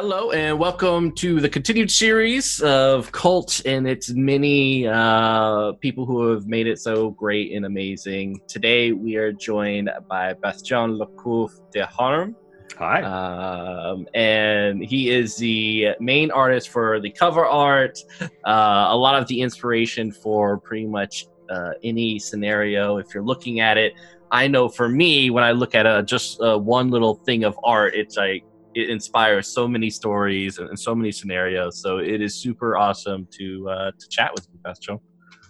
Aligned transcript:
Hello 0.00 0.30
and 0.30 0.56
welcome 0.60 1.10
to 1.16 1.40
the 1.40 1.48
continued 1.48 1.90
series 1.90 2.60
of 2.60 3.10
KULT 3.10 3.62
and 3.66 3.84
its 3.84 4.10
many 4.10 4.86
uh, 4.86 5.72
people 5.80 6.06
who 6.06 6.30
have 6.30 6.46
made 6.46 6.68
it 6.68 6.78
so 6.78 7.10
great 7.10 7.50
and 7.50 7.66
amazing. 7.66 8.40
Today 8.46 8.92
we 8.92 9.16
are 9.16 9.32
joined 9.32 9.90
by 10.08 10.34
Bastien 10.34 10.96
Lecouf 10.96 11.50
de 11.72 11.84
Harm. 11.84 12.36
Hi. 12.78 13.02
Um, 13.02 14.06
and 14.14 14.84
he 14.84 15.10
is 15.10 15.36
the 15.36 15.88
main 15.98 16.30
artist 16.30 16.68
for 16.68 17.00
the 17.00 17.10
cover 17.10 17.44
art, 17.44 17.98
uh, 18.20 18.86
a 18.90 18.96
lot 18.96 19.20
of 19.20 19.26
the 19.26 19.40
inspiration 19.40 20.12
for 20.12 20.58
pretty 20.58 20.86
much 20.86 21.26
uh, 21.50 21.72
any 21.82 22.20
scenario. 22.20 22.98
If 22.98 23.12
you're 23.12 23.24
looking 23.24 23.58
at 23.58 23.76
it, 23.76 23.94
I 24.30 24.46
know 24.46 24.68
for 24.68 24.88
me, 24.88 25.30
when 25.30 25.42
I 25.42 25.52
look 25.52 25.74
at 25.74 25.86
a, 25.86 26.04
just 26.04 26.40
uh, 26.40 26.56
one 26.56 26.90
little 26.90 27.14
thing 27.14 27.42
of 27.42 27.58
art, 27.64 27.96
it's 27.96 28.16
like 28.16 28.44
it 28.80 28.90
inspires 28.90 29.48
so 29.48 29.66
many 29.66 29.90
stories 29.90 30.58
and, 30.58 30.68
and 30.68 30.78
so 30.78 30.94
many 30.94 31.12
scenarios. 31.12 31.80
So 31.82 31.98
it 31.98 32.20
is 32.20 32.40
super 32.40 32.76
awesome 32.76 33.28
to 33.38 33.68
uh, 33.68 33.90
to 33.98 34.08
chat 34.08 34.30
with 34.34 34.46
you, 34.52 34.58
Bastien. 34.64 34.98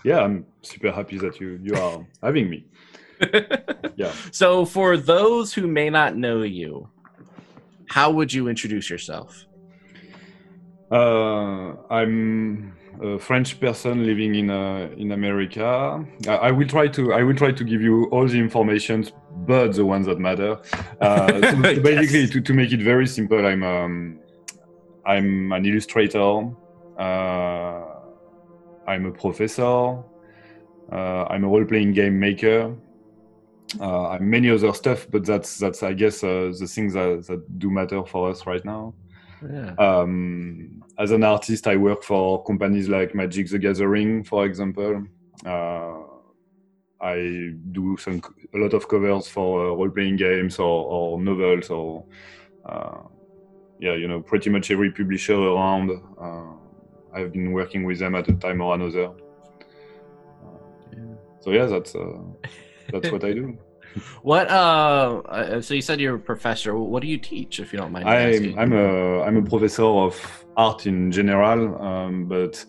Yeah, 0.05 0.21
I'm 0.21 0.47
super 0.63 0.91
happy 0.91 1.19
that 1.19 1.41
you 1.41 1.59
you 1.63 1.75
are 1.75 2.07
having 2.23 2.49
me. 2.51 2.67
Yeah. 3.97 4.13
So 4.31 4.65
for 4.65 4.97
those 4.97 5.53
who 5.53 5.67
may 5.67 5.91
not 5.91 6.17
know 6.17 6.43
you, 6.43 6.89
how 7.89 8.13
would 8.13 8.33
you 8.33 8.47
introduce 8.47 8.89
yourself? 8.89 9.45
Uh, 10.89 11.75
I'm 11.91 12.78
a 13.03 13.19
French 13.19 13.61
person 13.61 14.07
living 14.07 14.35
in 14.35 14.51
uh, 14.51 14.89
in 14.97 15.13
America. 15.13 16.05
I, 16.27 16.33
I 16.33 16.51
will 16.51 16.67
try 16.67 16.89
to 16.89 17.13
I 17.13 17.23
will 17.23 17.35
try 17.37 17.53
to 17.53 17.65
give 17.65 17.81
you 17.83 18.05
all 18.07 18.27
the 18.27 18.39
information, 18.39 19.07
but 19.47 19.75
the 19.75 19.85
ones 19.85 20.07
that 20.07 20.19
matter. 20.19 20.59
Uh, 21.01 21.29
so, 21.29 21.41
so 21.75 21.81
basically, 21.81 22.21
Yes. 22.21 22.31
to, 22.31 22.41
to 22.41 22.53
make 22.55 22.73
it 22.73 22.81
very 22.81 23.07
simple, 23.07 23.45
I'm 23.47 23.63
um, 23.63 24.21
I'm 25.05 25.53
an 25.53 25.65
illustrator. 25.65 26.51
Uh, 26.99 27.85
I'm 28.87 29.07
a 29.07 29.13
professor. 29.13 30.03
Uh, 30.91 31.25
I'm 31.31 31.45
a 31.45 31.49
role-playing 31.49 31.93
game 31.93 32.19
maker. 32.19 32.75
Uh, 33.79 34.09
I'm 34.09 34.31
many 34.31 34.49
other 34.49 34.73
stuff, 34.73 35.07
but 35.11 35.27
that's 35.27 35.59
that's 35.59 35.83
I 35.83 35.93
guess 35.93 36.25
uh, 36.25 36.53
the 36.59 36.67
things 36.67 36.95
that, 36.95 37.27
that 37.29 37.59
do 37.59 37.71
matter 37.71 38.03
for 38.05 38.31
us 38.31 38.47
right 38.47 38.65
now. 38.65 38.95
Yeah. 39.43 39.75
Um, 39.79 40.83
as 40.99 41.11
an 41.11 41.25
artist, 41.25 41.67
I 41.67 41.77
work 41.77 42.03
for 42.03 42.43
companies 42.45 42.89
like 42.89 43.15
Magic 43.15 43.49
the 43.51 43.59
Gathering, 43.59 44.25
for 44.25 44.45
example. 44.45 45.05
Uh, 45.47 46.03
I 47.01 47.53
do 47.71 47.97
some 47.97 48.21
a 48.55 48.59
lot 48.59 48.75
of 48.75 48.89
covers 48.89 49.29
for 49.29 49.69
uh, 49.69 49.75
role-playing 49.75 50.17
games 50.17 50.59
or, 50.59 50.85
or 50.87 51.21
novels 51.21 51.71
or 51.71 52.05
uh, 52.67 53.03
yeah, 53.79 53.95
you 53.95 54.09
know, 54.09 54.21
pretty 54.21 54.51
much 54.51 54.71
every 54.71 54.91
publisher 54.91 55.37
around. 55.37 55.91
Uh, 56.21 56.55
I've 57.15 57.33
been 57.33 57.53
working 57.53 57.85
with 57.85 58.01
them 58.01 58.17
at 58.17 58.29
a 58.29 58.35
time 58.35 58.61
or 58.61 58.75
another. 58.75 59.13
So 61.41 61.51
yeah, 61.53 61.67
that's 61.67 61.95
uh, 61.95 62.19
that's 62.93 63.11
what 63.13 63.25
I 63.25 63.33
do. 63.33 63.59
What? 64.23 64.51
Uh, 64.51 65.23
uh, 65.27 65.61
so 65.61 65.75
you 65.75 65.83
said 65.83 66.01
you're 66.01 66.17
a 66.17 66.19
professor. 66.19 66.77
What 66.77 67.03
do 67.03 67.09
you 67.09 67.19
teach, 67.19 67.61
if 67.61 67.73
you 67.73 67.79
don't 67.79 67.93
mind? 67.93 68.07
me 68.07 68.11
I'm 68.11 68.29
asking? 68.33 68.59
I'm 68.59 68.73
a 68.73 69.23
I'm 69.23 69.37
a 69.37 69.43
professor 69.43 69.85
of 69.85 70.45
art 70.57 70.87
in 70.87 71.11
general, 71.13 71.81
um, 71.83 72.27
but 72.27 72.65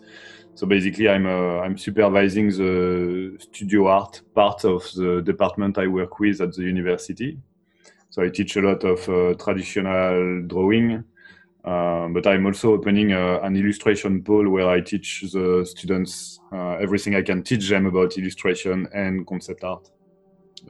so 0.54 0.66
basically 0.66 1.08
I'm 1.08 1.26
uh, 1.26 1.60
I'm 1.60 1.76
supervising 1.76 2.48
the 2.48 3.36
studio 3.40 3.86
art 3.88 4.22
part 4.34 4.64
of 4.64 4.82
the 4.94 5.22
department 5.22 5.78
I 5.78 5.86
work 5.86 6.18
with 6.20 6.40
at 6.40 6.52
the 6.54 6.62
university. 6.62 7.38
So 8.10 8.22
I 8.22 8.28
teach 8.28 8.56
a 8.56 8.60
lot 8.60 8.82
of 8.82 9.08
uh, 9.08 9.34
traditional 9.34 10.42
drawing, 10.48 11.04
uh, 11.64 12.08
but 12.08 12.26
I'm 12.26 12.44
also 12.44 12.72
opening 12.72 13.12
a, 13.12 13.40
an 13.40 13.56
illustration 13.56 14.22
pool 14.22 14.50
where 14.50 14.68
I 14.68 14.80
teach 14.80 15.24
the 15.32 15.64
students 15.64 16.40
uh, 16.52 16.72
everything 16.80 17.14
I 17.14 17.22
can 17.22 17.44
teach 17.44 17.68
them 17.68 17.86
about 17.86 18.18
illustration 18.18 18.88
and 18.92 19.24
concept 19.26 19.62
art. 19.62 19.88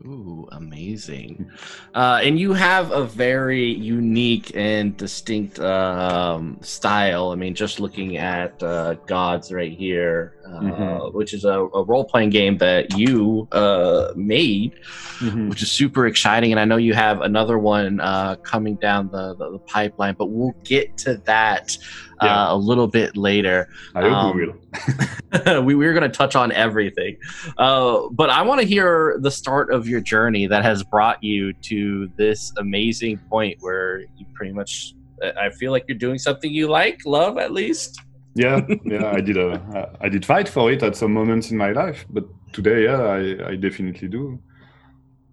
Ooh, 0.06 0.46
amazing. 0.52 1.50
Uh, 1.94 2.20
and 2.22 2.38
you 2.38 2.52
have 2.52 2.92
a 2.92 3.04
very 3.04 3.64
unique 3.72 4.52
and 4.54 4.96
distinct 4.96 5.58
um, 5.58 6.58
style. 6.62 7.30
I 7.30 7.34
mean, 7.34 7.54
just 7.54 7.80
looking 7.80 8.16
at 8.16 8.62
uh, 8.62 8.94
Gods 9.06 9.52
right 9.52 9.72
here, 9.72 10.34
uh, 10.46 10.60
Mhm. 10.60 11.14
which 11.14 11.34
is 11.34 11.44
a, 11.44 11.58
a 11.74 11.82
role 11.84 12.04
playing 12.04 12.30
game 12.30 12.58
that 12.58 12.96
you 12.96 13.48
uh, 13.52 14.12
made, 14.14 14.74
Mhm. 15.18 15.48
which 15.50 15.62
is 15.62 15.72
super 15.72 16.06
exciting. 16.06 16.52
And 16.52 16.60
I 16.60 16.64
know 16.64 16.76
you 16.76 16.94
have 16.94 17.20
another 17.20 17.58
one 17.58 18.00
uh, 18.00 18.36
coming 18.44 18.76
down 18.76 19.08
the, 19.10 19.34
the, 19.34 19.50
the 19.52 19.58
pipeline, 19.66 20.14
but 20.16 20.26
we'll 20.26 20.56
get 20.64 20.96
to 20.98 21.20
that 21.26 21.76
uh, 22.20 22.46
a 22.50 22.56
little 22.56 22.86
bit 22.86 23.16
later. 23.16 23.68
Um, 23.94 24.36
we, 25.46 25.60
we 25.60 25.74
we're 25.74 25.92
going 25.92 26.10
to 26.10 26.16
touch 26.16 26.36
on 26.36 26.52
everything. 26.52 27.16
Uh, 27.58 28.08
but 28.10 28.30
I 28.30 28.42
want 28.42 28.60
to 28.60 28.66
hear 28.66 29.16
the 29.20 29.30
start 29.30 29.72
of 29.72 29.88
your 29.88 30.00
journey 30.00 30.46
that 30.46 30.62
has 30.62 30.82
brought 30.82 31.22
you 31.22 31.52
to 31.54 32.10
this 32.16 32.52
amazing 32.58 33.18
point 33.30 33.56
where 33.60 34.00
you 34.16 34.26
pretty 34.34 34.52
much, 34.52 34.94
I 35.22 35.50
feel 35.50 35.72
like 35.72 35.84
you're 35.88 35.98
doing 35.98 36.18
something 36.18 36.50
you 36.52 36.68
like, 36.68 37.00
love 37.06 37.38
at 37.38 37.52
least. 37.52 38.00
yeah 38.34 38.60
yeah 38.84 39.10
i 39.10 39.20
did 39.20 39.36
uh, 39.36 39.58
i 40.00 40.08
did 40.08 40.24
fight 40.24 40.48
for 40.48 40.70
it 40.70 40.82
at 40.82 40.94
some 40.94 41.12
moments 41.12 41.50
in 41.50 41.56
my 41.56 41.72
life 41.72 42.06
but 42.10 42.24
today 42.52 42.84
yeah 42.84 43.02
i, 43.02 43.50
I 43.50 43.56
definitely 43.56 44.08
do 44.08 44.38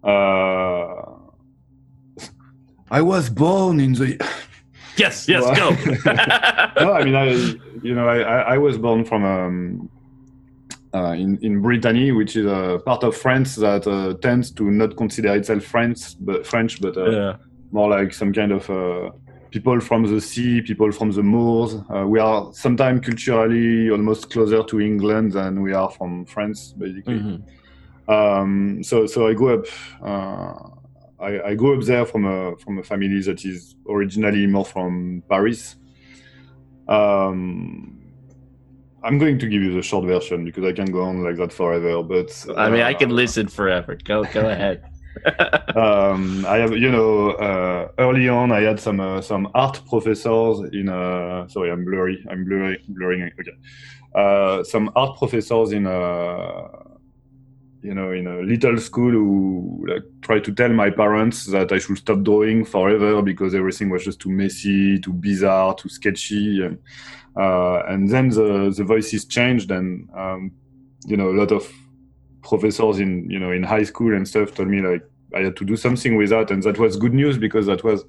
uh, 0.04 1.14
i 2.90 3.02
was 3.02 3.30
born 3.30 3.80
in 3.80 3.94
the 3.94 4.18
Yes, 4.98 5.28
yes, 5.28 5.44
Well- 5.44 5.56
go. 5.56 5.70
no 6.86 6.94
i 6.94 7.04
mean 7.04 7.16
i 7.16 7.26
you 7.84 7.94
know 7.96 8.08
i, 8.08 8.54
I, 8.54 8.58
was 8.58 8.78
born 8.78 9.06
from 9.06 9.24
um, 9.24 9.90
uh, 10.94 11.12
in, 11.14 11.38
in 11.42 11.62
Brittany, 11.62 12.12
which 12.12 12.36
is 12.36 12.46
a 12.46 12.82
part 12.86 13.04
of 13.04 13.16
France 13.16 13.56
that 13.56 13.86
uh, 13.88 14.14
tends 14.22 14.52
to 14.52 14.64
not 14.72 14.96
consider 14.98 15.36
itself 15.36 15.64
French, 15.64 16.16
but 16.20 16.46
French, 16.46 16.82
but 16.82 16.98
uh, 16.98 17.10
yeah. 17.10 17.36
more 17.72 17.90
like 17.90 18.14
some 18.14 18.34
kind 18.34 18.52
of 18.52 18.70
uh, 18.70 19.12
people 19.52 19.80
from 19.80 20.04
the 20.04 20.20
sea, 20.22 20.62
people 20.62 20.92
from 20.92 21.12
the 21.12 21.24
moors. 21.24 21.76
Uh, 21.94 22.06
we 22.08 22.20
are 22.20 22.52
sometimes 22.54 23.06
culturally 23.06 23.90
almost 23.90 24.30
closer 24.30 24.64
to 24.64 24.80
England 24.80 25.34
than 25.34 25.62
we 25.62 25.74
are 25.74 25.90
from 25.92 26.26
France, 26.26 26.74
basically. 26.78 27.20
Mhm. 27.20 27.42
Um, 28.10 28.84
so, 28.84 29.06
so 29.06 29.28
I 29.28 29.34
grew 29.34 29.60
up. 29.60 29.66
Uh, 31.20 31.24
I, 31.24 31.50
I 31.50 31.56
grew 31.56 31.78
up 31.78 31.86
there 31.86 32.06
from 32.06 32.26
a 32.26 32.56
from 32.58 32.80
a 32.80 32.84
family 32.84 33.22
that 33.22 33.46
is 33.46 33.76
originally 33.90 34.48
more 34.48 34.66
from 34.66 35.24
Paris. 35.30 35.76
Um, 36.88 37.98
I'm 39.04 39.18
going 39.18 39.40
to 39.40 39.48
give 39.48 39.62
you 39.62 39.74
the 39.74 39.82
short 39.82 40.06
version 40.06 40.46
because 40.46 40.66
I 40.66 40.74
can 40.74 40.92
go 40.92 41.02
on 41.02 41.24
like 41.24 41.38
that 41.38 41.54
forever. 41.54 42.04
But 42.04 42.46
I 42.58 42.70
mean, 42.70 42.82
I 42.82 42.94
uh, 42.94 42.98
can 42.98 43.10
listen 43.10 43.48
forever. 43.48 43.98
Go, 44.04 44.24
go 44.26 44.50
ahead. 44.50 44.84
um, 45.76 46.46
I 46.46 46.58
have, 46.58 46.78
you 46.78 46.92
know, 46.92 47.32
uh, 47.32 47.90
early 47.98 48.30
on, 48.30 48.52
I 48.52 48.62
had 48.62 48.80
some 48.80 49.00
uh, 49.00 49.22
some 49.22 49.50
art 49.54 49.82
professors 49.90 50.60
in. 50.74 50.90
Uh, 50.90 51.48
sorry, 51.48 51.72
I'm 51.72 51.86
blurry. 51.86 52.26
I'm 52.30 52.46
blurry, 52.46 52.84
blurring. 52.90 53.32
Okay, 53.40 53.58
uh, 54.16 54.64
some 54.64 54.92
art 54.96 55.18
professors 55.18 55.72
in. 55.72 55.88
You 57.88 57.94
know, 57.94 58.12
in 58.12 58.28
a 58.28 58.42
little 58.42 58.78
school 58.80 59.12
who 59.12 59.86
like 59.88 60.04
tried 60.22 60.44
to 60.44 60.54
tell 60.54 60.74
my 60.84 60.90
parents 60.90 61.46
that 61.46 61.72
I 61.72 61.78
should 61.78 61.98
stop 61.98 62.22
drawing 62.22 62.66
forever 62.66 63.22
because 63.22 63.56
everything 63.56 63.90
was 63.90 64.04
just 64.04 64.20
too 64.20 64.30
messy, 64.30 65.00
too 65.00 65.14
bizarre, 65.14 65.74
too 65.74 65.88
sketchy, 65.88 66.66
and, 66.66 66.78
uh, 67.40 67.84
and 67.88 68.10
then 68.10 68.28
the 68.28 68.74
the 68.76 68.84
voices 68.84 69.24
changed, 69.24 69.72
and 69.72 70.10
um, 70.14 70.52
you 71.06 71.16
know, 71.16 71.30
a 71.30 71.38
lot 71.42 71.54
of 71.54 71.64
professors 72.42 73.00
in 73.00 73.30
you 73.30 73.40
know 73.40 73.52
in 73.54 73.64
high 73.64 73.84
school 73.84 74.14
and 74.14 74.28
stuff 74.28 74.54
told 74.54 74.68
me 74.68 74.82
like 74.82 75.04
I 75.34 75.44
had 75.44 75.56
to 75.56 75.64
do 75.64 75.78
something 75.78 76.18
with 76.18 76.32
that, 76.32 76.52
and 76.52 76.62
that 76.64 76.78
was 76.78 76.98
good 76.98 77.14
news 77.14 77.38
because 77.38 77.68
that 77.68 77.86
was 77.86 78.04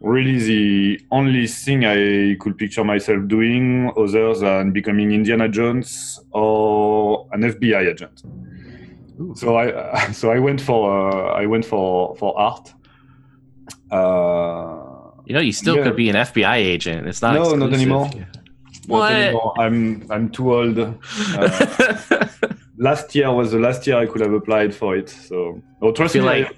really 0.00 0.38
the 0.38 1.00
only 1.12 1.46
thing 1.46 1.84
I 1.84 2.34
could 2.40 2.58
picture 2.58 2.82
myself 2.82 3.28
doing 3.28 3.92
other 3.96 4.34
than 4.34 4.72
becoming 4.72 5.12
Indiana 5.12 5.48
Jones 5.48 6.18
or 6.32 7.28
an 7.32 7.42
FBI 7.42 7.92
agent. 7.92 8.22
Ooh. 9.20 9.34
So 9.36 9.56
I 9.56 10.10
so 10.12 10.30
I 10.30 10.38
went 10.38 10.60
for 10.60 10.90
uh, 11.10 11.32
I 11.42 11.46
went 11.46 11.64
for 11.64 12.16
for 12.16 12.38
art. 12.38 12.72
Uh, 13.90 14.86
You 15.26 15.34
know, 15.34 15.40
you 15.40 15.52
still 15.52 15.76
Yeah. 15.76 15.84
could 15.84 15.96
be 15.96 16.08
an 16.08 16.16
FBI 16.16 16.56
agent. 16.56 17.06
It's 17.06 17.22
not 17.22 17.34
No, 17.34 17.54
not 17.54 17.68
exclusive. 17.68 17.74
anymore. 17.74 18.10
What? 18.86 19.10
not 19.10 19.12
anymore. 19.12 19.52
I'm 19.58 20.06
I'm 20.10 20.30
too 20.30 20.54
old. 20.54 20.78
Uh, 20.78 22.26
last 22.78 23.14
year 23.14 23.30
was 23.32 23.52
the 23.52 23.58
last 23.58 23.86
year 23.86 23.96
I 23.96 24.06
could 24.06 24.22
have 24.22 24.32
applied 24.32 24.74
for 24.74 24.96
it. 24.96 25.08
So 25.10 25.60
oh, 25.82 25.90
I 25.90 25.92
trust 25.92 26.12
feel 26.14 26.22
me, 26.22 26.28
like, 26.28 26.56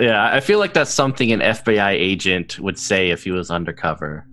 yeah, 0.00 0.32
I 0.32 0.40
feel 0.40 0.58
like 0.60 0.72
that's 0.72 0.92
something 0.94 1.32
an 1.32 1.40
FBI 1.40 1.90
agent 1.92 2.58
would 2.60 2.78
say 2.78 3.10
if 3.10 3.24
he 3.24 3.32
was 3.32 3.50
undercover. 3.50 4.24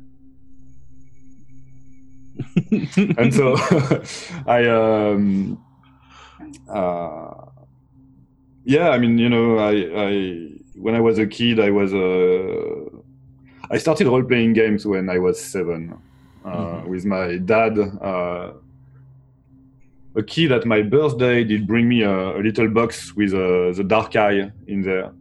and 3.17 3.33
so 3.33 3.55
I 4.47 4.67
um 4.67 5.57
uh 6.69 7.44
yeah 8.65 8.89
I 8.89 8.97
mean 8.97 9.17
you 9.17 9.29
know 9.29 9.57
I 9.71 9.73
I 10.07 10.49
when 10.83 10.93
I 10.95 10.99
was 10.99 11.17
a 11.19 11.27
kid 11.27 11.59
I 11.59 11.71
was 11.71 11.93
uh 11.93 12.89
I 13.71 13.77
started 13.77 14.07
role 14.07 14.23
playing 14.23 14.53
games 14.53 14.85
when 14.85 15.09
I 15.09 15.17
was 15.19 15.39
seven 15.53 15.81
uh, 16.45 16.49
Mhm. 16.49 16.87
with 16.87 17.05
my 17.05 17.37
dad. 17.37 17.73
Uh, 17.79 18.51
a 20.17 20.23
kid 20.23 20.51
at 20.51 20.65
my 20.65 20.81
birthday 20.81 21.43
did 21.43 21.65
bring 21.67 21.89
me 21.89 22.03
a, 22.03 22.37
a 22.37 22.41
little 22.47 22.69
box 22.69 23.13
with 23.15 23.33
uh, 23.33 23.73
the 23.73 23.83
Dark 23.83 24.15
Eye 24.15 24.51
in 24.67 24.81
there. 24.81 25.11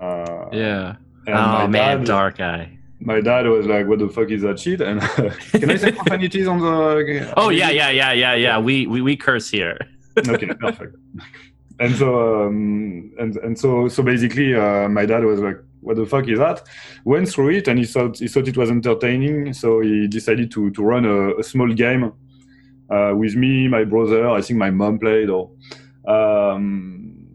Uh, 0.00 0.46
Yeah. 0.52 0.96
oh 1.28 1.32
my 1.32 1.66
man, 1.68 1.98
dad, 1.98 2.06
Dark 2.06 2.40
Eye. 2.40 2.66
my 2.98 3.20
dad 3.20 3.46
was 3.46 3.66
like, 3.66 3.86
"What 3.86 3.98
the 4.00 4.08
fuck 4.08 4.30
is 4.30 4.42
that 4.42 4.58
shit?" 4.58 4.80
And 4.80 5.00
can 5.60 5.70
I 5.70 5.76
say 5.76 5.92
profanities 5.92 6.48
on 6.48 6.58
the? 6.58 7.32
Oh 7.36 7.50
yeah, 7.50 7.70
yeah, 7.70 7.90
yeah, 7.90 8.12
yeah, 8.12 8.34
yeah. 8.34 8.58
We 8.58 8.86
we, 8.86 8.98
we 9.02 9.14
curse 9.16 9.48
here. 9.50 9.76
okay, 10.16 10.48
perfect. 10.64 10.96
And 11.82 11.96
so, 11.96 12.46
um, 12.46 13.12
and 13.18 13.36
and 13.38 13.58
so, 13.58 13.88
so 13.88 14.04
basically, 14.04 14.54
uh, 14.54 14.88
my 14.88 15.04
dad 15.04 15.24
was 15.24 15.40
like, 15.40 15.58
"What 15.80 15.96
the 15.96 16.06
fuck 16.06 16.28
is 16.28 16.38
that?" 16.38 16.62
Went 17.04 17.28
through 17.28 17.50
it, 17.58 17.66
and 17.66 17.76
he 17.76 17.84
thought 17.84 18.20
he 18.20 18.28
thought 18.28 18.46
it 18.46 18.56
was 18.56 18.70
entertaining, 18.70 19.52
so 19.52 19.80
he 19.80 20.06
decided 20.06 20.52
to 20.52 20.70
to 20.70 20.80
run 20.80 21.04
a, 21.04 21.36
a 21.40 21.42
small 21.42 21.72
game 21.72 22.12
uh, 22.88 23.14
with 23.16 23.34
me, 23.34 23.66
my 23.66 23.82
brother. 23.82 24.28
I 24.28 24.42
think 24.42 24.58
my 24.60 24.70
mom 24.70 25.00
played, 25.00 25.28
or 25.28 25.50
um, 26.06 27.26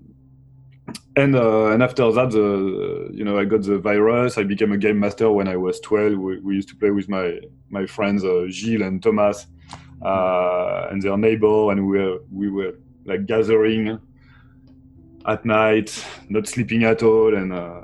and 1.18 1.36
uh, 1.36 1.72
and 1.72 1.84
after 1.84 2.10
that, 2.14 2.32
the 2.32 3.10
you 3.14 3.26
know, 3.26 3.38
I 3.38 3.44
got 3.44 3.64
the 3.64 3.80
virus. 3.80 4.38
I 4.38 4.44
became 4.44 4.72
a 4.72 4.78
game 4.78 4.98
master 4.98 5.30
when 5.30 5.50
I 5.50 5.58
was 5.58 5.82
twelve. 5.82 6.18
We, 6.18 6.40
we 6.40 6.56
used 6.56 6.70
to 6.70 6.78
play 6.78 6.92
with 6.92 7.10
my 7.10 7.38
my 7.70 7.86
friends 7.86 8.24
uh, 8.24 8.46
Gilles 8.48 8.82
and 8.82 9.04
Thomas 9.04 9.46
uh, 10.06 10.88
and 10.90 11.02
their 11.02 11.18
neighbor, 11.18 11.70
and 11.70 11.86
we 11.86 11.98
were 12.00 12.20
we 12.32 12.50
were 12.50 12.76
like 13.04 13.26
gathering 13.26 14.00
at 15.28 15.46
night, 15.46 16.06
not 16.30 16.48
sleeping 16.48 16.84
at 16.84 17.04
all, 17.04 17.36
and 17.36 17.52
uh, 17.54 17.82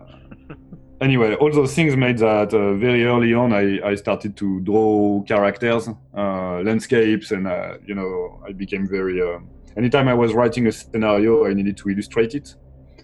anyway, 1.02 1.36
all 1.36 1.52
those 1.52 1.74
things 1.76 1.96
made 1.96 2.18
that 2.20 2.54
uh, 2.54 2.74
very 2.76 3.04
early 3.06 3.34
on 3.34 3.54
I, 3.54 3.80
I 3.86 3.96
started 3.96 4.36
to 4.38 4.62
draw 4.62 5.22
characters, 5.24 5.90
uh, 6.18 6.62
landscapes, 6.62 7.32
and 7.32 7.48
uh, 7.48 7.78
you 7.86 7.96
know 7.96 8.42
I 8.48 8.54
became 8.54 8.88
very. 8.88 9.22
Uh, 9.22 9.40
anytime 9.78 10.08
I 10.08 10.14
was 10.14 10.34
writing 10.34 10.68
a 10.68 10.72
scenario, 10.72 11.46
I 11.46 11.54
needed 11.54 11.78
to 11.78 11.90
illustrate 11.90 12.36
it 12.36 12.56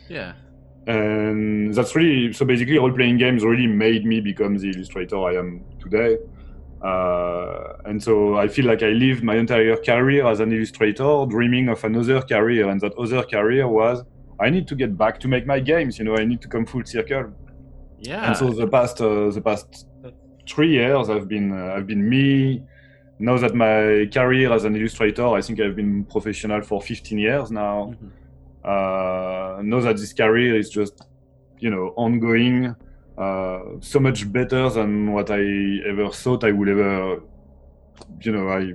Yeah. 0.07 0.33
and 0.87 1.73
that's 1.73 1.95
really 1.95 2.31
so 2.33 2.45
basically 2.45 2.77
role 2.77 2.91
playing 2.93 3.17
games 3.17 3.43
really 3.43 3.67
made 3.67 4.05
me 4.05 4.21
become 4.21 4.57
the 4.57 4.69
illustrator 4.69 5.17
I 5.17 5.33
am 5.35 5.63
today. 5.79 6.17
Uh, 6.81 7.73
and 7.85 8.01
so 8.01 8.37
I 8.37 8.47
feel 8.47 8.65
like 8.65 8.81
I 8.83 8.91
lived 9.05 9.21
my 9.23 9.35
entire 9.35 9.75
career 9.75 10.25
as 10.25 10.39
an 10.39 10.53
illustrator, 10.53 11.25
dreaming 11.27 11.67
of 11.69 11.83
another 11.83 12.21
career, 12.21 12.69
and 12.69 12.79
that 12.81 12.93
other 12.97 13.23
career 13.23 13.67
was 13.67 14.03
I 14.39 14.49
need 14.49 14.67
to 14.69 14.75
get 14.75 14.97
back 14.97 15.19
to 15.21 15.27
make 15.27 15.45
my 15.45 15.59
games. 15.59 15.97
You 15.99 16.05
know, 16.05 16.15
I 16.17 16.25
need 16.25 16.41
to 16.41 16.47
come 16.47 16.65
full 16.65 16.85
circle. 16.85 17.33
Yeah. 17.99 18.27
And 18.27 18.37
so 18.37 18.49
the 18.51 18.67
past 18.67 19.01
uh, 19.01 19.29
the 19.31 19.41
past 19.41 19.87
three 20.49 20.71
years, 20.71 21.09
I've 21.09 21.27
been 21.27 21.51
uh, 21.51 21.73
I've 21.75 21.87
been 21.87 22.07
me. 22.09 22.63
Now 23.19 23.37
that 23.37 23.53
my 23.53 24.07
career 24.13 24.53
as 24.53 24.63
an 24.63 24.75
illustrator, 24.77 25.27
I 25.27 25.41
think 25.41 25.59
I've 25.59 25.75
been 25.75 26.05
professional 26.05 26.61
for 26.61 26.81
15 26.81 27.17
years 27.17 27.51
now 27.51 27.93
Mhm. 27.93 28.09
uh, 28.63 29.61
know 29.61 29.81
that 29.81 29.97
this 29.97 30.13
career 30.13 30.55
is 30.57 30.69
just 30.69 30.95
you 31.59 31.69
know 31.69 31.93
ongoing 31.97 32.73
uh, 33.17 33.59
so 33.81 33.99
much 33.99 34.31
better 34.31 34.69
than 34.69 35.11
what 35.11 35.29
i 35.29 35.41
ever 35.91 36.09
thought 36.21 36.43
i 36.45 36.51
would 36.51 36.69
ever 36.69 37.21
you 38.21 38.31
know 38.31 38.47
i 38.49 38.73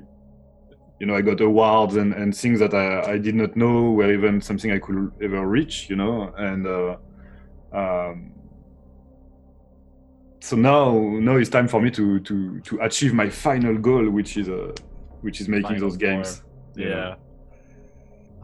you 1.00 1.06
know 1.06 1.14
i 1.14 1.20
got 1.20 1.40
awards 1.40 1.96
and, 1.96 2.14
and 2.14 2.36
things 2.36 2.60
that 2.60 2.72
I, 2.74 3.12
I 3.12 3.18
did 3.18 3.34
not 3.34 3.56
know 3.56 3.92
were 3.92 4.12
even 4.12 4.40
something 4.40 4.70
i 4.70 4.78
could 4.78 5.12
ever 5.20 5.46
reach 5.46 5.90
you 5.90 5.96
know? 5.96 6.32
And 6.36 6.66
uh, 6.66 6.96
um, 7.72 8.32
so 10.40 10.56
now 10.56 10.92
now 10.98 11.36
it's 11.36 11.50
time 11.50 11.68
for 11.68 11.80
me 11.80 11.90
to 11.90 12.20
to 12.20 12.60
to 12.60 12.80
achieve 12.80 13.14
my 13.14 13.28
final 13.28 13.76
goal 13.78 14.08
which 14.10 14.36
is 14.36 14.48
uh, 14.48 14.72
which 15.22 15.40
is 15.40 15.48
making 15.48 15.62
Final 15.62 15.80
those 15.80 15.96
games 15.96 16.42
you 16.76 16.88
know. 16.88 17.16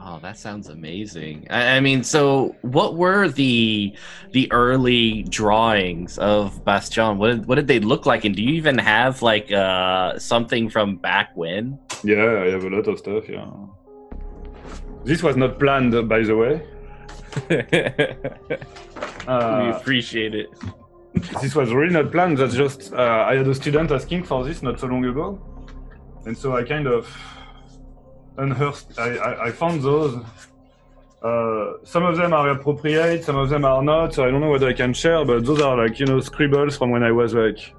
Oh, 0.03 0.19
that 0.23 0.39
sounds 0.39 0.69
amazing. 0.71 1.47
I, 1.51 1.77
I 1.77 1.81
mean, 1.81 2.03
so 2.03 2.57
what 2.63 2.97
were 2.97 3.29
the 3.29 3.95
the 4.33 4.51
early 4.51 5.25
drawings 5.25 6.17
of 6.19 6.65
Bastien? 6.65 7.19
What 7.19 7.29
did, 7.29 7.47
what 7.47 7.57
did 7.57 7.67
they 7.69 7.81
look 7.81 8.07
like? 8.07 8.25
And 8.25 8.35
do 8.35 8.43
you 8.43 8.55
even 8.55 8.79
have 8.79 9.21
like 9.21 9.53
uh, 9.53 10.19
something 10.19 10.71
from 10.71 10.97
back 10.97 11.37
when? 11.37 11.79
Yeah, 12.03 12.25
I 12.45 12.47
have 12.51 12.65
a 12.65 12.71
lot 12.71 12.89
of 12.89 12.99
stuff. 12.99 13.29
Yeah. 13.29 13.51
This 15.05 15.23
was 15.23 15.37
not 15.37 15.59
planned, 15.59 15.93
by 16.09 16.21
the 16.23 16.37
way. 16.37 16.63
we 17.51 17.57
Uh, 19.29 19.73
appreciate 19.79 20.35
it. 20.35 20.49
this 21.43 21.55
was 21.55 21.73
really 21.73 21.93
not 21.93 22.11
planned. 22.11 22.39
That's 22.39 22.55
just 22.55 22.93
uh, 22.95 23.25
I 23.29 23.37
had 23.37 23.47
a 23.47 23.55
student 23.55 23.91
asking 23.91 24.25
for 24.25 24.45
this 24.45 24.63
not 24.63 24.81
so 24.81 24.87
long 24.87 25.05
ago, 25.05 25.39
and 26.25 26.37
so 26.37 26.57
I 26.57 26.63
kind 26.65 26.87
of 26.87 27.07
I, 28.99 29.09
I, 29.29 29.45
I 29.47 29.51
found 29.53 29.83
those. 29.83 30.23
Uh, 31.23 31.75
some 31.85 32.05
of 32.05 32.17
them 32.17 32.33
are 32.33 32.49
appropriate, 32.51 33.25
some 33.25 33.37
of 33.37 33.51
them 33.51 33.65
are 33.65 33.83
not. 33.83 34.15
So 34.15 34.27
I 34.27 34.31
don't 34.31 34.41
know 34.41 34.49
what 34.51 34.65
I 34.65 34.73
can 34.73 34.95
share, 34.95 35.25
but 35.25 35.45
those 35.45 35.61
are 35.61 35.77
like 35.77 35.99
you 36.01 36.07
know 36.07 36.21
scribbles 36.21 36.77
from 36.79 36.91
when 36.91 37.03
I 37.03 37.13
was 37.13 37.35
like 37.35 37.75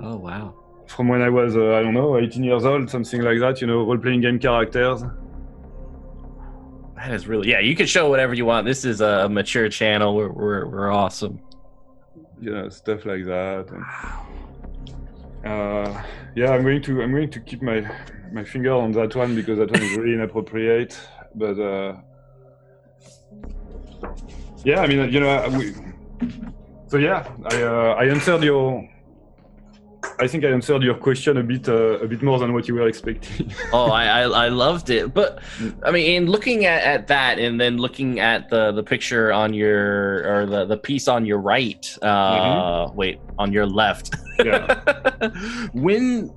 Oh 0.00 0.16
wow. 0.16 0.54
from 0.86 1.08
when 1.08 1.22
I 1.22 1.28
was 1.28 1.56
uh, 1.56 1.74
I 1.74 1.82
don't 1.82 1.94
know 1.94 2.18
18 2.18 2.44
years 2.44 2.64
old, 2.64 2.88
something 2.90 3.22
like 3.22 3.40
that. 3.40 3.60
You 3.60 3.66
know, 3.66 3.82
role-playing 3.84 4.20
game 4.20 4.38
characters. 4.38 5.02
That 6.96 7.10
is 7.12 7.26
really 7.26 7.48
yeah. 7.50 7.58
You 7.58 7.74
can 7.74 7.86
show 7.86 8.08
whatever 8.08 8.32
you 8.34 8.44
want. 8.44 8.64
This 8.66 8.84
is 8.84 9.00
a 9.00 9.28
mature 9.28 9.68
channel. 9.68 10.14
We're 10.14 10.30
we're, 10.30 10.66
we're 10.68 10.90
awesome. 10.92 11.40
yeah 12.40 12.68
stuff 12.68 13.04
like 13.06 13.24
that 13.24 13.70
and, 13.70 13.84
uh, 15.44 16.02
yeah 16.34 16.50
i'm 16.50 16.62
going 16.62 16.82
to 16.82 17.02
i'm 17.02 17.12
going 17.12 17.30
to 17.30 17.40
keep 17.40 17.62
my 17.62 17.80
my 18.32 18.44
finger 18.44 18.72
on 18.72 18.92
that 18.92 19.14
one 19.14 19.34
because 19.34 19.58
that 19.58 19.70
one 19.70 19.82
is 19.82 19.96
really 19.96 20.14
inappropriate 20.14 20.98
but 21.34 21.58
uh, 21.58 21.96
yeah 24.64 24.80
i 24.80 24.86
mean 24.86 25.10
you 25.12 25.20
know 25.20 25.48
we, 25.50 25.74
so 26.86 26.96
yeah 26.96 27.26
i 27.46 27.62
uh, 27.62 27.94
i 27.98 28.04
answered 28.04 28.42
your 28.42 28.88
i 30.18 30.26
think 30.26 30.44
i 30.44 30.48
answered 30.48 30.82
your 30.82 30.94
question 30.94 31.36
a 31.38 31.42
bit 31.42 31.68
uh, 31.68 31.98
a 32.00 32.06
bit 32.06 32.22
more 32.22 32.38
than 32.38 32.52
what 32.52 32.68
you 32.68 32.74
were 32.74 32.86
expecting 32.86 33.52
oh, 33.72 33.90
I, 33.90 34.22
I 34.22 34.42
I 34.44 34.48
loved 34.48 34.90
it. 34.90 35.14
But 35.14 35.40
I 35.82 35.90
mean, 35.90 36.22
in 36.22 36.30
looking 36.30 36.64
at, 36.64 36.82
at 36.82 37.06
that, 37.08 37.38
and 37.38 37.60
then 37.60 37.78
looking 37.78 38.20
at 38.20 38.48
the 38.48 38.72
the 38.72 38.82
picture 38.82 39.32
on 39.32 39.54
your 39.54 40.24
or 40.32 40.46
the 40.46 40.64
the 40.64 40.76
piece 40.76 41.08
on 41.08 41.24
your 41.24 41.38
right. 41.38 41.84
Uh, 42.02 42.90
wait, 42.94 43.20
on 43.38 43.52
your 43.52 43.66
left. 43.66 44.14
yeah 44.44 45.30
when. 45.72 46.32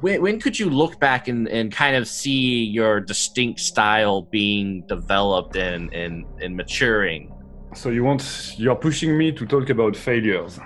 When, 0.00 0.20
when 0.20 0.38
could 0.38 0.58
you 0.58 0.68
look 0.68 1.00
back 1.00 1.28
and, 1.28 1.48
and 1.48 1.72
kind 1.72 1.96
of 1.96 2.06
see 2.06 2.62
your 2.62 3.00
distinct 3.00 3.58
style 3.60 4.20
being 4.20 4.84
developed 4.86 5.56
and, 5.56 5.94
and, 5.94 6.26
and 6.42 6.54
maturing? 6.54 7.32
so 7.74 7.88
you 7.88 8.04
want 8.04 8.54
you're 8.58 8.76
pushing 8.76 9.16
me 9.16 9.32
to 9.32 9.46
talk 9.46 9.70
about 9.70 9.96
failures 9.96 10.60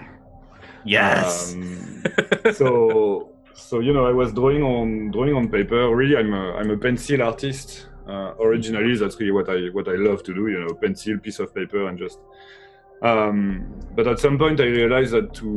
Yes. 0.88 1.54
Um, 1.54 2.02
so 2.52 3.30
so 3.54 3.80
you 3.80 3.92
know 3.92 4.06
i 4.06 4.12
was 4.12 4.32
drawing 4.32 4.62
on 4.62 5.10
drawing 5.10 5.34
on 5.34 5.48
paper 5.48 5.94
really 5.94 6.16
i'm 6.16 6.32
a, 6.32 6.52
i'm 6.58 6.70
a 6.70 6.76
pencil 6.78 7.20
artist 7.22 7.88
uh, 8.08 8.32
originally 8.40 8.96
that's 8.96 9.18
really 9.20 9.32
what 9.32 9.48
i 9.50 9.58
what 9.76 9.88
i 9.88 9.96
love 10.08 10.22
to 10.22 10.32
do 10.32 10.46
you 10.46 10.60
know 10.60 10.72
pencil 10.74 11.18
piece 11.18 11.40
of 11.40 11.52
paper 11.54 11.88
and 11.88 11.98
just 11.98 12.18
um, 13.02 13.64
but 13.96 14.06
at 14.06 14.18
some 14.18 14.38
point 14.38 14.60
i 14.60 14.64
realized 14.64 15.12
that 15.12 15.34
to 15.34 15.50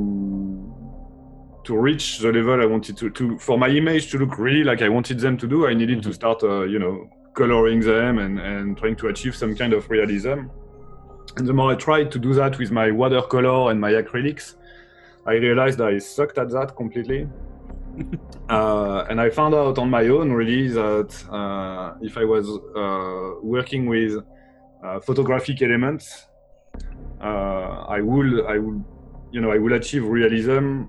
to 1.64 1.78
reach 1.78 2.20
the 2.20 2.32
level 2.32 2.60
i 2.62 2.66
wanted 2.66 2.98
to 2.98 3.10
to 3.12 3.38
for 3.38 3.58
my 3.58 3.70
image 3.70 4.10
to 4.12 4.18
look 4.18 4.38
really 4.40 4.64
like 4.64 4.82
i 4.82 4.90
wanted 4.90 5.20
them 5.20 5.38
to 5.38 5.48
do 5.48 5.68
i 5.68 5.74
needed 5.74 6.02
to 6.04 6.10
Mhm. 6.10 6.14
start 6.14 6.44
uh, 6.44 6.64
you 6.64 6.80
know 6.80 7.08
coloring 7.34 7.80
them 7.82 8.18
and 8.18 8.40
and 8.40 8.78
trying 8.78 8.96
to 8.96 9.08
achieve 9.08 9.36
some 9.36 9.56
kind 9.56 9.74
of 9.74 9.90
realism 9.90 10.40
and 11.38 11.48
the 11.48 11.54
more 11.54 11.72
i 11.72 11.76
tried 11.76 12.12
to 12.12 12.20
do 12.20 12.34
that 12.34 12.58
with 12.60 12.72
my 12.72 12.90
watercolor 12.92 13.72
and 13.72 13.80
my 13.80 13.92
acrylics 13.94 14.56
I 15.26 15.34
realized 15.34 15.82
I 15.82 15.98
sucked 16.00 16.38
at 16.38 16.50
that 16.50 16.76
completely. 16.76 17.28
uh, 18.50 19.06
and 19.10 19.20
I 19.20 19.30
found 19.30 19.54
out 19.54 19.78
on 19.78 19.90
my 19.90 20.08
own 20.08 20.32
really 20.32 20.68
that 20.70 21.14
uh, 21.30 21.94
if 22.02 22.18
I 22.18 22.26
was 22.26 22.48
uh, 22.76 23.40
working 23.44 23.86
with 23.86 24.24
uh, 24.84 25.00
photographic 25.02 25.62
elements, 25.62 26.28
uh, 27.22 27.86
I 27.88 28.02
would, 28.02 28.46
I 28.46 28.58
would, 28.58 28.84
you 29.32 29.42
know, 29.42 29.52
I 29.52 29.58
will 29.58 29.74
achieve 29.74 30.06
realism 30.06 30.86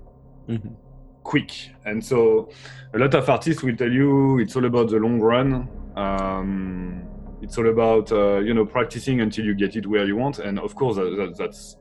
Mhm. 0.49 0.75
quick. 1.23 1.51
And 1.85 2.03
so, 2.03 2.49
a 2.93 2.97
lot 2.97 3.13
of 3.13 3.29
artists 3.29 3.63
will 3.63 3.75
tell 3.77 3.91
you 3.91 4.39
it's 4.39 4.55
all 4.55 4.65
about 4.65 4.89
the 4.89 4.97
long 4.97 5.21
run. 5.21 5.69
Um, 5.95 7.03
it's 7.41 7.57
all 7.57 7.69
about 7.69 8.11
uh, 8.11 8.39
you 8.39 8.53
know 8.53 8.65
practicing 8.65 9.21
until 9.21 9.45
you 9.45 9.53
get 9.55 9.75
it 9.75 9.85
where 9.85 10.05
you 10.05 10.15
want. 10.15 10.39
And 10.39 10.59
of 10.59 10.75
course, 10.75 10.95
that, 10.97 11.15
that, 11.17 11.37
that's 11.37 11.77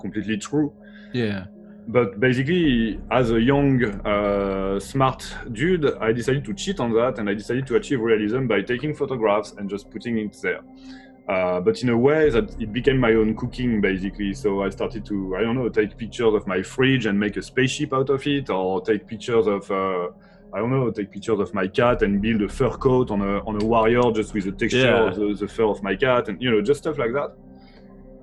completely 0.00 0.36
true 0.36 0.72
Yeah. 1.12 1.46
But 1.88 2.18
basically 2.18 3.00
as 3.10 3.30
a 3.30 3.40
young 3.40 3.84
uh, 4.04 4.78
smart 4.80 5.20
dude 5.52 5.84
i 6.00 6.10
decided 6.12 6.44
to 6.44 6.52
cheat 6.54 6.80
on 6.80 6.92
that 6.92 7.18
and 7.18 7.28
i 7.30 7.34
decided 7.34 7.64
to 7.66 7.76
achieve 7.76 8.00
realism 8.00 8.46
by 8.46 8.60
taking 8.60 8.92
photographs 8.94 9.52
and 9.58 9.70
just 9.70 9.90
putting 9.90 10.18
it 10.18 10.36
there 10.42 10.62
Uh, 11.28 11.60
but 11.66 11.82
in 11.82 11.88
a 11.88 11.98
way 12.08 12.30
that 12.36 12.46
it 12.64 12.70
became 12.78 12.98
my 13.08 13.12
own 13.20 13.34
cooking 13.34 13.80
basically. 13.80 14.32
So 14.42 14.48
I 14.66 14.68
started 14.70 15.02
to, 15.10 15.16
I 15.38 15.40
don't 15.44 15.56
know, 15.58 15.68
take 15.80 15.92
pictures 16.04 16.34
of 16.38 16.46
my 16.46 16.60
fridge 16.62 17.04
and 17.08 17.16
make 17.18 17.36
a 17.36 17.42
spaceship 17.42 17.90
out 17.98 18.10
of 18.16 18.20
it, 18.36 18.46
or 18.58 18.80
take 18.90 19.02
pictures 19.12 19.46
of, 19.56 19.62
uh, 19.82 20.04
I 20.54 20.56
don't 20.60 20.70
know, 20.76 20.86
take 20.98 21.10
pictures 21.16 21.40
of 21.44 21.50
my 21.60 21.66
cat 21.78 22.02
and 22.04 22.12
build 22.22 22.42
a 22.42 22.48
fur 22.58 22.74
coat 22.86 23.10
on 23.14 23.20
a 23.30 23.34
on 23.48 23.54
a 23.60 23.64
warrior 23.72 24.06
just 24.18 24.30
with 24.34 24.44
the 24.48 24.54
texture 24.62 24.94
Yeah. 24.96 25.08
of 25.08 25.14
the, 25.18 25.26
the 25.42 25.48
fur 25.56 25.68
of 25.74 25.78
my 25.88 25.94
cat, 26.04 26.22
and 26.28 26.36
you 26.42 26.48
know, 26.52 26.60
just 26.70 26.78
stuff 26.84 26.96
like 27.02 27.12
that. 27.18 27.30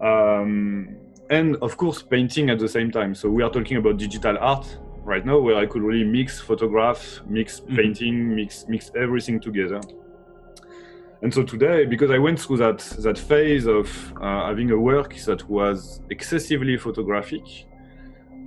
Um, 0.09 0.95
and 1.29 1.55
of 1.61 1.77
course, 1.77 2.01
painting 2.01 2.49
at 2.49 2.59
the 2.59 2.67
same 2.67 2.91
time. 2.91 3.15
So 3.15 3.29
we 3.29 3.43
are 3.43 3.49
talking 3.49 3.77
about 3.77 3.97
digital 3.97 4.37
art 4.39 4.65
right 5.03 5.25
now, 5.25 5.39
where 5.39 5.55
I 5.57 5.65
could 5.65 5.81
really 5.81 6.03
mix 6.05 6.39
photograph, 6.39 7.21
mix 7.27 7.59
Mhm. 7.61 7.75
painting, 7.75 8.35
mix 8.35 8.65
mix 8.67 8.91
everything 8.95 9.39
together. 9.39 9.81
And 11.21 11.33
so 11.33 11.41
today, 11.43 11.85
because 11.85 12.11
I 12.11 12.17
went 12.17 12.39
through 12.39 12.57
that 12.57 12.79
that 12.99 13.17
phase 13.17 13.65
of 13.65 13.87
uh, 14.21 14.47
having 14.47 14.71
a 14.71 14.77
work 14.77 15.15
that 15.25 15.47
was 15.49 16.01
excessively 16.09 16.77
photographic, 16.77 17.43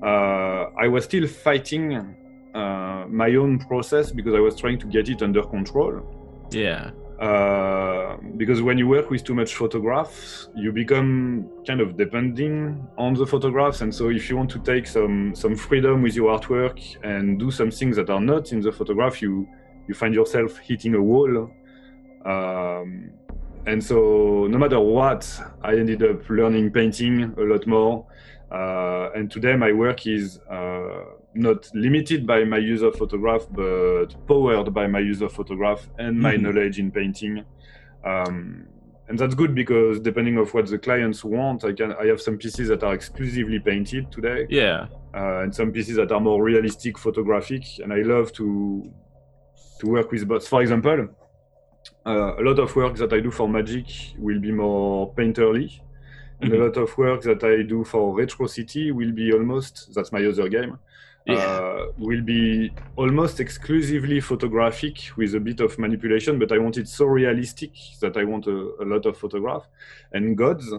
uh, 0.02 0.64
I 0.76 0.88
was 0.88 1.04
still 1.04 1.26
fighting 1.26 2.14
uh, 2.54 3.04
my 3.08 3.34
own 3.36 3.58
process 3.58 4.12
because 4.12 4.34
I 4.34 4.40
was 4.40 4.56
trying 4.56 4.78
to 4.78 4.86
get 4.86 5.08
it 5.08 5.22
under 5.22 5.42
control. 5.42 6.00
Yeah. 6.50 6.90
Uh, 7.18 8.18
because 8.36 8.60
when 8.60 8.76
you 8.76 8.86
work 8.86 9.08
with 9.08 9.24
too 9.24 9.34
much 9.34 9.54
photographs, 9.54 10.48
you 10.54 10.70
become 10.70 11.48
kind 11.66 11.80
of 11.80 11.96
depending 11.96 12.86
on 12.98 13.14
the 13.14 13.24
photographs, 13.24 13.80
and 13.80 13.94
so 13.94 14.10
if 14.10 14.28
you 14.28 14.36
want 14.36 14.50
to 14.50 14.58
take 14.58 14.86
some 14.86 15.34
some 15.34 15.56
freedom 15.56 16.02
with 16.02 16.14
your 16.14 16.38
artwork 16.38 16.78
and 17.02 17.38
do 17.38 17.50
some 17.50 17.70
things 17.70 17.96
that 17.96 18.10
are 18.10 18.20
not 18.20 18.52
in 18.52 18.60
the 18.60 18.70
photograph, 18.70 19.22
you 19.22 19.48
you 19.88 19.94
find 19.94 20.14
yourself 20.14 20.58
hitting 20.58 20.94
a 20.94 21.02
wall. 21.02 21.50
Um, 22.26 23.10
and 23.66 23.82
so 23.82 24.46
no 24.50 24.58
matter 24.58 24.78
what, 24.78 25.26
I 25.62 25.72
ended 25.72 26.02
up 26.02 26.28
learning 26.28 26.70
painting 26.70 27.34
a 27.38 27.42
lot 27.42 27.66
more. 27.66 28.06
Uh, 28.50 29.10
and 29.14 29.30
today 29.30 29.56
my 29.56 29.72
work 29.72 30.06
is 30.06 30.38
uh, 30.50 31.04
not 31.36 31.68
limited 31.74 32.26
by 32.26 32.44
my 32.44 32.58
use 32.58 32.82
of 32.82 32.96
photograph, 32.96 33.46
but 33.50 34.06
powered 34.26 34.72
by 34.72 34.86
my 34.86 34.98
use 35.00 35.20
of 35.22 35.32
photograph 35.32 35.88
and 35.98 36.18
my 36.20 36.34
Mhm. 36.34 36.42
knowledge 36.42 36.78
in 36.78 36.90
painting. 36.90 37.44
Um, 38.04 38.66
and 39.08 39.18
that's 39.18 39.34
good 39.34 39.54
because 39.54 40.00
depending 40.00 40.36
of 40.38 40.52
what 40.54 40.66
the 40.66 40.78
clients 40.78 41.24
want, 41.24 41.64
I 41.64 41.72
can 41.72 41.92
I 41.92 42.06
have 42.06 42.20
some 42.20 42.36
pieces 42.38 42.68
that 42.68 42.82
are 42.82 42.94
exclusively 42.94 43.58
painted 43.60 44.10
today, 44.10 44.46
Yeah. 44.48 44.86
uh, 45.14 45.42
and 45.42 45.54
some 45.54 45.70
pieces 45.72 45.96
that 45.96 46.10
are 46.12 46.20
more 46.20 46.42
realistic, 46.42 46.98
photographic. 46.98 47.64
And 47.82 47.92
I 47.92 48.02
love 48.02 48.32
to 48.34 48.82
to 49.80 49.86
work 49.88 50.10
with 50.10 50.26
both. 50.26 50.48
For 50.48 50.62
example, 50.62 51.08
uh, 52.06 52.32
a 52.38 52.42
lot 52.42 52.58
of 52.58 52.74
work 52.74 52.94
that 52.96 53.12
I 53.12 53.20
do 53.20 53.30
for 53.30 53.46
Magic 53.48 53.86
will 54.18 54.40
be 54.40 54.50
more 54.50 55.12
painterly, 55.14 55.80
and 56.40 56.50
Mhm. 56.50 56.56
a 56.56 56.64
lot 56.64 56.76
of 56.78 56.96
work 56.98 57.20
that 57.22 57.44
I 57.44 57.62
do 57.62 57.84
for 57.84 58.16
Retro 58.16 58.46
City 58.46 58.90
will 58.90 59.12
be 59.12 59.32
almost 59.32 59.94
that's 59.94 60.12
my 60.12 60.24
other 60.24 60.48
game. 60.48 60.78
Yeah. 61.26 61.34
Uh, 61.34 61.86
will 61.98 62.22
be 62.22 62.70
almost 62.94 63.40
exclusively 63.40 64.20
photographic 64.20 64.96
with 65.16 65.34
a 65.34 65.40
bit 65.40 65.58
of 65.60 65.76
manipulation, 65.78 66.38
but 66.38 66.52
I 66.52 66.58
want 66.58 66.76
it 66.78 66.86
so 66.88 67.06
realistic 67.06 67.72
that 68.00 68.16
I 68.16 68.22
want 68.24 68.46
a, 68.46 68.58
a 68.80 68.84
lot 68.84 69.06
of 69.06 69.18
photograph. 69.18 69.64
And 70.12 70.36
Gods 70.38 70.72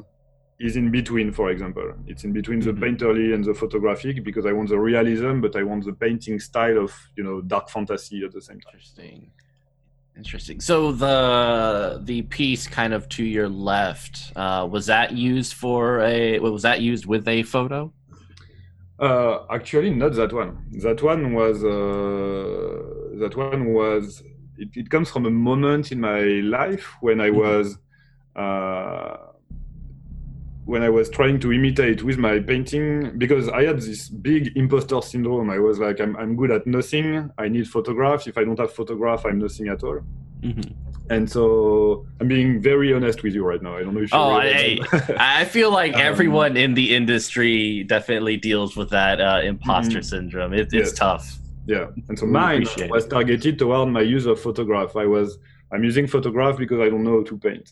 is 0.60 0.78
in 0.78 0.90
between, 0.90 1.32
for 1.34 1.52
example. 1.52 1.92
It's 2.08 2.24
in 2.24 2.32
between 2.32 2.62
the 2.62 2.72
Mhm. 2.72 2.80
painterly 2.80 3.34
and 3.36 3.44
the 3.44 3.54
photographic 3.54 4.24
because 4.24 4.46
I 4.46 4.54
want 4.54 4.70
the 4.70 4.80
realism, 4.80 5.42
but 5.42 5.56
I 5.58 5.64
want 5.64 5.84
the 5.86 5.94
painting 5.94 6.40
style 6.40 6.78
of 6.86 6.92
you 7.18 7.24
know 7.26 7.42
dark 7.42 7.70
fantasy 7.70 8.24
at 8.24 8.32
the 8.32 8.42
same 8.42 8.60
time. 8.62 8.74
Interesting. 8.76 9.32
Interesting. 10.16 10.62
So 10.62 10.92
the 10.94 12.02
the 12.04 12.22
piece 12.24 12.68
kind 12.68 12.94
of 12.94 13.08
to 13.10 13.24
your 13.24 13.50
left 13.50 14.32
uh, 14.36 14.68
was 14.72 14.86
that 14.88 15.12
used 15.12 15.54
for 15.54 16.00
a 16.02 16.40
was 16.40 16.64
that 16.64 16.80
used 16.82 17.06
with 17.06 17.28
a 17.28 17.44
photo? 17.44 17.92
Uh, 19.00 19.46
actually, 19.52 19.92
not 19.92 20.14
that 20.14 20.34
one. 20.34 20.58
That 20.82 21.04
one 21.04 21.34
was 21.34 21.64
uh, 21.64 23.20
that 23.20 23.36
one 23.36 23.74
was. 23.74 24.24
It, 24.58 24.70
it 24.76 24.90
comes 24.90 25.12
from 25.12 25.26
a 25.28 25.30
moment 25.30 25.92
in 25.92 26.00
my 26.02 26.22
life 26.58 26.96
when 27.02 27.22
I 27.22 27.30
Mhm. 27.30 27.36
was 27.36 27.78
uh, 28.36 29.18
when 30.66 30.82
I 30.84 30.90
was 30.90 31.10
trying 31.10 31.40
to 31.42 31.54
imitate 31.54 32.04
with 32.04 32.18
my 32.18 32.40
painting 32.40 33.18
because 33.18 33.48
I 33.50 33.64
had 33.66 33.80
this 33.82 34.10
big 34.10 34.58
imposter 34.58 35.02
syndrome. 35.02 35.50
I 35.50 35.60
was 35.60 35.80
like, 35.80 36.00
I'm, 36.02 36.18
I'm 36.18 36.36
good 36.36 36.52
at 36.52 36.68
nothing. 36.68 37.30
I 37.38 37.48
need 37.48 37.68
photograph. 37.70 38.28
If 38.28 38.38
I 38.38 38.44
don't 38.44 38.60
have 38.60 38.74
photograph, 38.74 39.26
I'm 39.26 39.40
nothing 39.40 39.68
at 39.70 39.84
all. 39.84 40.02
Mhm. 40.48 40.74
And 41.10 41.30
so 41.30 42.06
I'm 42.20 42.28
being 42.28 42.62
very 42.62 42.94
honest 42.94 43.24
with 43.24 43.34
you 43.34 43.44
right 43.46 43.62
now. 43.62 43.78
I 43.78 43.84
don't 43.84 43.94
know 43.96 44.02
if 44.02 44.12
you 44.12 44.18
Oh, 44.20 44.40
hey. 44.42 44.80
I 45.18 45.46
feel 45.46 45.72
like 45.72 45.94
Um, 45.96 46.02
everyone 46.02 46.58
in 46.58 46.74
the 46.74 46.94
industry 46.94 47.84
definitely 47.84 48.36
deals 48.36 48.76
with 48.76 48.90
that 48.90 49.22
uh, 49.22 49.40
imposter 49.44 50.02
syndrome. 50.02 50.54
It, 50.54 50.68
it's 50.74 50.74
Yes. 50.74 50.92
tough. 50.94 51.26
Yeah, 51.66 51.88
and 52.08 52.18
so 52.20 52.26
mine 52.26 52.66
was 52.90 53.08
targeted 53.08 53.60
toward 53.60 53.90
my 53.90 54.02
use 54.02 54.26
of 54.26 54.40
photograph. 54.40 54.96
I 54.96 55.06
was 55.06 55.38
I'm 55.72 55.84
using 55.84 56.08
photograph 56.08 56.58
because 56.58 56.80
I 56.80 56.88
don't 56.90 57.04
know 57.04 57.18
how 57.20 57.24
to 57.32 57.38
paint, 57.38 57.68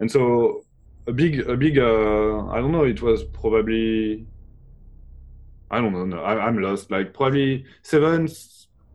and 0.00 0.10
so 0.10 0.64
a 1.06 1.12
big 1.12 1.32
a 1.48 1.56
big 1.56 1.78
uh, 1.78 2.46
I 2.54 2.56
don't 2.60 2.72
know. 2.72 2.82
It 2.94 3.00
was 3.00 3.22
probably 3.40 4.26
I 5.70 5.80
don't 5.80 5.92
know. 5.92 6.04
No, 6.04 6.18
I, 6.22 6.46
I'm 6.46 6.60
lost. 6.60 6.90
Like 6.90 7.14
probably 7.14 7.64
seven 7.82 8.26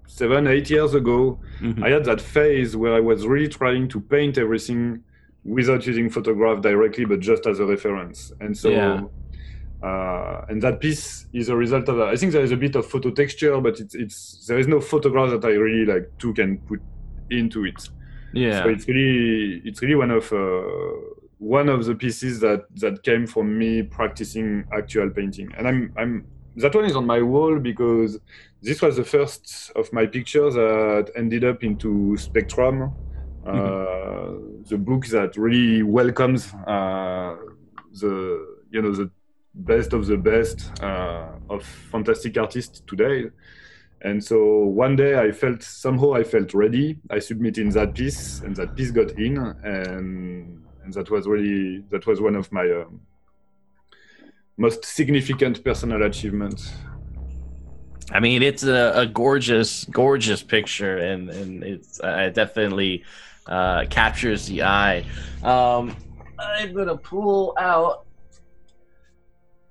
seven 0.08 0.48
eight 0.48 0.70
years 0.70 0.94
ago, 0.94 1.40
Mhm. 1.62 1.84
I 1.84 1.90
had 1.90 2.06
that 2.06 2.22
phase 2.22 2.76
where 2.76 2.94
I 2.94 3.00
was 3.00 3.26
really 3.28 3.48
trying 3.48 3.88
to 3.90 4.00
paint 4.00 4.38
everything 4.38 5.04
without 5.44 5.86
using 5.88 6.10
photograph 6.10 6.62
directly, 6.62 7.06
but 7.06 7.20
just 7.20 7.46
as 7.48 7.60
a 7.60 7.66
reference. 7.66 8.32
And 8.40 8.56
so, 8.58 8.70
Yeah. 8.70 9.04
uh, 9.82 10.46
and 10.50 10.62
that 10.62 10.80
piece 10.80 11.28
is 11.34 11.50
a 11.50 11.56
result 11.56 11.90
of 11.90 11.98
that. 11.98 12.08
I 12.08 12.16
think 12.16 12.32
there 12.32 12.44
is 12.44 12.52
a 12.52 12.58
bit 12.58 12.76
of 12.76 12.86
photo 12.86 13.10
texture, 13.12 13.60
but 13.60 13.80
it's, 13.80 13.96
it's 13.96 14.46
there 14.48 14.58
is 14.60 14.68
no 14.68 14.80
photograph 14.80 15.30
that 15.32 15.44
I 15.46 15.54
really 15.54 15.86
like 15.86 16.10
took 16.20 16.38
and 16.40 16.66
put 16.68 16.80
into 17.30 17.66
it. 17.66 17.90
Yeah. 18.34 18.64
So 18.64 18.70
it's 18.70 18.88
really 18.88 19.62
it's 19.66 19.82
really 19.82 19.96
one 19.96 20.12
of 20.12 20.32
uh, 20.32 20.64
one 21.40 21.68
of 21.70 21.86
the 21.86 21.96
pieces 21.96 22.40
that 22.40 22.62
that 22.78 23.04
came 23.04 23.28
from 23.28 23.58
me 23.58 23.84
practicing 23.84 24.64
actual 24.72 25.10
painting, 25.10 25.50
and 25.58 25.68
I'm 25.68 25.92
I'm 25.98 26.26
that 26.58 26.76
one 26.76 26.86
is 26.86 26.96
on 26.96 27.06
my 27.06 27.22
wall 27.22 27.60
because 27.60 28.20
this 28.62 28.82
was 28.82 28.98
the 28.98 29.04
first 29.04 29.72
of 29.76 29.92
my 29.92 30.06
pictures 30.06 30.54
that 30.54 31.12
ended 31.16 31.44
up 31.44 31.64
into 31.64 32.16
Spectrum, 32.18 32.94
uh, 33.46 34.32
the 34.70 34.78
book 34.78 35.06
that 35.08 35.36
really 35.36 35.84
welcomes 35.84 36.54
uh, 36.68 37.36
the 37.92 38.48
you 38.72 38.82
know 38.82 38.92
the 38.92 39.10
best 39.54 39.94
of 39.94 40.08
the 40.08 40.18
best 40.18 40.72
uh, 40.82 41.28
of 41.50 41.64
fantastic 41.64 42.38
artists 42.38 42.82
today. 42.88 43.30
And 44.02 44.24
so 44.24 44.66
one 44.66 44.96
day 44.96 45.18
I 45.18 45.32
felt 45.32 45.64
somehow 45.64 46.14
I 46.14 46.24
felt 46.24 46.54
ready. 46.54 47.00
I 47.10 47.20
submitted 47.20 47.72
that 47.72 47.94
piece, 47.94 48.42
and 48.42 48.56
that 48.58 48.76
piece 48.76 48.92
got 48.92 49.12
in, 49.12 49.38
and 49.38 50.64
and 50.84 50.94
that 50.94 51.10
was 51.10 51.28
really 51.28 51.84
that 51.90 52.06
was 52.06 52.22
one 52.22 52.36
of 52.36 52.52
my 52.52 52.64
um, 52.64 53.02
most 54.58 54.86
significant 54.86 55.64
personal 55.64 56.04
achievement? 56.04 56.74
I 58.12 58.20
mean, 58.20 58.44
it's 58.44 58.64
a, 58.64 58.92
a 58.96 59.06
gorgeous, 59.06 59.86
gorgeous 59.86 60.44
picture, 60.44 60.98
and 60.98 61.30
and 61.30 61.64
it's 61.64 62.02
uh, 62.04 62.26
it 62.28 62.34
definitely 62.36 63.04
uh, 63.48 63.86
captures 63.90 64.46
the 64.48 64.64
eye. 64.64 65.06
Um, 65.42 65.96
I'm 66.40 66.74
gonna 66.74 66.98
pull 66.98 67.54
out 67.58 68.06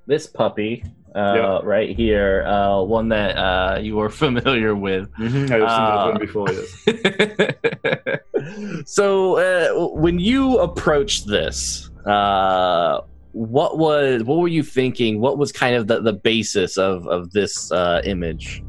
this 0.06 0.26
puppy 0.26 0.82
uh, 1.14 1.34
Yeah. 1.36 1.60
right 1.62 1.94
here, 1.94 2.42
uh, 2.46 2.82
one 2.82 3.08
that 3.10 3.36
uh, 3.36 3.78
you 3.80 4.00
are 4.00 4.08
familiar 4.24 4.74
with. 4.74 5.08
I 5.18 5.22
have 5.22 5.38
seen 5.38 5.60
that 5.60 6.06
one 6.06 6.18
before. 6.18 6.48
Yes. 6.50 6.84
so 8.90 9.36
uh, 9.36 9.68
when 9.94 10.18
you 10.18 10.58
approach 10.58 11.24
this, 11.26 11.90
uh, 12.06 13.02
what 13.32 13.78
was 13.78 14.22
what 14.24 14.38
were 14.38 14.48
you 14.48 14.62
thinking? 14.62 15.20
What 15.20 15.38
was 15.38 15.52
kind 15.52 15.74
of 15.74 15.86
the, 15.86 16.00
the 16.00 16.12
basis 16.12 16.76
of 16.78 17.06
of 17.08 17.32
this 17.32 17.70
uh, 17.72 18.00
image? 18.04 18.62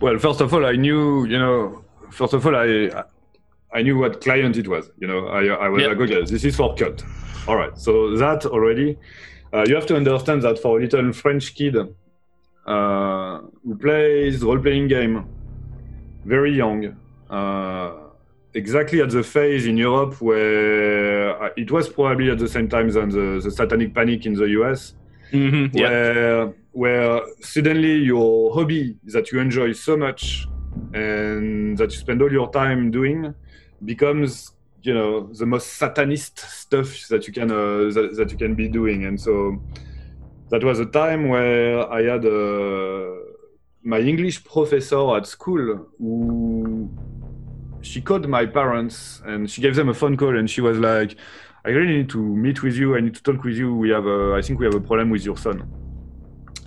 Well, 0.00 0.18
first 0.18 0.40
of 0.40 0.52
all, 0.54 0.64
I 0.64 0.72
knew 0.72 1.24
you 1.26 1.38
know. 1.38 1.84
First 2.10 2.32
of 2.34 2.46
all, 2.46 2.56
I 2.56 3.04
I 3.72 3.82
knew 3.82 3.98
what 3.98 4.20
client 4.20 4.56
it 4.56 4.66
was. 4.68 4.90
You 4.98 5.08
know, 5.08 5.26
I 5.28 5.44
I 5.46 5.68
was 5.68 5.82
Yep. 5.82 5.90
like, 5.90 6.00
okay, 6.10 6.24
this 6.24 6.44
is 6.44 6.56
for 6.56 6.74
KULT. 6.74 7.04
All 7.46 7.56
right. 7.56 7.76
So 7.78 8.16
that 8.16 8.46
already, 8.46 8.96
uh, 9.52 9.64
you 9.66 9.74
have 9.74 9.86
to 9.86 9.96
understand 9.96 10.42
that 10.42 10.58
for 10.58 10.78
a 10.78 10.82
little 10.82 11.12
French 11.12 11.54
kid 11.54 11.76
uh, 12.66 13.40
who 13.64 13.76
plays 13.76 14.42
role-playing 14.42 14.88
game, 14.88 15.24
very 16.24 16.52
young, 16.54 16.96
uh, 17.30 17.92
exactly 18.54 19.00
at 19.00 19.10
the 19.10 19.22
phase 19.22 19.66
in 19.66 19.76
Europe 19.76 20.20
where 20.20 21.42
uh, 21.42 21.50
it 21.56 21.70
was 21.70 21.88
probably 21.88 22.30
at 22.30 22.38
the 22.38 22.48
same 22.48 22.68
time 22.68 22.90
than 22.90 23.10
the, 23.10 23.40
the 23.42 23.50
Satanic 23.50 23.94
Panic 23.94 24.26
in 24.26 24.34
the 24.34 24.48
US 24.60 24.94
Mm-hmm. 25.32 25.78
where 25.78 26.54
where 26.72 27.20
suddenly 27.40 27.96
your 27.96 28.54
hobby 28.54 28.96
that 29.04 29.30
you 29.30 29.40
enjoy 29.40 29.72
so 29.72 29.94
much 29.94 30.48
and 30.94 31.76
that 31.76 31.92
you 31.92 31.98
spend 31.98 32.22
all 32.22 32.32
your 32.32 32.50
time 32.50 32.90
doing 32.90 33.34
becomes 33.84 34.52
you 34.82 34.94
know 34.94 35.30
the 35.34 35.44
most 35.44 35.74
satanist 35.74 36.38
stuff 36.38 37.08
that 37.10 37.26
you 37.26 37.32
can 37.34 37.50
uh, 37.50 37.92
that, 37.92 38.14
that 38.16 38.30
you 38.30 38.38
can 38.38 38.54
be 38.54 38.68
doing 38.68 39.04
and 39.04 39.20
so 39.20 39.60
that 40.48 40.64
was 40.64 40.78
a 40.80 40.86
time 40.86 41.28
where 41.28 41.86
i 41.92 42.02
had 42.02 42.24
uh, 42.24 43.04
my 43.82 43.98
english 43.98 44.42
professor 44.44 45.14
at 45.16 45.26
school 45.26 45.88
who 45.98 46.57
she 47.82 48.00
called 48.00 48.26
my 48.28 48.44
parents 48.46 49.22
and 49.26 49.50
she 49.50 49.60
gave 49.62 49.74
them 49.76 49.88
a 49.88 49.94
phone 49.94 50.16
call 50.16 50.36
and 50.36 50.48
she 50.50 50.60
was 50.60 50.78
like 50.78 51.16
i 51.64 51.70
really 51.70 51.96
need 51.98 52.08
to 52.10 52.18
meet 52.18 52.62
with 52.62 52.76
you. 52.76 52.96
I 52.96 53.00
need 53.00 53.14
to 53.14 53.22
talk 53.22 53.44
with 53.44 53.56
you. 53.56 53.74
We 53.74 53.90
have 53.90 54.06
a 54.06 54.34
i 54.38 54.42
think 54.42 54.58
we 54.60 54.66
have 54.66 54.74
a 54.74 54.80
problem 54.80 55.10
with 55.10 55.24
your 55.24 55.36
son. 55.36 55.58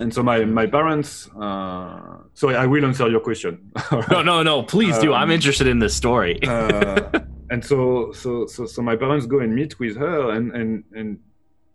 And 0.00 0.12
so 0.12 0.22
my 0.22 0.44
my 0.44 0.66
parents 0.66 1.28
uh, 1.40 2.18
sorry 2.34 2.56
i 2.56 2.66
will 2.66 2.84
answer 2.84 3.08
your 3.08 3.20
question. 3.20 3.52
No 4.10 4.22
no 4.22 4.42
no 4.42 4.62
please 4.62 4.96
do. 4.98 5.12
I'm 5.12 5.24
Um, 5.30 5.30
interested 5.38 5.66
in 5.66 5.78
this 5.78 5.94
story. 5.94 6.34
uh, 6.42 7.20
and 7.52 7.62
so, 7.64 8.12
so, 8.12 8.46
so, 8.46 8.66
so 8.66 8.80
my 8.82 8.96
parents 8.96 9.26
go 9.26 9.38
and 9.40 9.54
meet 9.54 9.78
with 9.78 9.94
her, 10.04 10.30
and 10.36 10.52
and 10.58 10.84
and 10.98 11.18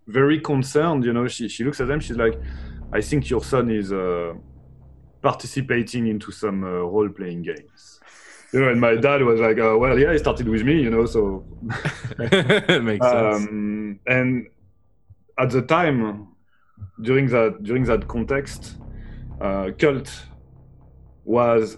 very 0.08 0.40
concerned, 0.40 1.04
you 1.06 1.14
know, 1.14 1.28
she 1.28 1.48
she 1.50 1.64
looks 1.64 1.80
at 1.82 1.88
them, 1.88 2.00
she's 2.00 2.18
like, 2.18 2.36
I 2.92 3.02
think 3.02 3.30
your 3.30 3.44
son 3.44 3.70
is 3.70 3.92
uh, 3.94 4.34
participating 5.22 6.08
into 6.08 6.32
some 6.32 6.64
uh, 6.64 6.68
role 6.68 7.10
playing 7.10 7.44
games. 7.44 7.97
You 8.54 8.62
know, 8.62 8.70
and 8.70 8.80
my 8.80 8.96
dad 8.96 9.22
was 9.24 9.40
like, 9.40 9.60
uh, 9.60 9.78
well, 9.78 10.00
yeah, 10.00 10.14
he 10.14 10.18
started 10.18 10.48
with 10.48 10.64
me, 10.64 10.82
you 10.82 10.90
know, 10.90 11.06
so. 11.06 11.44
makes 12.18 13.06
sense 13.06 13.48
um, 13.48 14.00
and 14.08 14.48
at 15.38 15.50
the 15.52 15.62
time, 15.62 16.28
during 17.02 17.28
that 17.28 17.64
during 17.64 17.84
that 17.86 18.08
context, 18.08 18.78
uh, 19.42 19.72
KULT 19.78 20.24
was 21.26 21.78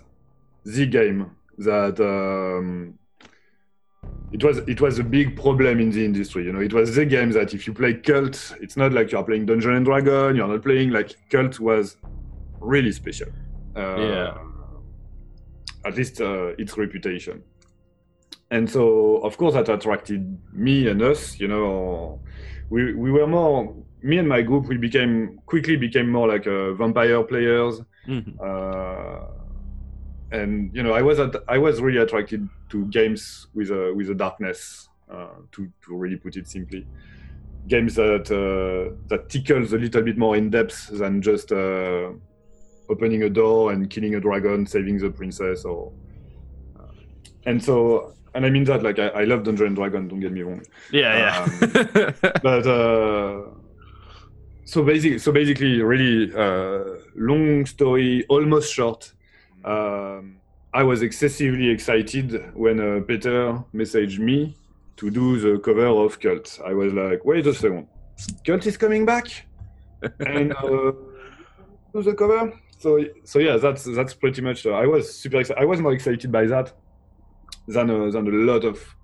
the 0.63 0.85
game 0.85 1.31
that 1.57 1.99
um, 1.99 2.97
it 4.31 4.43
was 4.43 4.59
it 4.59 4.79
was 4.79 4.99
a 4.99 5.03
big 5.03 5.35
problem 5.35 5.79
in 5.79 5.91
the 5.91 6.05
industry. 6.05 6.45
You 6.45 6.53
know, 6.53 6.61
it 6.61 6.73
was 6.73 6.95
the 6.95 7.05
game 7.05 7.31
that 7.31 7.53
if 7.53 7.67
you 7.67 7.73
play 7.73 7.95
KULT, 7.95 8.57
it's 8.61 8.77
not 8.77 8.93
like 8.93 9.11
you 9.11 9.17
are 9.17 9.23
playing 9.23 9.45
Dungeon 9.45 9.73
and 9.73 9.85
Dragon. 9.85 10.35
You're 10.35 10.47
not 10.47 10.63
playing 10.63 10.91
like 10.91 11.15
KULT 11.29 11.59
was 11.59 11.97
really 12.59 12.91
special. 12.91 13.29
Uh, 13.75 13.95
Yeah. 13.97 14.37
At 15.85 15.95
least 15.95 16.21
uh, 16.21 16.47
its 16.57 16.77
reputation. 16.77 17.43
And 18.51 18.69
so, 18.69 19.17
of 19.17 19.37
course, 19.37 19.53
that 19.53 19.69
attracted 19.69 20.37
me 20.53 20.87
and 20.87 21.01
us. 21.01 21.39
You 21.39 21.47
know, 21.47 22.19
we 22.69 22.93
we 22.93 23.11
were 23.11 23.27
more 23.27 23.75
me 24.01 24.17
and 24.17 24.27
my 24.27 24.41
group. 24.41 24.67
We 24.67 24.77
became 24.77 25.39
quickly 25.45 25.77
became 25.77 26.09
more 26.11 26.27
like 26.27 26.47
uh, 26.47 26.73
vampire 26.73 27.23
players 27.23 27.81
Mhm. 28.07 28.39
uh, 28.41 29.27
and 30.31 30.71
you 30.75 30.81
know 30.83 30.93
i 30.93 31.01
was 31.01 31.19
at, 31.19 31.35
i 31.47 31.57
was 31.57 31.81
really 31.81 31.97
attracted 31.99 32.47
to 32.69 32.85
games 32.85 33.47
with 33.53 33.69
a 33.71 33.93
with 33.95 34.09
a 34.09 34.15
darkness 34.15 34.87
uh, 35.11 35.35
to 35.51 35.67
to 35.83 35.95
really 35.95 36.15
put 36.15 36.35
it 36.37 36.47
simply 36.47 36.85
games 37.67 37.95
that 37.95 38.25
uh, 38.31 38.95
that 39.09 39.27
tickles 39.29 39.73
a 39.73 39.77
little 39.77 40.01
bit 40.01 40.17
more 40.17 40.35
in 40.37 40.49
depth 40.49 40.87
than 40.97 41.21
just 41.21 41.51
uh, 41.51 42.09
opening 42.89 43.23
a 43.23 43.29
door 43.29 43.71
and 43.71 43.89
killing 43.89 44.15
a 44.15 44.19
dragon 44.19 44.65
saving 44.65 44.97
the 44.97 45.09
princess 45.09 45.65
or 45.65 45.91
uh, 46.79 46.91
and 47.45 47.63
so 47.63 48.13
and 48.35 48.45
i 48.45 48.49
mean 48.49 48.63
that 48.63 48.83
like 48.83 48.99
i, 48.99 49.07
I 49.07 49.23
love 49.23 49.43
dungeon 49.43 49.67
and 49.67 49.75
dragon 49.75 50.07
don't 50.07 50.19
get 50.19 50.31
me 50.31 50.41
wrong 50.41 50.61
yeah 50.91 51.45
yeah 51.57 52.11
but 52.43 52.67
uh, 52.67 53.41
so 54.69 54.83
basically, 54.83 55.17
so 55.17 55.31
basically, 55.31 55.81
really 55.81 56.31
uh, 56.31 56.99
long 57.15 57.65
story, 57.65 58.23
almost 58.29 58.71
short. 58.71 59.11
Um, 59.65 60.37
I 60.75 60.83
was 60.83 61.01
excessively 61.01 61.69
excited 61.69 62.55
when 62.55 62.79
uh, 62.79 63.01
Peter 63.01 63.63
messaged 63.73 64.19
me 64.19 64.55
to 64.97 65.09
do 65.09 65.39
the 65.39 65.57
cover 65.57 65.87
of 65.87 66.19
KULT. 66.19 66.61
I 66.63 66.73
was 66.73 66.93
like, 66.93 67.25
wait 67.25 67.47
a 67.47 67.53
second, 67.55 67.87
KULT 68.45 68.67
is 68.67 68.77
coming 68.77 69.07
back, 69.07 69.25
and 70.19 70.53
uh, 70.53 70.91
do 71.91 72.03
the 72.03 72.13
cover. 72.13 72.53
So, 72.79 73.03
so 73.25 73.39
yeah, 73.39 73.57
that's 73.57 73.83
that's 73.83 74.13
pretty 74.13 74.41
much. 74.41 74.65
Uh, 74.65 74.71
I 74.71 74.85
was 74.87 75.13
super 75.13 75.41
excited. 75.41 75.61
I 75.61 75.65
was 75.65 75.81
more 75.81 75.93
excited 75.93 76.31
by 76.31 76.45
that 76.45 76.71
than 77.67 77.89
uh, 77.89 78.09
than 78.09 78.25
a 78.27 78.31
lot 78.31 78.63
of 78.63 78.95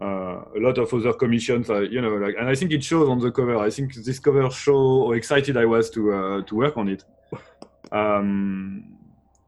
uh, 0.00 0.42
a 0.56 0.60
lot 0.60 0.78
of 0.78 0.92
other 0.94 1.12
commissions. 1.12 1.68
Uh, 1.68 1.80
you 1.80 2.00
know, 2.00 2.14
like, 2.16 2.34
and 2.38 2.48
I 2.48 2.54
think 2.54 2.72
it 2.72 2.82
shows 2.82 3.08
on 3.10 3.18
the 3.18 3.30
cover. 3.30 3.58
I 3.58 3.68
think 3.68 3.94
this 3.94 4.18
cover 4.18 4.50
show 4.50 5.06
how 5.06 5.12
excited 5.12 5.58
I 5.58 5.66
was 5.66 5.90
to 5.90 6.14
uh, 6.14 6.42
to 6.42 6.54
work 6.54 6.78
on 6.78 6.88
it. 6.88 7.04
Um, 7.92 8.96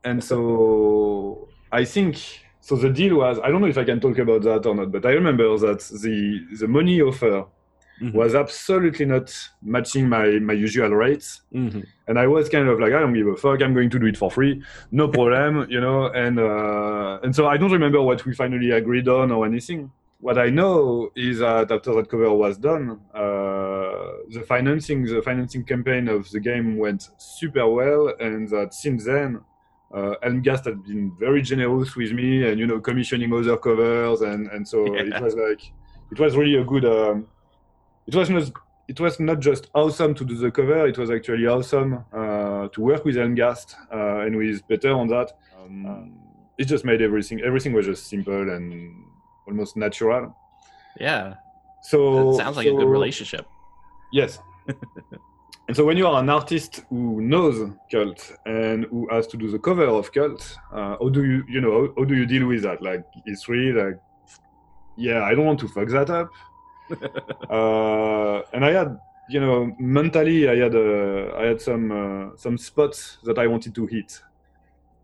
and 0.04 0.22
so 0.22 1.48
I 1.72 1.86
think 1.86 2.18
so. 2.60 2.76
The 2.76 2.90
deal 2.90 3.16
was 3.16 3.38
I 3.42 3.48
don't 3.48 3.62
know 3.62 3.68
if 3.68 3.78
I 3.78 3.84
can 3.84 4.00
talk 4.00 4.18
about 4.18 4.42
that 4.42 4.66
or 4.66 4.74
not, 4.74 4.92
but 4.92 5.06
I 5.06 5.12
remember 5.12 5.56
that 5.58 5.80
the 5.80 6.46
the 6.58 6.68
money 6.68 7.00
offer 7.00 7.46
Mhm. 8.00 8.14
was 8.14 8.34
absolutely 8.34 9.04
not 9.04 9.26
matching 9.62 10.08
my 10.08 10.38
my 10.40 10.54
usual 10.54 10.90
rates. 10.90 11.42
Mhm. 11.54 11.84
And 12.08 12.18
I 12.18 12.26
was 12.26 12.48
kind 12.48 12.66
of 12.68 12.80
like, 12.80 12.92
I 12.92 13.00
don't 13.00 13.12
give 13.12 13.26
a 13.26 13.36
fuck. 13.36 13.60
I'm 13.62 13.74
going 13.74 13.90
to 13.90 13.98
do 13.98 14.06
it 14.06 14.16
for 14.16 14.30
free, 14.30 14.62
no 14.90 15.06
problem, 15.16 15.66
you 15.70 15.80
know. 15.80 16.06
And 16.06 16.38
uh, 16.38 17.18
and 17.22 17.34
so 17.36 17.46
I 17.46 17.56
don't 17.58 17.72
remember 17.72 18.00
what 18.02 18.24
we 18.26 18.34
finally 18.34 18.70
agreed 18.70 19.08
on 19.08 19.30
or 19.30 19.44
anything. 19.46 19.90
What 20.20 20.36
I 20.38 20.50
know 20.50 21.10
is 21.16 21.38
that 21.38 21.70
after 21.72 21.94
that 21.94 22.08
cover 22.10 22.30
was 22.32 22.58
done, 22.58 23.00
uh, 23.14 24.12
the 24.34 24.42
financing 24.46 25.04
the 25.04 25.22
financing 25.22 25.64
campaign 25.64 26.08
of 26.08 26.30
the 26.30 26.40
game 26.40 26.76
went 26.78 27.02
super 27.18 27.66
well, 27.68 28.12
and 28.20 28.48
that 28.50 28.74
since 28.74 29.04
then. 29.04 29.40
Uh, 29.92 30.14
Helmgast 30.22 30.66
had 30.66 30.84
been 30.84 31.10
very 31.18 31.42
generous 31.42 31.96
with 31.96 32.12
me, 32.12 32.46
and 32.48 32.60
you 32.60 32.66
know, 32.70 32.78
commissioning 32.78 33.32
other 33.34 33.56
covers, 33.56 34.20
and 34.20 34.46
and 34.52 34.62
so 34.72 34.78
Yeah. 34.94 35.16
it 35.16 35.20
was 35.20 35.34
like, 35.34 35.62
it 36.12 36.18
was 36.20 36.36
really 36.36 36.54
a 36.60 36.64
good. 36.64 36.84
Um, 36.84 37.26
it 38.06 38.14
was 38.14 38.30
not 38.30 38.50
it 38.88 38.98
was 38.98 39.20
not 39.20 39.38
just 39.38 39.70
awesome 39.74 40.14
to 40.14 40.24
do 40.24 40.34
the 40.34 40.50
cover, 40.50 40.86
it 40.88 40.98
was 40.98 41.10
actually 41.10 41.46
awesome 41.46 42.04
uh, 42.12 42.66
to 42.68 42.80
work 42.80 43.04
with 43.04 43.14
Helmgast 43.14 43.76
uh, 43.92 44.26
and 44.26 44.36
with 44.36 44.66
Peter 44.66 44.92
on 44.92 45.06
that. 45.08 45.32
Um, 45.60 46.12
it 46.58 46.64
just 46.64 46.84
made 46.84 47.00
everything 47.00 47.40
everything 47.40 47.72
was 47.72 47.86
just 47.86 48.08
simple 48.08 48.50
and 48.50 49.04
almost 49.46 49.76
natural. 49.76 50.36
yeah 50.98 51.34
So 51.82 52.32
that 52.32 52.44
sounds 52.44 52.56
like 52.56 52.66
a 52.66 52.72
good 52.72 52.88
relationship 52.88 53.46
Yes. 54.12 54.40
and 55.68 55.76
so 55.76 55.84
when 55.84 55.96
you 55.96 56.06
are 56.06 56.20
an 56.20 56.28
artist 56.28 56.82
who 56.88 57.20
knows 57.20 57.70
KULT 57.92 58.32
and 58.44 58.86
who 58.86 59.08
has 59.10 59.26
to 59.28 59.36
do 59.36 59.50
the 59.50 59.58
cover 59.58 59.84
of 59.84 60.12
KULT, 60.12 60.56
uh, 60.72 60.96
how 61.00 61.08
do 61.08 61.24
you 61.24 61.44
you 61.48 61.60
know 61.60 61.72
how, 61.72 61.94
how 61.96 62.04
do 62.04 62.14
you 62.16 62.26
deal 62.26 62.46
with 62.46 62.62
that? 62.62 62.82
Like 62.82 63.04
it's 63.24 63.48
really 63.48 63.72
like 63.72 63.98
yeah, 64.96 65.22
I 65.22 65.34
don't 65.34 65.46
want 65.46 65.60
to 65.60 65.68
fuck 65.68 65.88
that 65.88 66.10
up. 66.10 66.28
uh, 67.50 68.42
and 68.52 68.64
I 68.64 68.72
had 68.72 68.98
you 69.28 69.40
know 69.40 69.74
mentally 69.78 70.48
I 70.48 70.56
had 70.56 70.74
uh, 70.74 71.34
I 71.36 71.46
had 71.46 71.60
some 71.60 71.90
uh, 71.92 72.36
some 72.36 72.58
spots 72.58 73.18
that 73.24 73.38
I 73.38 73.46
wanted 73.46 73.74
to 73.74 73.86
hit. 73.86 74.20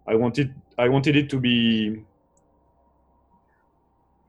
I 0.07 0.15
wanted 0.15 0.55
I 0.79 0.89
wanted 0.89 1.17
it 1.17 1.31
to 1.31 1.39
be 1.41 2.05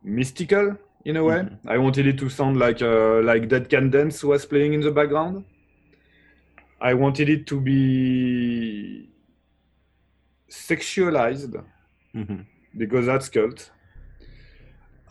mystical 0.04 0.78
in 1.06 1.18
a 1.18 1.24
way. 1.24 1.40
Mhm. 1.44 1.58
I 1.68 1.78
wanted 1.78 2.08
it 2.08 2.18
to 2.20 2.30
sound 2.30 2.58
like 2.58 2.82
uh, 2.82 3.22
like 3.24 3.48
Dead 3.48 3.70
Can 3.70 3.90
Dance 3.90 4.24
was 4.24 4.46
playing 4.46 4.74
in 4.74 4.82
the 4.82 4.92
background. 4.92 5.46
I 6.80 6.94
wanted 6.94 7.30
it 7.30 7.48
to 7.48 7.60
be 7.60 9.10
sexualized 10.50 11.64
Mhm. 12.14 12.46
because 12.78 13.06
that's 13.06 13.30
KULT. 13.30 13.72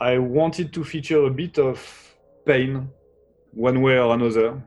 I 0.00 0.18
wanted 0.18 0.72
to 0.74 0.84
feature 0.84 1.24
a 1.26 1.30
bit 1.30 1.58
of 1.58 2.05
pain, 2.46 2.88
one 3.52 3.82
way 3.82 3.98
or 3.98 4.14
another, 4.14 4.62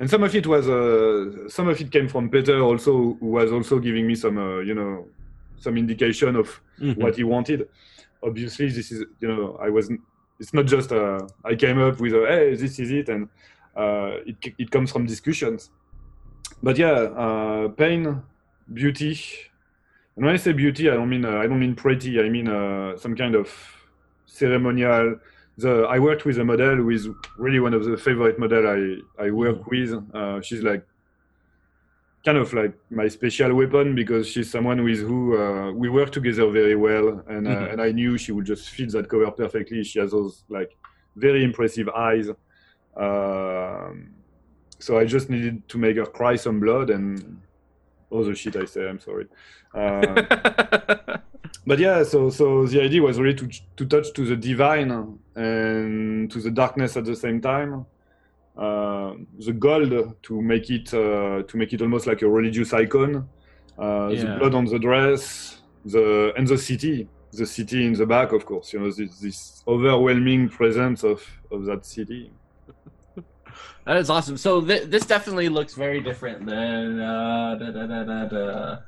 and 0.00 0.08
some 0.10 0.22
of 0.24 0.34
it 0.34 0.46
was 0.46 0.68
uh, 0.68 1.48
some 1.48 1.68
of 1.68 1.80
it 1.80 1.90
came 1.92 2.08
from 2.08 2.28
Peter 2.30 2.58
also, 2.60 3.16
who 3.20 3.26
was 3.38 3.52
also 3.52 3.78
giving 3.78 4.06
me 4.06 4.14
some 4.14 4.38
uh, 4.38 4.60
you 4.60 4.74
know 4.74 5.06
some 5.58 5.76
indication 5.76 6.34
of 6.36 6.48
Mhm. 6.80 6.96
what 6.96 7.14
he 7.16 7.24
wanted. 7.24 7.68
Obviously, 8.22 8.68
this 8.68 8.90
is 8.90 9.04
you 9.20 9.28
know 9.28 9.56
I 9.62 9.68
wasn't. 9.70 10.00
It's 10.40 10.54
not 10.54 10.66
just 10.66 10.90
uh, 10.92 11.20
I 11.44 11.54
came 11.54 11.78
up 11.78 12.00
with 12.00 12.14
a 12.14 12.26
hey 12.28 12.56
this 12.56 12.78
is 12.78 12.90
it 12.90 13.08
and 13.08 13.28
uh, 13.76 14.16
it 14.26 14.36
it 14.58 14.70
comes 14.70 14.90
from 14.92 15.06
discussions. 15.06 15.70
But 16.62 16.78
yeah, 16.78 16.98
uh, 17.24 17.68
pain, 17.68 18.22
beauty, 18.72 19.18
and 20.16 20.24
when 20.24 20.34
I 20.34 20.38
say 20.38 20.52
beauty, 20.52 20.90
I 20.90 20.94
don't 20.94 21.08
mean 21.08 21.24
uh, 21.24 21.38
I 21.42 21.46
don't 21.46 21.60
mean 21.60 21.74
pretty. 21.74 22.20
I 22.20 22.28
mean 22.28 22.48
uh, 22.48 22.96
some 22.96 23.14
kind 23.16 23.34
of 23.34 23.48
ceremonial. 24.26 25.18
The 25.58 25.82
I 25.82 25.98
worked 25.98 26.24
with 26.24 26.38
a 26.38 26.44
model 26.44 26.76
who 26.76 26.90
is 26.90 27.08
really 27.36 27.60
one 27.60 27.74
of 27.74 27.84
the 27.84 27.96
favorite 27.96 28.38
model 28.38 28.66
I 28.66 29.24
I 29.26 29.30
work 29.30 29.66
with. 29.66 29.92
Uh, 30.14 30.40
she's 30.40 30.62
like 30.62 30.84
kind 32.24 32.38
of 32.38 32.52
like 32.54 32.72
my 32.90 33.08
special 33.08 33.52
weapon 33.54 33.94
because 33.94 34.28
she's 34.28 34.50
someone 34.50 34.82
with 34.84 35.00
who 35.00 35.36
uh, 35.36 35.72
we 35.72 35.88
work 35.88 36.10
together 36.10 36.48
very 36.50 36.76
well, 36.76 37.22
and 37.28 37.46
uh, 37.48 37.50
Mhm. 37.50 37.72
and 37.72 37.82
I 37.82 37.90
knew 37.92 38.16
she 38.16 38.32
would 38.32 38.46
just 38.46 38.70
fit 38.70 38.92
that 38.92 39.08
cover 39.08 39.30
perfectly. 39.30 39.84
She 39.84 39.98
has 39.98 40.12
those 40.12 40.44
like 40.48 40.70
very 41.16 41.42
impressive 41.44 41.88
eyes. 41.90 42.28
Um, 42.96 44.14
so 44.78 44.98
I 44.98 45.04
just 45.04 45.28
needed 45.30 45.68
to 45.68 45.78
make 45.78 45.96
her 45.96 46.06
cry 46.06 46.36
some 46.36 46.60
blood 46.60 46.90
and 46.90 47.40
all 48.10 48.24
the 48.24 48.34
shit 48.34 48.56
I 48.56 48.64
say. 48.66 48.88
I'm 48.88 49.00
sorry. 49.00 49.26
But 51.66 51.78
yeah, 51.78 52.02
so 52.02 52.30
so 52.30 52.66
the 52.66 52.80
idea 52.82 53.02
was 53.02 53.20
really 53.20 53.34
to 53.36 53.48
to 53.76 53.86
touch 53.86 54.12
to 54.14 54.24
the 54.26 54.36
divine 54.36 54.90
and 55.36 56.30
to 56.30 56.40
the 56.40 56.50
darkness 56.50 56.96
at 56.96 57.04
the 57.04 57.14
same 57.16 57.40
time. 57.40 57.86
Uh, 58.56 59.14
the 59.38 59.52
gold 59.52 60.16
to 60.22 60.42
make 60.42 60.68
it 60.70 60.92
uh, 60.92 61.42
to 61.48 61.56
make 61.56 61.72
it 61.72 61.80
almost 61.80 62.06
like 62.06 62.22
a 62.22 62.28
religious 62.28 62.72
icon. 62.72 63.28
Uh, 63.78 64.08
Yeah. 64.08 64.24
The 64.24 64.36
blood 64.38 64.54
on 64.54 64.64
the 64.66 64.78
dress, 64.78 65.62
the 65.84 66.32
and 66.36 66.46
the 66.46 66.58
city, 66.58 67.08
the 67.32 67.46
city 67.46 67.86
in 67.86 67.94
the 67.94 68.06
back, 68.06 68.32
of 68.32 68.44
course. 68.44 68.72
You 68.72 68.80
know 68.80 68.90
this, 68.90 69.20
this 69.20 69.62
overwhelming 69.66 70.48
presence 70.48 71.04
of 71.04 71.22
of 71.50 71.64
that 71.66 71.86
city. 71.86 72.30
That 73.86 73.96
is 73.96 74.10
awesome. 74.10 74.36
So 74.36 74.60
th- 74.60 74.84
this 74.84 75.04
definitely 75.06 75.48
looks 75.48 75.74
very 75.74 76.00
different 76.00 76.46
than. 76.46 77.00
Uh, 77.00 77.56
da, 77.58 77.70
da, 77.70 78.28
da, 78.28 78.78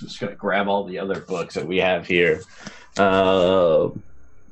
da. 0.00 0.06
Just 0.06 0.20
gonna 0.20 0.34
grab 0.34 0.68
all 0.68 0.84
the 0.84 0.98
other 0.98 1.20
books 1.20 1.54
that 1.54 1.66
we 1.66 1.78
have 1.78 2.06
here. 2.06 2.42
Uh, 2.96 3.90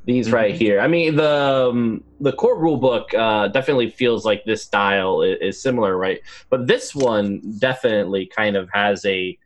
these 0.04 0.30
right 0.30 0.54
here. 0.54 0.80
I 0.80 0.88
mean, 0.88 1.16
the 1.16 1.70
um, 1.70 2.04
the 2.20 2.32
core 2.32 2.58
rule 2.58 2.76
book 2.76 3.12
uh, 3.14 3.48
definitely 3.48 3.90
feels 3.90 4.24
like 4.24 4.44
this 4.44 4.62
style 4.62 5.22
is, 5.22 5.38
is 5.40 5.62
similar, 5.62 5.96
right? 5.96 6.20
But 6.50 6.66
this 6.66 6.94
one 6.94 7.40
definitely 7.58 8.26
kind 8.26 8.56
of 8.56 8.68
has 8.72 9.04
a 9.06 9.38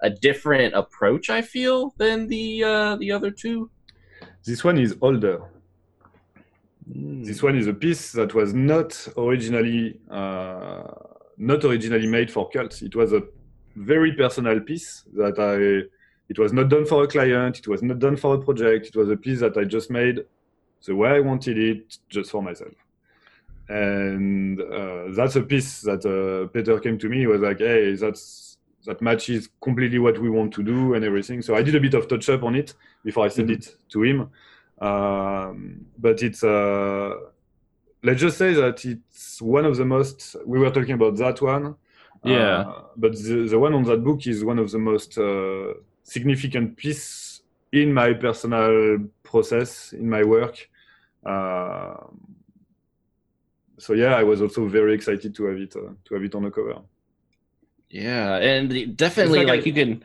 a 0.00 0.10
different 0.10 0.74
approach. 0.74 1.30
I 1.30 1.40
feel 1.40 1.94
than 1.96 2.28
the 2.28 2.64
uh, 2.64 2.96
the 2.96 3.12
other 3.12 3.30
two. 3.30 3.70
This 4.44 4.62
one 4.62 4.78
is 4.78 4.96
older. 5.00 5.42
Mm. 6.90 7.24
This 7.24 7.42
one 7.42 7.56
is 7.56 7.66
a 7.66 7.72
piece 7.72 8.12
that 8.12 8.34
was 8.34 8.52
not 8.52 9.08
originally 9.16 9.98
uh, 10.10 10.82
not 11.38 11.64
originally 11.64 12.06
made 12.06 12.30
for 12.30 12.50
cults. 12.50 12.82
It 12.82 12.94
was 12.94 13.14
a 13.14 13.22
very 13.76 14.12
personal 14.12 14.60
piece 14.60 15.04
that 15.14 15.38
I. 15.38 15.88
It 16.28 16.38
was 16.38 16.52
not 16.54 16.70
done 16.70 16.86
for 16.86 17.04
a 17.04 17.06
client. 17.06 17.58
It 17.58 17.68
was 17.68 17.82
not 17.82 17.98
done 17.98 18.16
for 18.16 18.34
a 18.36 18.38
project. 18.38 18.86
It 18.86 18.96
was 18.96 19.10
a 19.10 19.16
piece 19.16 19.40
that 19.40 19.56
I 19.58 19.64
just 19.64 19.90
made 19.90 20.24
the 20.86 20.96
way 20.96 21.10
I 21.10 21.20
wanted 21.20 21.58
it, 21.58 21.98
just 22.08 22.30
for 22.30 22.42
myself. 22.42 22.72
And 23.68 24.60
uh, 24.60 25.04
that's 25.14 25.36
a 25.36 25.42
piece 25.42 25.80
that 25.82 26.04
uh, 26.04 26.48
Peter 26.48 26.78
came 26.80 26.98
to 26.98 27.08
me. 27.08 27.20
He 27.20 27.26
was 27.26 27.40
like, 27.40 27.58
"Hey, 27.58 27.94
that's 27.94 28.56
that 28.86 29.00
matches 29.00 29.48
completely 29.62 29.98
what 29.98 30.18
we 30.18 30.28
want 30.28 30.52
to 30.54 30.62
do 30.62 30.94
and 30.94 31.04
everything." 31.04 31.42
So 31.42 31.54
I 31.54 31.62
did 31.62 31.74
a 31.74 31.80
bit 31.80 31.94
of 31.94 32.06
touch 32.08 32.28
up 32.28 32.42
on 32.42 32.54
it 32.54 32.74
before 33.04 33.24
I 33.24 33.28
sent 33.28 33.48
Mhm. 33.48 33.54
it 33.56 33.76
to 33.90 34.02
him. 34.02 34.30
Um, 34.80 35.86
but 35.98 36.22
it's 36.22 36.42
uh, 36.44 37.14
let's 38.02 38.20
just 38.20 38.36
say 38.36 38.52
that 38.54 38.84
it's 38.84 39.40
one 39.40 39.64
of 39.64 39.76
the 39.76 39.84
most. 39.84 40.36
We 40.46 40.58
were 40.58 40.70
talking 40.70 40.92
about 40.94 41.16
that 41.16 41.40
one. 41.40 41.76
Yeah. 42.24 42.60
Uh, 42.60 42.82
but 42.96 43.12
the, 43.16 43.46
the 43.50 43.58
one 43.58 43.74
on 43.74 43.82
that 43.84 44.02
book 44.04 44.26
is 44.26 44.44
one 44.44 44.58
of 44.58 44.70
the 44.70 44.78
most 44.78 45.18
uh, 45.18 45.74
significant 46.02 46.76
piece 46.76 47.42
in 47.72 47.92
my 47.92 48.12
personal 48.14 48.98
process, 49.22 49.92
in 49.92 50.08
my 50.08 50.22
work. 50.24 50.68
Uh, 51.26 51.96
so 53.78 53.92
yeah, 53.92 54.14
I 54.16 54.22
was 54.22 54.40
also 54.40 54.66
very 54.68 54.94
excited 54.94 55.34
to 55.34 55.44
have 55.46 55.56
it 55.58 55.74
uh, 55.76 55.92
to 56.04 56.14
have 56.14 56.22
it 56.22 56.34
on 56.34 56.44
the 56.44 56.50
cover. 56.50 56.76
Yeah, 57.90 58.36
and 58.36 58.96
definitely 58.96 59.40
like 59.40 59.48
like, 59.48 59.60
a- 59.62 59.68
you 59.68 59.72
can. 59.74 60.04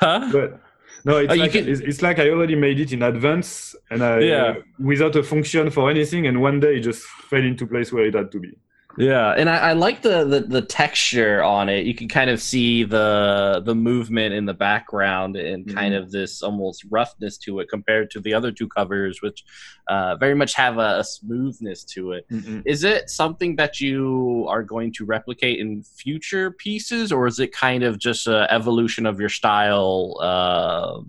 Huh? 0.00 0.28
But 0.32 0.60
no, 1.04 1.18
it's 1.18 1.32
Oh, 1.32 1.36
like 1.36 1.52
can- 1.52 1.68
it's, 1.68 1.80
it's 1.80 2.02
like 2.02 2.18
I 2.18 2.30
already 2.30 2.54
made 2.56 2.80
it 2.80 2.92
in 2.92 3.02
advance, 3.02 3.74
and 3.90 4.02
I 4.02 4.18
Yeah. 4.20 4.54
without 4.78 5.16
a 5.16 5.22
function 5.22 5.70
for 5.70 5.90
anything, 5.90 6.26
and 6.26 6.40
one 6.40 6.60
day 6.60 6.76
it 6.76 6.80
just 6.80 7.02
fell 7.02 7.42
into 7.42 7.66
place 7.66 7.92
where 7.92 8.04
it 8.06 8.14
had 8.14 8.30
to 8.32 8.40
be. 8.40 8.56
Yeah, 8.96 9.30
and 9.30 9.50
I, 9.50 9.56
I 9.56 9.72
like 9.72 10.02
the, 10.02 10.24
the 10.24 10.40
the 10.40 10.62
texture 10.62 11.42
on 11.42 11.68
it. 11.68 11.84
You 11.84 11.94
can 11.94 12.08
kind 12.08 12.30
of 12.30 12.40
see 12.40 12.84
the 12.84 13.60
the 13.64 13.74
movement 13.74 14.34
in 14.34 14.44
the 14.46 14.54
background 14.54 15.34
and 15.36 15.66
kind 15.74 15.94
of 15.94 16.12
this 16.12 16.42
almost 16.42 16.84
roughness 16.90 17.36
to 17.38 17.58
it 17.58 17.68
compared 17.68 18.10
to 18.12 18.20
the 18.20 18.34
other 18.34 18.52
two 18.52 18.68
covers, 18.68 19.20
which 19.20 19.44
uh, 19.88 20.14
very 20.16 20.34
much 20.36 20.54
have 20.54 20.78
a, 20.78 21.00
a 21.00 21.04
smoothness 21.04 21.82
to 21.94 22.12
it. 22.12 22.26
Is 22.66 22.84
it 22.84 23.10
something 23.10 23.56
that 23.56 23.80
you 23.80 24.46
are 24.48 24.62
going 24.62 24.92
to 24.92 25.04
replicate 25.04 25.58
in 25.58 25.82
future 25.82 26.52
pieces, 26.52 27.10
or 27.10 27.26
is 27.26 27.40
it 27.40 27.50
kind 27.52 27.82
of 27.82 27.98
just 27.98 28.28
an 28.28 28.46
evolution 28.50 29.06
of 29.06 29.18
your 29.18 29.28
style? 29.28 30.16
Uh, 30.20 31.02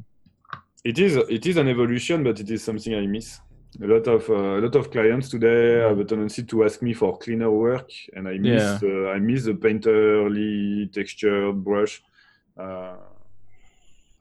It 0.83 0.99
is 0.99 1.15
it 1.29 1.45
is 1.45 1.57
an 1.57 1.67
evolution, 1.67 2.23
but 2.23 2.39
it 2.39 2.49
is 2.49 2.63
something 2.63 2.93
I 2.95 3.07
miss. 3.07 3.39
A 3.81 3.87
lot 3.87 4.07
of 4.07 4.29
uh, 4.29 4.33
a 4.33 4.61
lot 4.61 4.75
of 4.75 4.89
clients 4.89 5.29
today 5.29 5.79
have 5.79 5.99
a 5.99 6.05
tendency 6.05 6.43
to 6.43 6.63
ask 6.63 6.81
me 6.81 6.93
for 6.93 7.17
cleaner 7.17 7.51
work, 7.51 7.89
and 8.15 8.27
I 8.27 8.37
miss 8.37 8.81
uh, 8.81 9.09
I 9.09 9.19
miss 9.19 9.43
the 9.45 9.53
painterly 9.53 10.91
textured 10.93 11.61
brush. 11.63 12.01
Uh, 12.57 12.95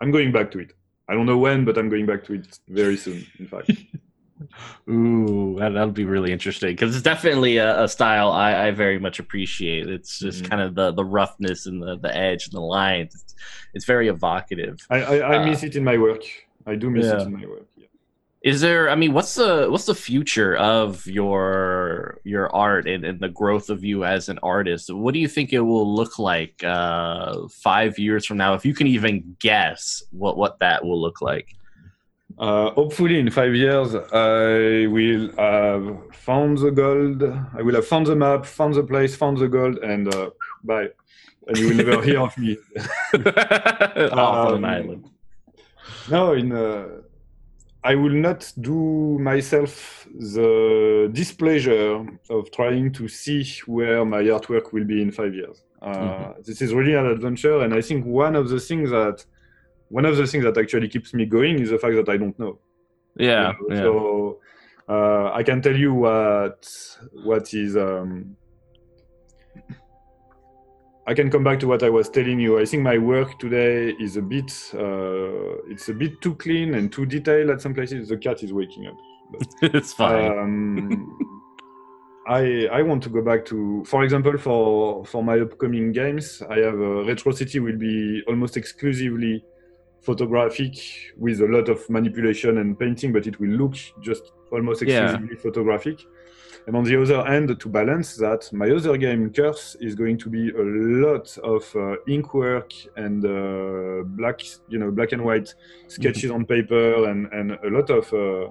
I'm 0.00 0.10
going 0.10 0.32
back 0.32 0.50
to 0.52 0.58
it. 0.58 0.72
I 1.08 1.14
don't 1.14 1.26
know 1.26 1.38
when, 1.38 1.64
but 1.64 1.78
I'm 1.78 1.88
going 1.88 2.06
back 2.06 2.24
to 2.24 2.34
it 2.34 2.58
very 2.68 2.96
soon. 2.96 3.24
In 3.38 3.46
fact, 3.46 3.70
Ooh, 4.90 5.56
that, 5.60 5.70
that'll 5.72 5.90
be 5.92 6.04
really 6.04 6.32
interesting 6.32 6.70
because 6.70 6.94
it's 6.94 7.04
definitely 7.04 7.58
a, 7.58 7.84
a 7.84 7.88
style 7.88 8.32
I, 8.32 8.66
I 8.66 8.70
very 8.72 8.98
much 8.98 9.18
appreciate. 9.20 9.88
It's 9.88 10.18
just 10.18 10.42
Mhm. 10.42 10.50
kind 10.50 10.62
of 10.62 10.74
the, 10.74 10.92
the 10.92 11.04
roughness 11.04 11.66
and 11.66 11.80
the, 11.80 11.96
the 11.96 12.14
edge 12.14 12.46
and 12.46 12.54
the 12.54 12.60
lines. 12.60 13.14
It's, 13.14 13.34
it's 13.74 13.84
very 13.84 14.08
evocative. 14.08 14.78
I 14.90 15.02
I, 15.02 15.16
I 15.18 15.36
Uh, 15.42 15.44
miss 15.46 15.62
it 15.62 15.76
in 15.76 15.84
my 15.84 15.96
work. 15.96 16.24
I 16.66 16.74
do 16.74 16.90
miss 16.90 17.06
yeah. 17.06 17.20
it 17.20 17.26
in 17.26 17.32
my 17.34 17.46
work. 17.46 17.66
Is 18.44 18.60
there? 18.60 18.90
I 18.90 18.94
mean, 18.94 19.14
what's 19.14 19.34
the 19.36 19.68
what's 19.70 19.86
the 19.86 19.94
future 19.94 20.54
of 20.56 21.06
your 21.06 22.20
your 22.24 22.54
art 22.54 22.86
and, 22.86 23.02
and 23.02 23.18
the 23.18 23.30
growth 23.30 23.70
of 23.70 23.82
you 23.82 24.04
as 24.04 24.28
an 24.28 24.38
artist? 24.42 24.92
What 24.92 25.14
do 25.14 25.20
you 25.20 25.28
think 25.28 25.54
it 25.54 25.60
will 25.60 25.90
look 26.00 26.18
like 26.18 26.62
uh, 26.62 27.48
five 27.48 27.98
years 27.98 28.26
from 28.26 28.36
now? 28.36 28.52
If 28.52 28.66
you 28.66 28.74
can 28.74 28.86
even 28.86 29.34
guess 29.40 30.02
what 30.10 30.36
what 30.36 30.58
that 30.60 30.84
will 30.84 31.00
look 31.00 31.22
like. 31.22 31.48
Uh, 32.36 32.70
hopefully, 32.72 33.18
in 33.18 33.30
five 33.30 33.54
years, 33.54 33.94
I 33.94 34.88
will 34.88 35.30
have 35.38 36.14
found 36.14 36.58
the 36.58 36.70
gold. 36.70 37.22
I 37.22 37.62
will 37.62 37.76
have 37.76 37.86
found 37.86 38.08
the 38.08 38.16
map, 38.16 38.44
found 38.44 38.74
the 38.74 38.82
place, 38.82 39.16
found 39.16 39.38
the 39.38 39.48
gold, 39.48 39.78
and 39.78 40.12
uh, 40.14 40.30
bye. 40.64 40.88
And 41.46 41.56
you 41.56 41.68
will 41.68 41.76
never 41.76 42.02
hear 42.02 42.20
of 42.20 42.36
me. 42.36 42.58
Off 43.14 44.48
on 44.48 44.54
an 44.56 44.64
Um, 44.64 44.64
island. 44.64 45.10
No, 46.10 46.32
in 46.32 46.52
uh, 46.52 46.88
I 47.84 47.94
will 47.94 48.14
not 48.28 48.50
do 48.60 49.18
myself 49.18 50.08
the 50.14 51.10
displeasure 51.12 52.04
of 52.30 52.50
trying 52.50 52.92
to 52.94 53.08
see 53.08 53.44
where 53.66 54.04
my 54.06 54.22
artwork 54.22 54.72
will 54.72 54.84
be 54.84 55.02
in 55.02 55.10
five 55.12 55.34
years. 55.34 55.62
Uh, 55.82 55.90
Mhm. 55.90 56.44
This 56.46 56.62
is 56.62 56.72
really 56.72 56.94
an 56.94 57.06
adventure, 57.06 57.60
and 57.60 57.74
I 57.74 57.82
think 57.82 58.06
one 58.06 58.34
of 58.36 58.48
the 58.48 58.58
things 58.58 58.90
that 58.90 59.26
one 59.90 60.06
of 60.06 60.16
the 60.16 60.26
things 60.26 60.44
that 60.44 60.56
actually 60.56 60.88
keeps 60.88 61.12
me 61.12 61.26
going 61.26 61.58
is 61.60 61.68
the 61.70 61.78
fact 61.78 61.94
that 61.96 62.08
I 62.08 62.16
don't 62.16 62.38
know. 62.38 62.58
Yeah, 63.16 63.52
You 63.52 63.68
know, 63.68 63.74
yeah. 63.74 63.82
So 63.82 64.40
uh, 64.88 65.26
I 65.32 65.42
can 65.42 65.60
tell 65.60 65.76
you 65.76 65.92
what 65.92 66.60
what 67.22 67.52
is. 67.52 67.76
Um, 67.76 68.36
I 71.06 71.12
can 71.14 71.30
come 71.30 71.44
back 71.44 71.60
to 71.60 71.66
what 71.68 71.82
I 71.82 71.90
was 71.90 72.08
telling 72.08 72.40
you. 72.40 72.58
I 72.58 72.64
think 72.64 72.82
my 72.82 72.96
work 72.96 73.38
today 73.38 73.90
is 74.00 74.16
a 74.16 74.22
bit. 74.22 74.50
Uh, 74.72 75.60
it's 75.70 75.88
a 75.90 75.94
bit 75.94 76.20
too 76.22 76.34
clean 76.36 76.74
and 76.74 76.90
too 76.90 77.04
detailed 77.04 77.50
at 77.50 77.60
some 77.60 77.74
places. 77.74 78.08
The 78.08 78.16
cat 78.16 78.42
is 78.42 78.52
waking 78.52 78.86
up. 78.86 78.96
it's 79.62 79.92
fine. 79.92 80.38
Um, 80.38 81.18
I 82.26 82.68
I 82.72 82.80
want 82.82 83.02
to 83.02 83.10
go 83.10 83.20
back 83.20 83.44
to, 83.46 83.84
for 83.84 84.02
example, 84.02 84.38
for 84.38 85.04
for 85.04 85.22
my 85.22 85.40
upcoming 85.40 85.92
games, 85.92 86.42
I 86.48 86.58
have 86.60 86.74
uh, 86.80 87.04
Retro 87.04 87.32
City 87.32 87.60
will 87.60 87.76
be 87.76 88.22
almost 88.26 88.56
exclusively 88.56 89.44
photographic 90.00 90.74
with 91.18 91.40
a 91.40 91.46
lot 91.46 91.68
of 91.68 91.88
manipulation 91.90 92.58
and 92.58 92.78
painting, 92.78 93.12
but 93.12 93.26
it 93.26 93.38
will 93.40 93.50
look 93.50 93.74
just 94.00 94.32
almost 94.52 94.82
Yeah. 94.82 95.02
exclusively 95.04 95.36
photographic. 95.36 95.98
And 96.66 96.74
on 96.76 96.84
the 96.84 96.96
other 97.00 97.26
end, 97.28 97.60
to 97.60 97.68
balance 97.68 98.16
that, 98.16 98.50
my 98.52 98.70
other 98.70 98.96
game, 98.96 99.30
Curse, 99.30 99.76
is 99.80 99.94
going 99.94 100.16
to 100.18 100.30
be 100.30 100.48
a 100.48 100.62
lot 101.06 101.36
of 101.38 101.62
uh, 101.76 101.96
ink 102.08 102.32
work 102.32 102.72
and 102.96 103.22
uh, 103.24 104.02
black, 104.16 104.40
you 104.70 104.78
know, 104.78 104.90
black 104.90 105.12
and 105.12 105.22
white 105.22 105.54
sketches 105.88 106.30
on 106.30 106.46
paper, 106.46 107.04
and 107.10 107.30
and 107.32 107.52
a 107.52 107.68
lot 107.68 107.90
of 107.90 108.10
uh, 108.14 108.46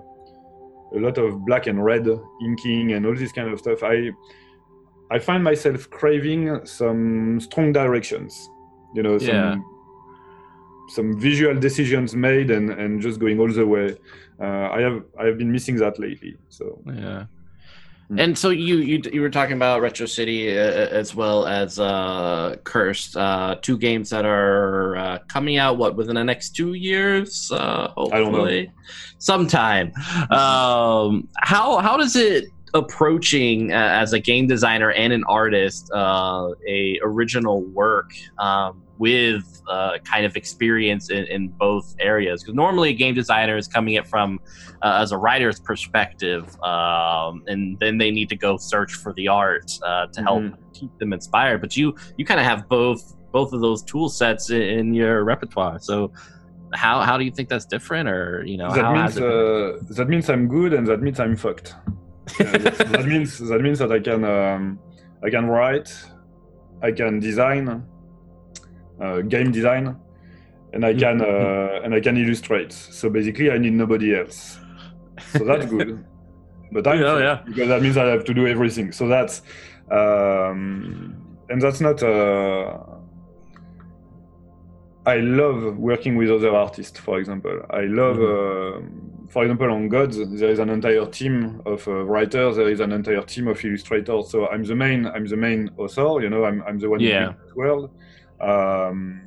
a 0.96 1.00
lot 1.00 1.18
of 1.18 1.44
black 1.48 1.66
and 1.66 1.84
red 1.84 2.08
inking 2.46 2.94
and 2.94 3.06
all 3.08 3.16
this 3.16 3.32
kind 3.32 3.50
of 3.52 3.58
stuff. 3.60 3.82
I 3.82 4.12
I 5.10 5.18
find 5.20 5.44
myself 5.44 5.90
craving 5.90 6.66
some 6.66 7.40
strong 7.40 7.72
directions, 7.74 8.34
you 8.96 9.02
know, 9.02 9.18
some 9.18 9.36
Yeah. 9.36 9.56
some 10.90 11.20
visual 11.20 11.56
decisions 11.60 12.16
made 12.16 12.52
and 12.52 12.70
and 12.70 13.02
just 13.02 13.20
going 13.20 13.40
all 13.40 13.52
the 13.52 13.66
way. 13.66 13.98
Uh, 14.40 14.68
I 14.78 14.82
have 14.82 14.98
I 15.22 15.26
have 15.26 15.38
been 15.38 15.52
missing 15.52 15.78
that 15.78 15.98
lately. 15.98 16.38
So 16.50 16.80
Yeah. 16.86 17.26
Mm. 18.14 18.24
And 18.24 18.38
so 18.38 18.50
you, 18.50 18.78
you 18.78 19.02
you 19.12 19.22
were 19.22 19.30
talking 19.30 19.56
about 19.56 19.82
Retro 19.82 20.06
City 20.06 20.58
uh, 20.58 20.62
as 20.62 21.16
well 21.16 21.48
as 21.48 21.80
uh, 21.80 22.56
Cursed, 22.64 23.18
uh, 23.18 23.56
two 23.62 23.78
games 23.78 24.10
that 24.12 24.26
are 24.26 24.96
uh, 24.96 25.20
coming 25.28 25.58
out 25.58 25.78
what 25.78 25.96
within 25.96 26.16
the 26.16 26.24
next 26.24 26.52
two 26.52 26.74
years, 26.74 27.52
uh, 27.52 27.56
I 27.56 27.94
don't 27.96 28.32
know. 28.32 28.40
hopefully, 28.40 28.72
sometime. 29.18 29.94
Um, 30.30 31.28
how 31.38 31.80
how 31.80 31.98
does 31.98 32.16
it 32.16 32.46
approaching 32.74 33.72
uh, 33.72 33.76
as 33.76 34.14
a 34.14 34.20
game 34.20 34.48
designer 34.48 34.92
and 34.92 35.14
an 35.14 35.24
artist 35.26 35.92
uh, 35.94 36.50
a 36.68 37.00
original 37.04 37.62
work 37.62 38.14
um, 38.40 38.82
with 38.98 39.53
uh, 39.68 39.98
kind 40.04 40.26
of 40.26 40.36
experience 40.36 41.10
in, 41.10 41.26
in 41.26 41.50
both 41.50 41.96
areas. 42.00 42.44
Because 42.44 42.56
normally 42.56 42.90
a 42.90 42.94
game 42.94 43.14
designer 43.14 43.58
is 43.58 43.68
coming 43.68 43.96
it 43.96 44.08
from 44.08 44.40
uh, 44.82 45.00
as 45.02 45.12
a 45.12 45.18
writer's 45.18 45.60
perspective 45.60 46.62
um, 46.62 47.44
and 47.48 47.80
then 47.80 47.98
they 47.98 48.12
need 48.12 48.30
to 48.30 48.36
go 48.36 48.58
search 48.58 48.94
for 48.94 49.14
the 49.14 49.28
art 49.28 49.72
uh, 49.84 50.08
to 50.08 50.22
help 50.22 50.42
mm-hmm. 50.42 50.72
keep 50.74 50.98
them 51.00 51.14
inspired. 51.14 51.62
But 51.62 51.76
you 51.78 51.96
you 52.18 52.26
kind 52.26 52.40
of 52.40 52.46
have 52.46 52.68
both 52.68 53.16
both 53.32 53.52
of 53.54 53.62
those 53.62 53.84
tool 53.84 54.10
sets 54.10 54.50
in, 54.50 54.62
in 54.62 54.94
your 54.94 55.24
repertoire. 55.24 55.80
So 55.80 56.12
how 56.74 57.02
how 57.02 57.18
do 57.18 57.24
you 57.24 57.32
think 57.32 57.50
that's 57.50 57.66
different 57.66 58.10
or 58.10 58.44
you 58.46 58.58
know 58.58 58.74
that 58.74 58.92
means 58.94 59.18
uh, 59.18 59.78
that 59.92 60.10
means 60.10 60.28
i'm 60.28 60.48
good 60.48 60.74
and 60.74 60.88
that 60.88 61.02
means 61.02 61.20
i'm 61.20 61.36
fucked. 61.36 61.76
That 62.38 63.06
means 63.06 63.38
that 63.40 63.62
means 63.62 63.80
that 63.80 63.92
I 63.92 64.00
can 64.00 64.24
um, 64.24 64.80
I 65.24 65.30
can 65.30 65.48
write, 65.48 65.94
I 66.82 66.92
can 66.92 67.20
design, 67.20 67.84
game 69.22 69.52
design, 69.52 69.96
and 70.74 70.86
I 70.86 70.94
can 70.94 71.20
mm-hmm. 71.20 71.24
uh, 71.24 71.84
and 71.84 71.94
I 71.94 72.00
can 72.00 72.18
illustrate. 72.18 72.72
So 72.72 73.10
basically, 73.10 73.52
I 73.52 73.58
need 73.58 73.74
nobody 73.74 74.16
else. 74.16 74.60
So 75.32 75.46
that's 75.50 75.66
good. 75.66 76.04
but 76.72 76.88
I 76.88 76.96
yeah, 76.96 77.20
yeah. 77.20 77.42
because 77.46 77.68
that 77.68 77.82
means 77.82 77.98
I 77.98 78.06
have 78.06 78.26
to 78.26 78.34
do 78.34 78.48
everything. 78.48 78.92
So 78.92 79.08
that's 79.08 79.42
um, 79.92 81.38
and 81.50 81.62
that's 81.62 81.82
not. 81.82 82.02
Uh, 82.02 82.80
I 85.06 85.18
love 85.18 85.78
working 85.78 86.16
with 86.16 86.30
other 86.32 86.56
artists. 86.56 87.00
For 87.00 87.20
example, 87.20 87.66
I 87.70 87.82
love. 87.82 88.18
Mm-hmm. 88.18 88.98
Uh, 88.98 89.30
for 89.30 89.42
example, 89.44 89.72
on 89.72 89.90
Gods, 89.90 90.18
there 90.40 90.52
is 90.52 90.60
an 90.60 90.70
entire 90.70 91.08
team 91.08 91.60
of 91.66 91.88
uh, 91.88 92.04
writers. 92.04 92.56
There 92.56 92.70
is 92.70 92.80
an 92.80 92.92
entire 92.92 93.24
team 93.24 93.48
of 93.48 93.64
illustrators. 93.66 94.30
So 94.30 94.48
I'm 94.48 94.64
the 94.64 94.76
main. 94.76 95.08
I'm 95.08 95.26
the 95.26 95.38
main 95.38 95.72
author. 95.78 96.22
You 96.22 96.30
know, 96.30 96.46
I'm, 96.46 96.62
I'm 96.64 96.78
the 96.78 96.90
one 96.90 97.00
yeah. 97.00 97.30
in 97.30 97.36
the 97.48 97.56
world. 97.56 97.90
Um, 98.44 99.24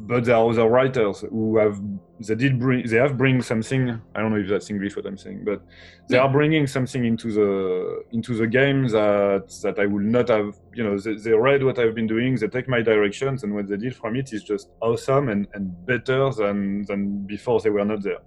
but 0.00 0.24
there 0.24 0.36
are 0.36 0.48
other 0.48 0.66
writers 0.66 1.20
who 1.20 1.58
have 1.58 1.80
they 2.26 2.34
did 2.34 2.58
bring 2.58 2.86
they 2.86 2.96
have 2.96 3.16
bring 3.16 3.40
something. 3.42 4.00
I 4.14 4.20
don't 4.20 4.32
know 4.32 4.38
if 4.38 4.48
that's 4.48 4.70
English 4.70 4.96
what 4.96 5.06
I'm 5.06 5.16
saying, 5.16 5.42
but 5.44 5.62
they 6.08 6.16
yeah. 6.16 6.22
are 6.22 6.28
bringing 6.28 6.66
something 6.66 7.04
into 7.04 7.32
the 7.32 8.02
into 8.12 8.34
the 8.34 8.46
game 8.46 8.88
that 8.88 9.46
that 9.62 9.78
I 9.78 9.86
would 9.86 10.04
not 10.04 10.28
have. 10.28 10.56
You 10.74 10.84
know, 10.84 10.98
they, 10.98 11.14
they 11.14 11.32
read 11.32 11.62
what 11.62 11.78
I've 11.78 11.94
been 11.94 12.06
doing. 12.06 12.36
They 12.36 12.48
take 12.48 12.68
my 12.68 12.82
directions, 12.82 13.42
and 13.42 13.54
what 13.54 13.68
they 13.68 13.76
did 13.76 13.94
from 13.94 14.16
it 14.16 14.32
is 14.32 14.42
just 14.42 14.70
awesome 14.80 15.28
and, 15.28 15.46
and 15.54 15.64
better 15.86 16.30
than 16.30 16.84
than 16.86 17.26
before 17.26 17.60
they 17.60 17.70
were 17.70 17.84
not 17.84 18.02
there. 18.02 18.22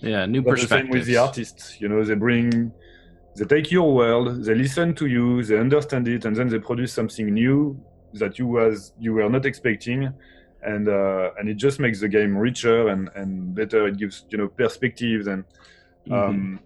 Yeah, 0.00 0.26
new 0.26 0.42
perspective. 0.42 0.68
The 0.68 0.76
same 0.76 0.90
with 0.90 1.06
the 1.06 1.16
artists. 1.16 1.80
You 1.80 1.88
know, 1.88 2.04
they 2.04 2.14
bring, 2.14 2.72
they 3.36 3.44
take 3.44 3.70
your 3.70 3.92
world, 3.92 4.44
they 4.44 4.54
listen 4.54 4.94
to 4.94 5.06
you, 5.06 5.42
they 5.42 5.58
understand 5.58 6.06
it, 6.06 6.24
and 6.24 6.36
then 6.36 6.48
they 6.48 6.58
produce 6.58 6.92
something 6.92 7.26
new 7.32 7.80
that 8.14 8.38
you 8.38 8.46
was 8.46 8.92
you 8.98 9.14
were 9.14 9.28
not 9.28 9.46
expecting, 9.46 10.12
and 10.62 10.88
uh, 10.88 11.30
and 11.38 11.48
it 11.48 11.54
just 11.54 11.80
makes 11.80 12.00
the 12.00 12.08
game 12.08 12.36
richer 12.36 12.88
and 12.88 13.10
and 13.14 13.54
better. 13.54 13.86
It 13.86 13.98
gives 13.98 14.24
you 14.30 14.38
know 14.38 14.48
perspectives 14.48 15.26
and. 15.26 15.44
Mm-hmm. 16.06 16.12
Um, 16.14 16.60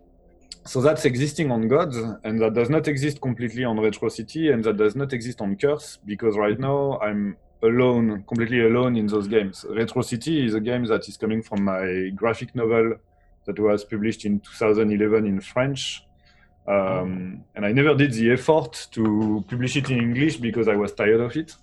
so 0.65 0.81
that's 0.81 1.05
existing 1.05 1.51
on 1.51 1.67
Gods, 1.67 1.97
and 2.23 2.41
that 2.41 2.55
does 2.55 2.71
not 2.71 2.87
exist 2.87 3.21
completely 3.21 3.65
on 3.65 3.81
Retro 3.81 4.09
City, 4.09 4.53
and 4.53 4.63
that 4.63 4.77
does 4.77 4.95
not 4.95 5.13
exist 5.13 5.41
on 5.41 5.57
Curse, 5.57 5.99
because 6.05 6.37
right 6.37 6.57
now 6.57 7.01
I'm 7.01 7.37
alone, 7.63 8.25
completely 8.29 8.61
alone 8.61 8.97
in 8.97 9.07
those 9.07 9.27
games. 9.27 9.65
Retro 9.69 10.03
City 10.03 10.47
is 10.47 10.55
a 10.55 10.61
game 10.61 10.85
that 10.85 11.09
is 11.09 11.17
coming 11.17 11.43
from 11.43 11.65
my 11.65 12.11
graphic 12.15 12.55
novel 12.55 12.95
that 13.47 13.59
was 13.59 13.85
published 13.85 14.25
in 14.25 14.41
2011 14.41 15.27
in 15.27 15.41
French. 15.41 16.05
Um, 16.67 17.45
and 17.55 17.67
I 17.67 17.73
never 17.73 17.95
did 17.95 18.13
the 18.13 18.33
effort 18.33 18.89
to 18.93 19.45
publish 19.49 19.77
it 19.77 19.91
in 19.91 19.99
English 19.99 20.37
because 20.37 20.69
I 20.69 20.77
was 20.77 20.93
tired 20.93 21.21
of 21.21 21.37
it. 21.37 21.55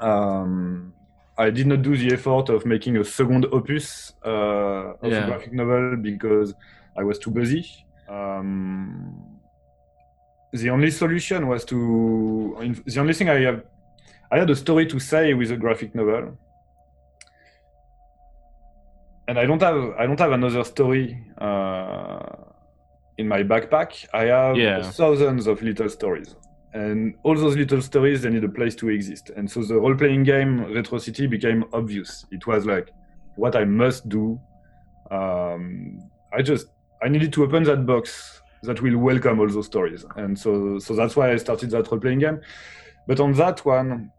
Um, 0.00 0.92
I 1.36 1.50
did 1.50 1.66
not 1.66 1.82
do 1.82 1.96
the 1.96 2.12
effort 2.14 2.48
of 2.48 2.64
making 2.64 2.96
a 2.96 3.04
second 3.04 3.46
opus 3.52 4.12
uh, 4.24 4.94
of 5.02 5.12
yeah. 5.12 5.24
a 5.24 5.26
graphic 5.26 5.52
novel 5.52 5.96
because 5.96 6.54
I 6.96 7.02
was 7.02 7.18
too 7.18 7.30
busy. 7.30 7.66
Um, 8.08 9.38
the 10.52 10.70
only 10.70 10.90
solution 10.90 11.46
was 11.46 11.64
to 11.66 12.80
the 12.86 13.00
only 13.00 13.12
thing 13.12 13.28
I 13.28 13.40
have 13.40 13.64
I 14.30 14.38
had 14.38 14.50
a 14.50 14.56
story 14.56 14.86
to 14.86 14.98
say 14.98 15.34
with 15.34 15.50
a 15.50 15.56
graphic 15.56 15.94
novel 15.94 16.38
and 19.26 19.38
I 19.38 19.44
don't 19.44 19.60
have 19.60 19.94
I 19.98 20.06
don't 20.06 20.18
have 20.18 20.32
another 20.32 20.64
story 20.64 21.22
uh, 21.38 22.18
in 23.18 23.28
my 23.28 23.42
backpack. 23.42 24.06
I 24.14 24.24
have 24.24 24.56
yeah. 24.56 24.82
thousands 24.82 25.46
of 25.46 25.62
little 25.62 25.88
stories, 25.88 26.36
and 26.72 27.14
all 27.24 27.34
those 27.34 27.56
little 27.56 27.82
stories 27.82 28.22
they 28.22 28.30
need 28.30 28.44
a 28.44 28.48
place 28.48 28.74
to 28.76 28.88
exist. 28.88 29.30
And 29.36 29.50
so 29.50 29.62
the 29.62 29.74
role 29.74 29.94
playing 29.94 30.24
game 30.24 30.72
Retro 30.72 30.98
City 30.98 31.26
became 31.26 31.64
obvious. 31.72 32.24
It 32.30 32.46
was 32.46 32.64
like 32.64 32.92
what 33.36 33.54
I 33.56 33.64
must 33.64 34.08
do. 34.08 34.40
Um, 35.10 36.10
I 36.32 36.42
just 36.42 36.68
I 37.02 37.08
needed 37.08 37.32
to 37.34 37.44
open 37.44 37.64
that 37.64 37.86
box 37.86 38.42
that 38.62 38.82
will 38.82 38.98
welcome 38.98 39.40
all 39.40 39.48
those 39.48 39.66
stories, 39.66 40.04
and 40.16 40.38
so 40.38 40.78
so 40.78 40.94
that's 40.94 41.16
why 41.16 41.32
I 41.32 41.36
started 41.36 41.70
that 41.70 41.90
role 41.90 42.00
playing 42.00 42.20
game. 42.20 42.40
But 43.06 43.20
on 43.20 43.32
that 43.34 43.64
one, 43.64 44.12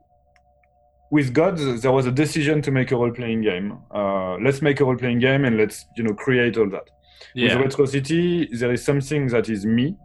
with 1.12 1.34
gods 1.34 1.82
there 1.82 1.92
was 1.92 2.06
a 2.06 2.12
decision 2.12 2.62
to 2.62 2.72
make 2.72 2.92
a 2.92 2.96
role-playing 2.96 3.42
game 3.42 3.80
uh, 3.92 4.36
let's 4.38 4.62
make 4.62 4.80
a 4.80 4.86
role-playing 4.86 5.20
game 5.20 5.46
and 5.46 5.58
let's 5.58 5.86
you 5.98 6.04
know 6.04 6.14
create 6.14 6.58
all 6.58 6.70
that 6.70 6.90
yeah. 7.34 7.56
with 7.56 7.66
retro 7.66 7.86
city 7.86 8.48
there 8.54 8.72
is 8.72 8.84
something 8.84 9.28
that 9.28 9.50
is 9.50 9.66
me 9.66 9.96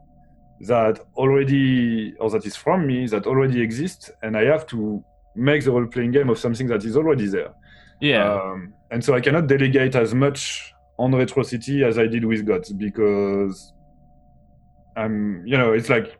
that 0.60 1.00
already 1.16 2.14
or 2.20 2.30
that 2.30 2.46
is 2.46 2.56
from 2.56 2.86
me 2.86 3.06
that 3.06 3.26
already 3.26 3.60
exists 3.60 4.10
and 4.22 4.36
i 4.36 4.44
have 4.44 4.66
to 4.66 5.04
make 5.34 5.64
the 5.64 5.70
role-playing 5.70 6.12
game 6.12 6.28
of 6.30 6.38
something 6.38 6.66
that 6.66 6.84
is 6.84 6.96
already 6.96 7.26
there 7.26 7.52
yeah 8.00 8.34
um, 8.34 8.72
and 8.90 9.04
so 9.04 9.14
i 9.14 9.20
cannot 9.20 9.46
delegate 9.46 9.94
as 9.96 10.14
much 10.14 10.72
on 10.98 11.14
retro 11.14 11.42
city 11.42 11.82
as 11.84 11.98
i 11.98 12.06
did 12.06 12.24
with 12.24 12.46
gods 12.46 12.72
because 12.72 13.72
i'm 14.96 15.44
you 15.44 15.58
know 15.58 15.72
it's 15.72 15.88
like 15.88 16.16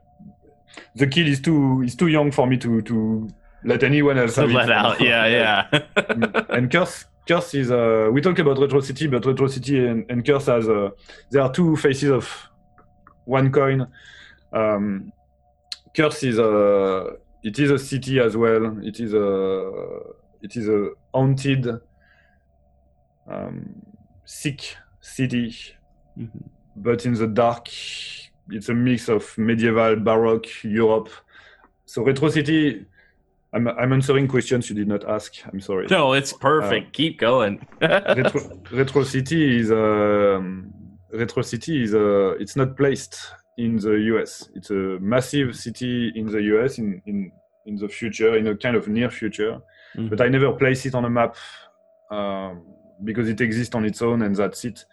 the 0.96 1.06
kid 1.06 1.28
is 1.28 1.40
too 1.40 1.82
is 1.82 1.94
too 1.94 2.08
young 2.08 2.30
for 2.32 2.46
me 2.46 2.56
to 2.56 2.82
to 2.82 3.28
let 3.64 3.82
anyone 3.82 4.18
else 4.18 4.36
have 4.36 4.50
let 4.50 4.70
out. 4.70 5.00
Yeah, 5.00 5.26
yeah. 5.26 5.80
and 6.50 6.70
Curse, 6.70 7.06
Curse 7.26 7.54
is 7.54 7.70
uh, 7.70 8.10
we 8.12 8.20
talk 8.20 8.38
about 8.38 8.58
Retro 8.58 8.80
City, 8.80 9.06
but 9.06 9.24
Retro 9.24 9.46
City 9.46 9.86
and, 9.86 10.04
and 10.10 10.24
Curse 10.26 10.46
has 10.46 10.68
uh, 10.68 10.90
there 11.30 11.42
are 11.42 11.52
two 11.52 11.76
faces 11.76 12.10
of 12.10 12.30
one 13.24 13.50
coin. 13.50 13.86
Um, 14.52 15.12
Curse 15.96 16.24
is 16.24 16.38
a 16.38 17.16
it 17.42 17.58
is 17.58 17.70
a 17.70 17.78
city 17.78 18.20
as 18.20 18.36
well. 18.36 18.78
It 18.82 19.00
is 19.00 19.14
a 19.14 19.70
it 20.42 20.56
is 20.56 20.68
a 20.68 20.90
haunted, 21.14 21.80
um, 23.30 23.82
sick 24.26 24.76
city, 25.00 25.56
mm-hmm. 26.18 26.38
but 26.76 27.06
in 27.06 27.14
the 27.14 27.26
dark. 27.26 27.68
It's 28.50 28.68
a 28.68 28.74
mix 28.74 29.08
of 29.08 29.38
medieval, 29.38 29.96
baroque 29.96 30.64
Europe. 30.64 31.08
So 31.86 32.02
Retro 32.02 32.28
City 32.28 32.84
I'm, 33.54 33.68
I'm 33.68 33.92
answering 33.92 34.26
questions 34.26 34.68
you 34.68 34.74
did 34.74 34.88
not 34.88 35.08
ask. 35.08 35.34
I'm 35.50 35.60
sorry. 35.60 35.86
No, 35.88 36.12
it's 36.12 36.32
perfect. 36.32 36.88
Uh, 36.88 36.90
Keep 36.92 37.18
going. 37.20 37.66
Retro, 37.80 38.60
Retro, 38.72 39.04
City 39.04 39.60
is 39.60 39.70
um, 39.70 40.72
Retro 41.12 41.42
City 41.42 41.84
is 41.84 41.94
uh, 41.94 42.34
it's 42.40 42.56
not 42.56 42.76
placed 42.76 43.16
in 43.56 43.76
the 43.76 43.92
US. 44.14 44.48
It's 44.54 44.70
a 44.70 44.98
massive 45.00 45.56
city 45.56 46.12
in 46.16 46.26
the 46.26 46.42
US 46.54 46.78
in 46.78 47.00
in 47.06 47.30
in 47.66 47.76
the 47.76 47.88
future, 47.88 48.36
in 48.36 48.46
a 48.48 48.56
kind 48.56 48.76
of 48.76 48.88
near 48.88 49.10
future. 49.10 49.60
Mm-hmm. 49.96 50.08
But 50.08 50.20
I 50.20 50.28
never 50.28 50.52
place 50.52 50.84
it 50.86 50.94
on 50.94 51.04
a 51.04 51.10
map 51.10 51.36
um, 52.10 52.66
because 53.04 53.28
it 53.28 53.40
exists 53.40 53.74
on 53.74 53.84
its 53.84 54.02
own 54.02 54.22
and 54.22 54.34
that's 54.34 54.64
it. 54.64 54.84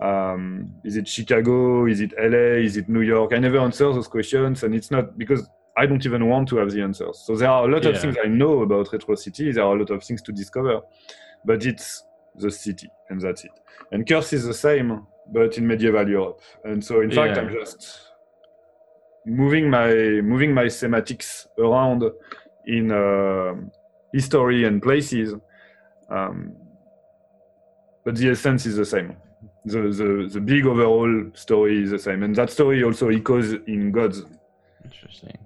Um, 0.00 0.74
is 0.84 0.96
it 0.96 1.06
Chicago? 1.06 1.86
Is 1.86 2.00
it 2.00 2.12
LA? 2.18 2.64
Is 2.66 2.76
it 2.76 2.88
New 2.88 3.02
York? 3.02 3.32
I 3.32 3.38
never 3.38 3.58
answer 3.58 3.92
those 3.92 4.08
questions, 4.08 4.64
and 4.64 4.74
it's 4.74 4.90
not 4.90 5.16
because 5.16 5.48
I 5.76 5.86
don't 5.86 6.04
even 6.04 6.28
want 6.28 6.48
to 6.48 6.56
have 6.56 6.70
the 6.70 6.82
answers. 6.82 7.22
So 7.24 7.34
there 7.34 7.48
are 7.48 7.68
a 7.68 7.72
lot 7.72 7.84
yeah. 7.84 7.90
of 7.90 8.00
things 8.00 8.16
I 8.22 8.28
know 8.28 8.62
about 8.62 8.92
Retro 8.92 9.14
City. 9.14 9.52
There 9.52 9.64
are 9.64 9.74
a 9.74 9.78
lot 9.78 9.90
of 9.90 10.04
things 10.04 10.20
to 10.22 10.32
discover, 10.32 10.80
but 11.44 11.64
it's 11.64 12.04
the 12.36 12.50
city, 12.50 12.88
and 13.08 13.20
that's 13.20 13.44
it. 13.44 13.50
And 13.90 14.06
Curse 14.06 14.34
is 14.34 14.44
the 14.44 14.54
same, 14.54 15.06
but 15.32 15.56
in 15.56 15.66
medieval 15.66 16.08
Europe. 16.08 16.40
And 16.64 16.84
so, 16.84 17.00
in 17.00 17.10
yeah. 17.10 17.16
fact, 17.16 17.38
I'm 17.38 17.50
just 17.52 18.00
moving 19.24 19.70
my 19.70 19.92
moving 20.22 20.52
my 20.52 20.64
thematics 20.64 21.46
around 21.58 22.04
in 22.66 22.92
uh, 22.92 23.54
history 24.12 24.64
and 24.64 24.82
places. 24.82 25.34
Um, 26.10 26.54
but 28.04 28.16
the 28.16 28.30
essence 28.30 28.66
is 28.66 28.76
the 28.76 28.84
same. 28.84 29.16
The, 29.64 29.78
the 29.80 30.28
the 30.32 30.40
big 30.40 30.66
overall 30.66 31.30
story 31.34 31.82
is 31.82 31.90
the 31.90 31.98
same, 31.98 32.24
and 32.24 32.34
that 32.36 32.50
story 32.50 32.82
also 32.84 33.08
echoes 33.08 33.52
in 33.52 33.92
Gods. 33.92 34.24
Interesting. 34.84 35.38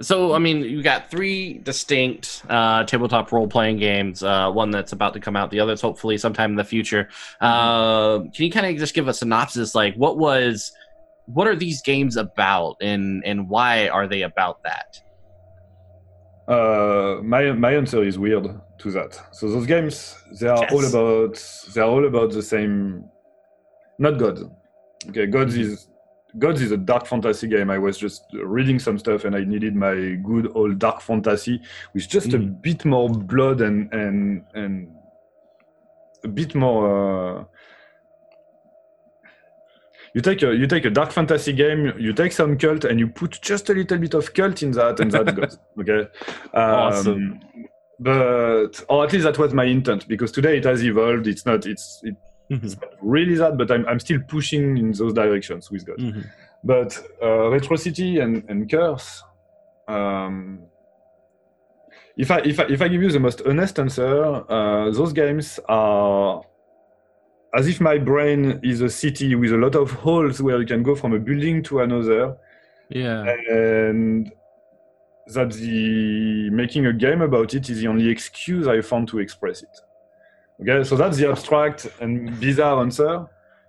So, 0.00 0.32
I 0.32 0.38
mean, 0.38 0.62
you 0.62 0.82
got 0.82 1.10
three 1.10 1.58
distinct 1.58 2.42
uh, 2.48 2.84
tabletop 2.84 3.30
role 3.30 3.46
playing 3.46 3.76
games. 3.76 4.22
Uh, 4.22 4.50
one 4.50 4.70
that's 4.70 4.92
about 4.92 5.12
to 5.14 5.20
come 5.20 5.36
out, 5.36 5.50
the 5.50 5.60
other's 5.60 5.82
hopefully 5.82 6.16
sometime 6.16 6.50
in 6.50 6.56
the 6.56 6.64
future. 6.64 7.08
Uh, 7.40 8.20
can 8.20 8.46
you 8.46 8.50
kind 8.50 8.66
of 8.66 8.76
just 8.78 8.94
give 8.94 9.06
a 9.08 9.14
synopsis? 9.14 9.74
Like, 9.74 9.94
what 9.96 10.16
was 10.16 10.72
what 11.26 11.46
are 11.46 11.54
these 11.54 11.82
games 11.82 12.16
about, 12.16 12.76
and 12.80 13.22
and 13.24 13.48
why 13.48 13.88
are 13.88 14.08
they 14.08 14.22
about 14.22 14.62
that? 14.62 15.00
Uh, 16.48 17.20
my 17.22 17.52
my 17.52 17.74
answer 17.74 18.02
is 18.02 18.18
weird 18.18 18.48
to 18.78 18.90
that. 18.90 19.20
So 19.32 19.50
those 19.50 19.66
games, 19.66 20.16
they 20.40 20.48
are 20.48 20.58
yes. 20.58 20.72
all 20.72 20.84
about 20.86 21.72
they 21.74 21.80
are 21.80 21.88
all 21.88 22.06
about 22.06 22.32
the 22.32 22.42
same. 22.42 23.04
Not 23.98 24.18
God. 24.18 24.38
Okay, 25.08 25.26
God 25.26 25.48
mm-hmm. 25.48 25.60
is 25.60 25.88
Gods 26.38 26.62
is 26.62 26.72
a 26.72 26.76
dark 26.76 27.06
fantasy 27.06 27.46
game. 27.46 27.70
I 27.70 27.78
was 27.78 27.98
just 27.98 28.24
reading 28.32 28.78
some 28.78 28.98
stuff 28.98 29.24
and 29.24 29.36
I 29.36 29.44
needed 29.44 29.74
my 29.74 30.18
good 30.22 30.50
old 30.54 30.78
dark 30.78 31.02
fantasy 31.02 31.60
with 31.92 32.08
just 32.08 32.28
mm. 32.28 32.34
a 32.34 32.38
bit 32.38 32.84
more 32.84 33.08
blood 33.10 33.60
and 33.60 33.92
and 33.92 34.44
and 34.54 34.88
a 36.24 36.28
bit 36.28 36.54
more. 36.54 37.40
Uh, 37.40 37.44
you 40.14 40.20
take 40.20 40.42
a 40.42 40.54
you 40.54 40.66
take 40.66 40.84
a 40.84 40.90
dark 40.90 41.12
fantasy 41.12 41.52
game, 41.52 41.92
you 41.98 42.12
take 42.12 42.32
some 42.32 42.56
cult, 42.58 42.84
and 42.84 42.98
you 42.98 43.08
put 43.08 43.38
just 43.40 43.68
a 43.70 43.74
little 43.74 43.98
bit 43.98 44.14
of 44.14 44.32
cult 44.34 44.62
in 44.62 44.72
that, 44.72 45.00
and 45.00 45.10
that's 45.10 45.32
good. 45.32 45.54
Okay. 45.80 46.08
Um, 46.54 46.62
awesome. 46.62 47.40
But 47.98 48.84
or 48.88 49.04
at 49.04 49.12
least 49.12 49.24
that 49.24 49.38
was 49.38 49.54
my 49.54 49.64
intent 49.64 50.08
because 50.08 50.32
today 50.32 50.58
it 50.58 50.64
has 50.64 50.84
evolved. 50.84 51.26
It's 51.26 51.46
not. 51.46 51.66
It's 51.66 52.00
it, 52.02 52.16
mm-hmm. 52.52 52.66
it's 52.66 52.80
not 52.80 52.90
really 53.00 53.34
that, 53.36 53.56
but 53.56 53.70
I'm 53.70 53.86
I'm 53.86 54.00
still 54.00 54.20
pushing 54.28 54.76
in 54.76 54.92
those 54.92 55.14
directions 55.14 55.70
with 55.70 55.86
God. 55.86 55.98
Mm-hmm. 55.98 56.20
But 56.64 57.02
uh, 57.22 57.50
Retrocity 57.50 58.18
and 58.18 58.44
and 58.48 58.70
Curse. 58.70 59.22
Um, 59.88 60.60
if 62.16 62.30
I, 62.30 62.38
if 62.40 62.60
I 62.60 62.64
if 62.64 62.82
I 62.82 62.88
give 62.88 63.02
you 63.02 63.10
the 63.10 63.20
most 63.20 63.42
honest 63.46 63.78
answer, 63.78 64.50
uh, 64.50 64.90
those 64.90 65.12
games 65.12 65.58
are 65.68 66.42
as 67.54 67.68
if 67.68 67.80
my 67.80 67.98
brain 67.98 68.60
is 68.62 68.80
a 68.80 68.88
city 68.88 69.34
with 69.34 69.52
a 69.52 69.56
lot 69.56 69.74
of 69.74 69.90
holes 69.90 70.40
where 70.40 70.58
you 70.60 70.66
can 70.66 70.82
go 70.82 70.94
from 70.94 71.12
a 71.12 71.18
building 71.18 71.62
to 71.64 71.80
another. 71.80 72.36
Yeah. 72.88 73.24
And 73.50 74.32
that 75.28 75.52
the 75.52 76.50
making 76.50 76.86
a 76.86 76.92
game 76.92 77.22
about 77.22 77.54
it 77.54 77.68
is 77.70 77.80
the 77.80 77.88
only 77.88 78.08
excuse 78.08 78.66
I 78.66 78.80
found 78.80 79.08
to 79.08 79.18
express 79.18 79.62
it. 79.62 79.80
Okay, 80.60 80.84
so 80.84 80.96
that's 80.96 81.16
the 81.16 81.28
abstract 81.30 81.88
and 82.00 82.38
bizarre 82.38 82.80
answer. 82.80 83.26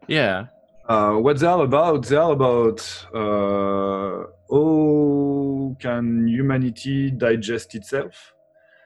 Yeah. 0.07 0.47
Uh, 0.87 1.13
what 1.13 1.39
they 1.39 1.47
are 1.47 1.63
about? 1.63 2.05
They 2.05 2.15
are 2.15 2.31
about 2.31 3.07
uh, 3.13 4.25
how 4.51 5.75
can 5.79 6.27
humanity 6.27 7.11
digest 7.11 7.73
itself? 7.75 8.33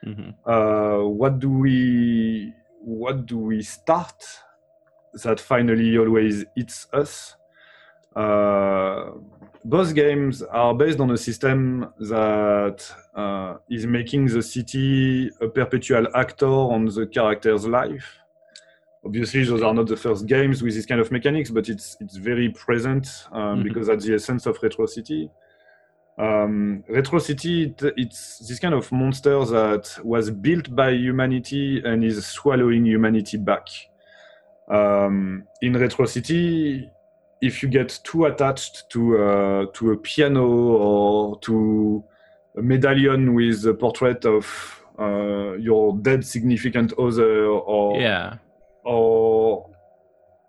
Mm-hmm. 0.05 0.49
Uh, 0.49 1.07
what 1.07 1.39
do 1.39 1.49
we 1.49 2.53
what 2.81 3.25
do 3.25 3.37
we 3.37 3.63
start 3.63 4.23
that 5.23 5.39
finally 5.39 5.97
always 5.97 6.45
hits 6.55 6.87
us. 6.93 7.35
Uh, 8.15 9.11
both 9.67 9.93
games 9.93 10.41
are 10.41 10.73
based 10.73 11.01
on 11.01 11.11
a 11.11 11.17
system 11.17 11.91
that 11.99 12.89
uh, 13.13 13.57
is 13.69 13.85
making 13.85 14.25
the 14.27 14.41
city 14.41 15.29
a 15.41 15.47
perpetual 15.49 16.07
actor 16.15 16.47
on 16.47 16.85
the 16.85 17.05
character's 17.05 17.67
life. 17.67 18.17
Obviously, 19.03 19.43
those 19.43 19.61
are 19.61 19.73
not 19.73 19.87
the 19.87 19.97
first 19.97 20.25
games 20.25 20.63
with 20.63 20.73
this 20.73 20.85
kind 20.85 21.01
of 21.01 21.11
mechanics, 21.11 21.49
but 21.49 21.67
it's 21.67 21.97
it's 21.99 22.15
very 22.15 22.49
present 22.49 23.25
um, 23.33 23.41
mm-hmm. 23.41 23.63
because 23.63 23.87
that's 23.87 24.05
the 24.05 24.15
essence 24.15 24.45
of 24.45 24.57
Retro 24.63 24.85
City. 24.85 25.29
Um, 26.17 26.85
Retro 26.87 27.19
City, 27.19 27.63
it, 27.63 27.93
it's 27.97 28.39
this 28.47 28.59
kind 28.59 28.73
of 28.73 28.89
monster 28.91 29.43
that 29.45 29.99
was 30.01 30.29
built 30.29 30.73
by 30.73 30.91
humanity 30.91 31.81
and 31.83 32.05
is 32.05 32.25
swallowing 32.25 32.85
humanity 32.85 33.37
back. 33.37 33.67
Um, 34.69 35.43
in 35.61 35.77
Retro 35.77 36.05
City, 36.05 36.89
if 37.41 37.61
you 37.61 37.69
get 37.69 37.99
too 38.03 38.25
attached 38.25 38.89
to 38.89 39.17
uh, 39.17 39.65
to 39.73 39.91
a 39.91 39.97
piano 39.97 40.45
or 40.45 41.39
to 41.39 42.03
a 42.57 42.61
medallion 42.61 43.33
with 43.33 43.65
a 43.65 43.73
portrait 43.73 44.25
of 44.25 44.83
uh, 44.99 45.53
your 45.53 45.95
dead 45.97 46.25
significant 46.25 46.93
other, 46.97 47.45
or 47.45 47.99
yeah, 47.99 48.37
or 48.83 49.69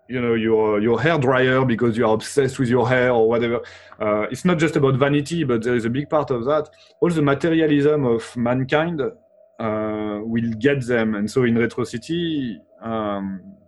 you 0.07 0.19
know 0.19 0.33
your 0.33 0.81
your 0.81 0.99
hair 0.99 1.19
dryer 1.19 1.63
because 1.65 1.95
you 1.95 2.05
are 2.05 2.13
obsessed 2.13 2.57
with 2.57 2.69
your 2.69 2.87
hair 2.89 3.11
or 3.11 3.29
whatever. 3.29 3.61
Uh, 4.01 4.21
it's 4.31 4.45
not 4.45 4.57
just 4.57 4.75
about 4.75 4.95
vanity, 4.95 5.43
but 5.43 5.63
there 5.63 5.75
is 5.75 5.85
a 5.85 5.89
big 5.89 6.09
part 6.09 6.31
of 6.31 6.45
that. 6.45 6.69
All 6.99 7.09
the 7.09 7.21
materialism 7.21 8.05
of 8.05 8.35
mankind 8.35 9.01
uh, 9.01 10.19
will 10.23 10.51
get 10.57 10.85
them, 10.87 11.15
and 11.15 11.29
so 11.29 11.43
in 11.43 11.57
Retro 11.57 11.83
City. 11.83 12.59
Um, 12.81 13.58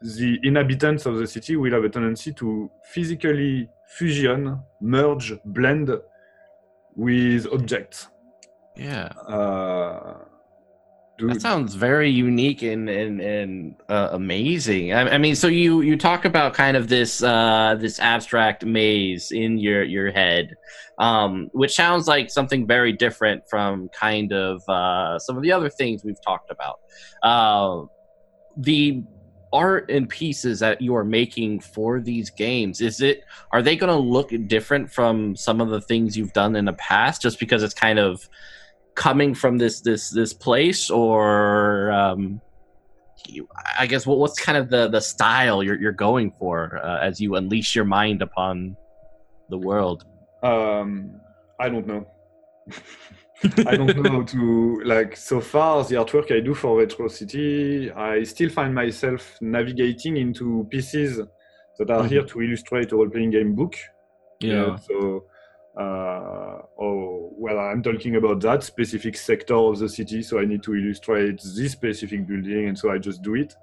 the 0.00 0.38
inhabitants 0.42 1.06
of 1.06 1.16
the 1.16 1.26
city 1.26 1.56
will 1.56 1.72
have 1.72 1.84
a 1.84 1.88
tendency 1.88 2.32
to 2.34 2.70
physically 2.84 3.68
fusion, 3.86 4.60
merge, 4.80 5.32
blend 5.44 5.90
with 6.96 7.46
objects. 7.52 8.08
Yeah. 8.76 9.08
Uh, 9.26 10.24
that 11.28 11.40
sounds 11.42 11.74
very 11.74 12.08
unique 12.08 12.62
and 12.62 12.88
and, 12.88 13.20
and 13.20 13.74
uh, 13.88 14.08
amazing. 14.12 14.92
I, 14.92 15.14
I, 15.14 15.18
mean, 15.18 15.34
so 15.34 15.48
you 15.48 15.82
you 15.82 15.96
talk 15.96 16.24
about 16.24 16.54
kind 16.54 16.76
of 16.76 16.88
this 16.88 17.22
uh, 17.22 17.76
this 17.78 18.00
abstract 18.00 18.64
maze 18.64 19.30
in 19.30 19.58
your 19.58 19.82
your 19.82 20.10
head, 20.10 20.54
um, 20.98 21.50
which 21.52 21.74
sounds 21.74 22.08
like 22.08 22.30
something 22.30 22.66
very 22.66 22.92
different 22.92 23.42
from 23.50 23.88
kind 23.88 24.32
of 24.32 24.66
uh, 24.68 25.18
some 25.18 25.36
of 25.36 25.42
the 25.42 25.52
other 25.52 25.68
things 25.68 26.04
we've 26.04 26.22
talked 26.22 26.50
about. 26.50 26.80
Uh, 27.22 27.84
the 28.56 29.02
art 29.52 29.90
and 29.90 30.08
pieces 30.08 30.60
that 30.60 30.80
you 30.80 30.94
are 30.94 31.04
making 31.04 31.60
for 31.60 32.00
these 32.00 32.30
games 32.30 32.80
is 32.80 33.00
it 33.00 33.24
are 33.52 33.62
they 33.62 33.74
going 33.76 33.92
to 33.92 33.98
look 33.98 34.30
different 34.46 34.90
from 34.90 35.34
some 35.34 35.60
of 35.60 35.70
the 35.70 35.80
things 35.80 36.16
you've 36.16 36.32
done 36.32 36.54
in 36.54 36.64
the 36.64 36.72
past 36.74 37.20
just 37.20 37.40
because 37.40 37.62
it's 37.62 37.74
kind 37.74 37.98
of 37.98 38.28
coming 38.94 39.34
from 39.34 39.58
this 39.58 39.80
this 39.80 40.10
this 40.10 40.32
place? 40.32 40.90
Or 40.90 41.90
um 41.92 42.40
i 43.78 43.86
guess 43.86 44.06
what, 44.06 44.18
what's 44.18 44.40
kind 44.40 44.56
of 44.56 44.70
the 44.70 44.88
the 44.88 45.00
style 45.00 45.62
you're, 45.62 45.78
you're 45.78 45.92
going 45.92 46.30
for 46.32 46.80
uh, 46.82 46.98
as 47.00 47.20
you 47.20 47.36
unleash 47.36 47.74
your 47.74 47.84
mind 47.84 48.22
upon 48.22 48.76
the 49.48 49.58
world? 49.58 50.04
Um 50.42 51.20
i 51.58 51.68
don't 51.68 51.86
know 51.86 52.06
I 53.66 53.76
don't 53.76 53.96
know 53.96 54.10
how 54.10 54.22
to 54.22 54.82
like 54.84 55.16
so 55.16 55.40
far 55.40 55.82
the 55.84 55.94
artwork 55.94 56.30
I 56.34 56.40
do 56.40 56.54
for 56.54 56.78
Retro 56.78 57.08
City, 57.08 57.90
I 57.90 58.22
still 58.24 58.50
find 58.50 58.74
myself 58.74 59.38
navigating 59.40 60.16
into 60.16 60.66
pieces 60.70 61.18
that 61.78 61.90
are 61.90 62.00
mm-hmm. 62.00 62.08
here 62.08 62.22
to 62.24 62.42
illustrate 62.42 62.92
a 62.92 62.96
role-playing 62.96 63.30
game 63.30 63.54
book. 63.54 63.76
Yeah. 64.40 64.48
You 64.48 64.56
know, 64.56 64.76
so 64.86 65.24
uh, 65.78 66.62
oh 66.78 67.32
well 67.36 67.58
i'm 67.58 67.82
talking 67.82 68.16
about 68.16 68.40
that 68.40 68.62
specific 68.62 69.16
sector 69.16 69.54
of 69.54 69.78
the 69.78 69.88
city 69.88 70.22
so 70.22 70.38
i 70.38 70.44
need 70.44 70.62
to 70.62 70.74
illustrate 70.74 71.40
this 71.40 71.72
specific 71.72 72.26
building 72.26 72.68
and 72.68 72.78
so 72.78 72.90
i 72.90 72.98
just 72.98 73.22
do 73.22 73.34
it 73.34 73.54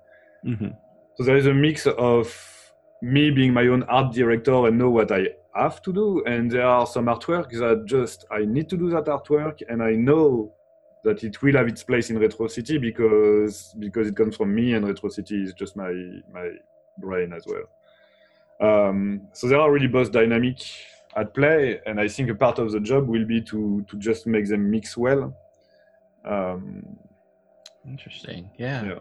mm-hmm. 0.45 0.69
so 1.15 1.23
there 1.23 1.35
is 1.35 1.47
a 1.47 1.53
mix 1.53 1.85
of 1.85 2.73
me 3.01 3.29
being 3.29 3.53
my 3.53 3.67
own 3.67 3.83
art 3.83 4.13
director 4.13 4.67
and 4.67 4.77
know 4.77 4.89
what 4.89 5.11
i 5.11 5.27
have 5.55 5.81
to 5.81 5.91
do 5.93 6.23
and 6.25 6.51
there 6.51 6.65
are 6.65 6.85
some 6.85 7.05
artwork 7.05 7.49
that 7.51 7.83
just 7.85 8.25
i 8.31 8.45
need 8.45 8.69
to 8.69 8.77
do 8.77 8.89
that 8.89 9.05
artwork 9.05 9.61
and 9.69 9.81
i 9.81 9.91
know 9.91 10.53
that 11.07 11.23
it 11.23 11.41
will 11.41 11.55
have 11.55 11.67
its 11.67 11.83
place 11.83 12.09
in 12.09 12.19
retro 12.19 12.47
city 12.47 12.77
because 12.77 13.73
because 13.79 14.07
it 14.07 14.15
comes 14.15 14.35
from 14.35 14.53
me 14.53 14.73
and 14.73 14.85
retro 14.85 15.09
city 15.09 15.41
is 15.41 15.53
just 15.53 15.75
my 15.75 15.93
my 16.33 16.49
brain 16.97 17.31
as 17.33 17.45
well. 17.45 17.67
Um, 18.59 19.27
so 19.33 19.47
there 19.47 19.59
are 19.59 19.71
really 19.71 19.87
both 19.87 20.11
dynamic 20.11 20.59
at 21.15 21.33
play 21.33 21.79
and 21.85 21.99
i 21.99 22.07
think 22.07 22.29
a 22.29 22.35
part 22.35 22.59
of 22.59 22.71
the 22.71 22.79
job 22.79 23.07
will 23.07 23.25
be 23.25 23.41
to 23.41 23.85
to 23.89 23.97
just 23.97 24.27
make 24.27 24.47
them 24.47 24.69
mix 24.69 24.97
well. 24.97 25.33
Um, 26.25 26.97
interesting. 27.85 28.49
Yeah. 28.57 28.83
yeah 28.83 28.99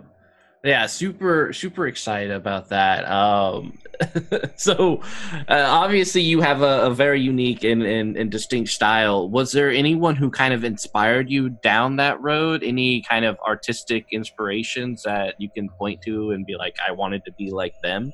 yeah 0.64 0.86
super 0.86 1.52
super 1.52 1.86
excited 1.86 2.30
about 2.30 2.68
that. 2.68 3.04
Um 3.10 3.78
so 4.56 5.00
uh, 5.48 5.64
obviously 5.66 6.20
you 6.20 6.42
have 6.42 6.60
a, 6.60 6.82
a 6.82 6.90
very 6.90 7.18
unique 7.18 7.64
and, 7.64 7.82
and, 7.82 8.14
and, 8.14 8.30
distinct 8.30 8.68
style. 8.68 9.30
Was 9.30 9.52
there 9.52 9.70
anyone 9.70 10.16
who 10.16 10.30
kind 10.30 10.52
of 10.52 10.64
inspired 10.64 11.30
you 11.30 11.48
down 11.48 11.96
that 11.96 12.20
road? 12.20 12.62
Any 12.62 13.00
kind 13.00 13.24
of 13.24 13.38
artistic 13.40 14.04
inspirations 14.12 15.02
that 15.04 15.34
you 15.38 15.48
can 15.48 15.70
point 15.70 16.02
to 16.02 16.30
and 16.32 16.44
be 16.46 16.56
like 16.56 16.76
i 16.86 16.92
wanted 16.92 17.24
to 17.24 17.32
be 17.32 17.50
like 17.50 17.74
them 17.82 18.12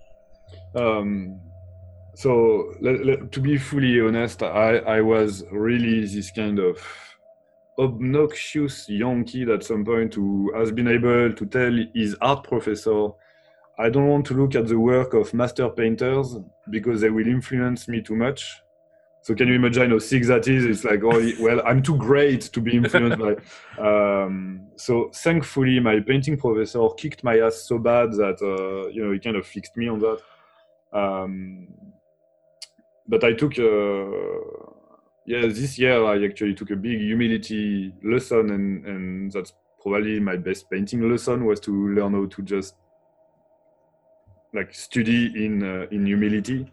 um 0.74 1.40
so 2.14 2.74
let, 2.80 3.04
let, 3.04 3.32
to 3.32 3.40
be 3.40 3.56
fully 3.58 4.00
honest 4.00 4.42
i 4.42 4.76
i 4.96 5.00
was 5.00 5.44
really 5.50 6.04
this 6.06 6.30
kind 6.30 6.58
of 6.58 6.76
obnoxious 7.78 8.88
young 8.88 9.24
kid 9.24 9.48
at 9.48 9.64
some 9.64 9.84
point 9.84 10.14
who 10.14 10.52
has 10.54 10.70
been 10.70 10.88
able 10.88 11.32
to 11.32 11.46
tell 11.46 11.72
his 11.94 12.16
art 12.20 12.44
professor, 12.44 13.08
I 13.78 13.88
don't 13.88 14.08
want 14.08 14.26
to 14.26 14.34
look 14.34 14.54
at 14.54 14.68
the 14.68 14.78
work 14.78 15.14
of 15.14 15.32
master 15.32 15.68
painters 15.68 16.36
because 16.70 17.00
they 17.00 17.10
will 17.10 17.26
influence 17.26 17.88
me 17.88 18.02
too 18.02 18.16
much. 18.16 18.62
So 19.22 19.36
can 19.36 19.46
you 19.46 19.54
imagine 19.54 19.90
how 19.90 20.00
sick 20.00 20.24
that 20.24 20.48
is? 20.48 20.64
It's 20.64 20.84
like, 20.84 21.02
oh, 21.04 21.30
well, 21.40 21.62
I'm 21.64 21.80
too 21.80 21.96
great 21.96 22.42
to 22.42 22.60
be 22.60 22.76
influenced 22.76 23.18
by. 23.18 23.36
Um, 23.78 24.66
so 24.76 25.10
thankfully, 25.14 25.80
my 25.80 26.00
painting 26.00 26.36
professor 26.36 26.86
kicked 26.96 27.24
my 27.24 27.38
ass 27.38 27.62
so 27.62 27.78
bad 27.78 28.12
that 28.12 28.38
uh, 28.42 28.88
you 28.88 29.02
know 29.02 29.12
he 29.12 29.18
kind 29.18 29.36
of 29.36 29.46
fixed 29.46 29.76
me 29.76 29.88
on 29.88 29.98
that. 30.00 30.18
Um, 30.92 31.68
but 33.08 33.24
I 33.24 33.32
took 33.32 33.58
uh, 33.58 34.71
yeah 35.26 35.42
this 35.42 35.78
year 35.78 36.04
I 36.04 36.24
actually 36.24 36.54
took 36.54 36.70
a 36.70 36.76
big 36.76 37.00
humility 37.00 37.92
lesson 38.02 38.50
and 38.50 38.86
and 38.86 39.32
that's 39.32 39.52
probably 39.80 40.20
my 40.20 40.36
best 40.36 40.70
painting 40.70 41.08
lesson 41.10 41.44
was 41.44 41.60
to 41.60 41.88
learn 41.88 42.14
how 42.14 42.26
to 42.26 42.42
just 42.42 42.76
like 44.54 44.74
study 44.74 45.26
in 45.44 45.62
uh, 45.62 45.86
in 45.90 46.06
humility. 46.06 46.66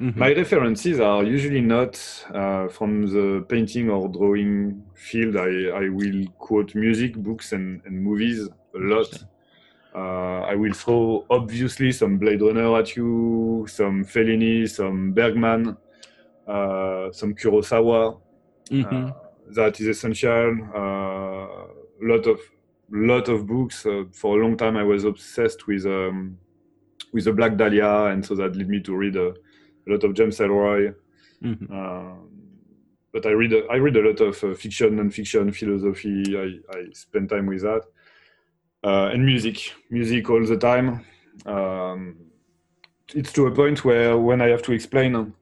Mm-hmm. 0.00 0.18
My 0.18 0.32
references 0.32 0.98
are 0.98 1.22
usually 1.22 1.60
not 1.60 1.96
uh, 2.34 2.66
from 2.68 3.06
the 3.06 3.46
painting 3.48 3.90
or 3.90 4.08
drawing 4.08 4.82
field. 4.94 5.36
I, 5.36 5.84
I 5.84 5.88
will 5.88 6.26
quote 6.38 6.74
music, 6.74 7.14
books, 7.14 7.52
and, 7.52 7.80
and 7.86 8.02
movies 8.02 8.48
a 8.48 8.78
lot. 8.78 9.24
Uh, 9.94 10.40
I 10.40 10.56
will 10.56 10.72
throw 10.72 11.24
obviously 11.30 11.92
some 11.92 12.18
Blade 12.18 12.42
Runner 12.42 12.76
at 12.76 12.96
you, 12.96 13.66
some 13.68 14.04
Fellini, 14.04 14.68
some 14.68 15.12
Bergman, 15.12 15.76
some 16.46 17.34
Kurosawa. 17.34 18.20
Mm-hmm. 18.70 19.06
Uh, 19.06 19.10
that 19.50 19.80
is 19.80 19.88
essential. 19.88 20.56
A 20.74 20.78
uh, 20.78 21.66
lot 22.02 22.26
of 22.26 22.40
lot 22.90 23.28
of 23.28 23.46
books. 23.46 23.86
Uh, 23.86 24.04
for 24.12 24.38
a 24.38 24.42
long 24.42 24.56
time, 24.56 24.76
I 24.76 24.82
was 24.82 25.04
obsessed 25.04 25.66
with 25.66 25.86
um, 25.86 26.38
with 27.12 27.24
the 27.24 27.32
Black 27.32 27.56
Dahlia, 27.56 28.06
and 28.06 28.24
so 28.24 28.34
that 28.34 28.56
led 28.56 28.68
me 28.68 28.80
to 28.80 28.96
read 28.96 29.16
a, 29.16 29.28
a 29.28 29.86
lot 29.86 30.04
of 30.04 30.14
James 30.14 30.38
Ellroy. 30.38 30.94
Mm-hmm. 31.42 31.72
Um, 31.72 32.30
but 33.12 33.26
I 33.26 33.30
read 33.30 33.52
a, 33.52 33.66
I 33.66 33.76
read 33.76 33.96
a 33.96 34.02
lot 34.02 34.20
of 34.20 34.42
uh, 34.42 34.54
fiction, 34.54 34.96
non-fiction, 34.96 35.52
philosophy. 35.52 36.24
I, 36.36 36.76
I 36.76 36.86
spend 36.92 37.28
time 37.28 37.46
with 37.46 37.62
that 37.62 37.82
uh, 38.84 39.10
and 39.12 39.24
music, 39.24 39.72
music 39.90 40.28
all 40.28 40.44
the 40.44 40.56
time. 40.56 41.04
Um, 41.46 42.16
it's 43.14 43.32
to 43.32 43.46
a 43.46 43.50
point 43.50 43.84
where 43.84 44.16
when 44.18 44.40
I 44.40 44.48
have 44.48 44.62
to 44.62 44.72
explain, 44.72 45.32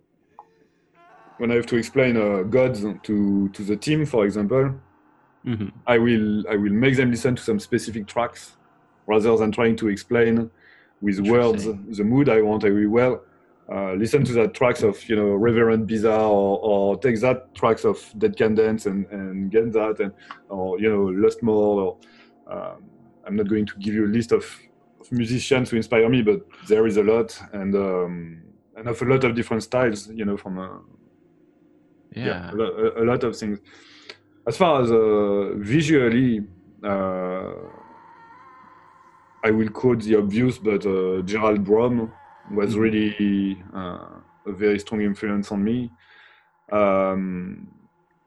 when 1.42 1.50
I 1.50 1.56
have 1.56 1.66
to 1.66 1.76
explain 1.76 2.16
uh, 2.16 2.44
gods 2.44 2.82
to 2.82 3.48
to 3.48 3.62
the 3.70 3.76
team, 3.76 4.06
for 4.06 4.24
example, 4.24 4.64
mm-hmm. 5.44 5.70
I 5.88 5.98
will 5.98 6.48
I 6.48 6.54
will 6.54 6.76
make 6.84 6.96
them 6.96 7.10
listen 7.10 7.34
to 7.34 7.42
some 7.42 7.58
specific 7.58 8.06
tracks 8.06 8.56
rather 9.08 9.36
than 9.36 9.50
trying 9.50 9.74
to 9.82 9.88
explain 9.88 10.48
with 11.00 11.18
words 11.18 11.64
the 11.98 12.04
mood 12.04 12.28
I 12.28 12.42
want. 12.42 12.64
I 12.64 12.70
will 12.70 12.90
well 12.98 13.14
uh, 13.74 13.94
listen 13.94 14.24
to 14.28 14.32
that 14.34 14.54
tracks 14.54 14.84
of 14.84 14.94
you 15.08 15.16
know 15.16 15.30
Reverend 15.46 15.88
Bizarre 15.88 16.30
or, 16.30 16.60
or 16.70 16.96
take 16.98 17.18
that 17.22 17.52
tracks 17.56 17.84
of 17.84 17.98
Dead 18.18 18.36
Can 18.36 18.54
Dance 18.54 18.86
and, 18.86 19.04
and 19.06 19.50
get 19.50 19.72
that 19.72 19.98
and 19.98 20.12
or 20.48 20.78
you 20.78 20.88
know 20.92 21.06
Lustmord 21.22 21.76
or 21.84 21.96
um, 22.46 22.84
I'm 23.26 23.34
not 23.34 23.48
going 23.48 23.66
to 23.66 23.74
give 23.80 23.94
you 23.94 24.06
a 24.06 24.12
list 24.18 24.30
of, 24.30 24.44
of 25.00 25.10
musicians 25.10 25.70
who 25.70 25.76
inspire 25.76 26.08
me, 26.08 26.22
but 26.22 26.40
there 26.68 26.86
is 26.86 26.98
a 26.98 27.02
lot, 27.02 27.28
and 27.52 27.74
um, 27.74 28.42
and 28.76 28.86
of 28.86 29.02
a 29.02 29.04
lot 29.04 29.24
of 29.24 29.34
different 29.34 29.64
styles. 29.64 30.08
You 30.08 30.24
know, 30.24 30.36
from 30.36 30.58
uh, 30.58 30.78
yeah, 32.14 32.24
yeah 32.24 32.50
a, 32.52 33.02
a, 33.02 33.04
lot 33.04 33.24
of 33.24 33.36
things. 33.36 33.58
As 34.46 34.56
far 34.56 34.82
as 34.82 34.90
uh, 34.90 35.54
visually, 35.56 36.40
uh, 36.84 37.52
I 39.44 39.50
will 39.50 39.68
quote 39.68 40.02
the 40.02 40.16
obvious, 40.16 40.58
but 40.58 40.86
uh, 40.86 41.22
Gerald 41.22 41.64
Brom 41.64 42.12
was 42.52 42.72
mm-hmm. 42.72 42.80
really 42.80 43.62
uh, 43.74 44.06
a 44.46 44.52
very 44.52 44.78
strong 44.78 45.02
influence 45.02 45.50
on 45.52 45.62
me. 45.62 45.90
Um, 46.70 47.68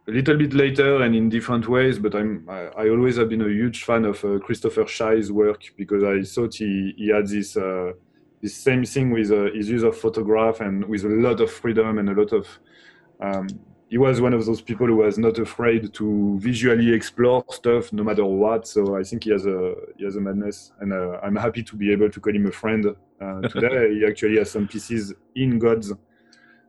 a 0.07 0.11
little 0.11 0.37
bit 0.37 0.53
later 0.53 1.01
and 1.01 1.15
in 1.15 1.29
different 1.29 1.67
ways, 1.67 1.97
but 1.97 2.13
I'm 2.15 2.47
I, 2.47 2.67
I 2.77 2.89
always 2.89 3.17
have 3.17 3.29
been 3.29 3.41
a 3.41 3.49
huge 3.49 3.83
fan 3.83 4.05
of 4.05 4.23
uh, 4.23 4.37
Christopher 4.39 4.85
Shy's 4.85 5.31
work 5.31 5.63
because 5.77 6.03
I 6.03 6.21
thought 6.21 6.55
he, 6.55 6.93
he 6.95 7.09
had 7.09 7.27
this 7.27 7.57
uh, 7.57 7.93
this 8.41 8.55
same 8.55 8.85
thing 8.85 9.09
with 9.11 9.31
uh, 9.31 9.51
his 9.53 9.69
use 9.69 9.83
of 9.83 9.97
photograph 9.97 10.59
and 10.59 10.85
with 10.85 11.03
a 11.05 11.09
lot 11.09 11.41
of 11.41 11.51
freedom 11.51 11.97
and 11.97 12.09
a 12.09 12.13
lot 12.13 12.33
of 12.33 12.47
um, 13.19 13.47
he 13.95 13.97
was 13.97 14.19
one 14.19 14.33
of 14.33 14.45
those 14.45 14.59
people 14.59 14.87
who 14.87 14.97
was 14.97 15.17
not 15.17 15.37
afraid 15.39 15.93
to 15.93 16.37
visually 16.41 16.91
explore 16.93 17.45
stuff 17.49 17.93
no 17.93 18.03
matter 18.03 18.25
what. 18.25 18.67
So 18.67 18.97
I 18.97 19.03
think 19.03 19.23
he 19.23 19.29
has 19.29 19.45
a 19.45 19.73
he 19.97 20.03
has 20.03 20.17
a 20.17 20.19
madness, 20.19 20.73
and 20.81 20.91
uh, 20.91 21.17
I'm 21.23 21.37
happy 21.37 21.63
to 21.63 21.77
be 21.77 21.93
able 21.93 22.09
to 22.09 22.19
call 22.19 22.35
him 22.35 22.45
a 22.45 22.51
friend 22.51 22.83
uh, 22.87 23.41
today. 23.53 23.93
he 23.93 24.05
actually 24.05 24.37
has 24.39 24.51
some 24.51 24.67
pieces 24.67 25.13
in 25.37 25.59
Gods. 25.59 25.93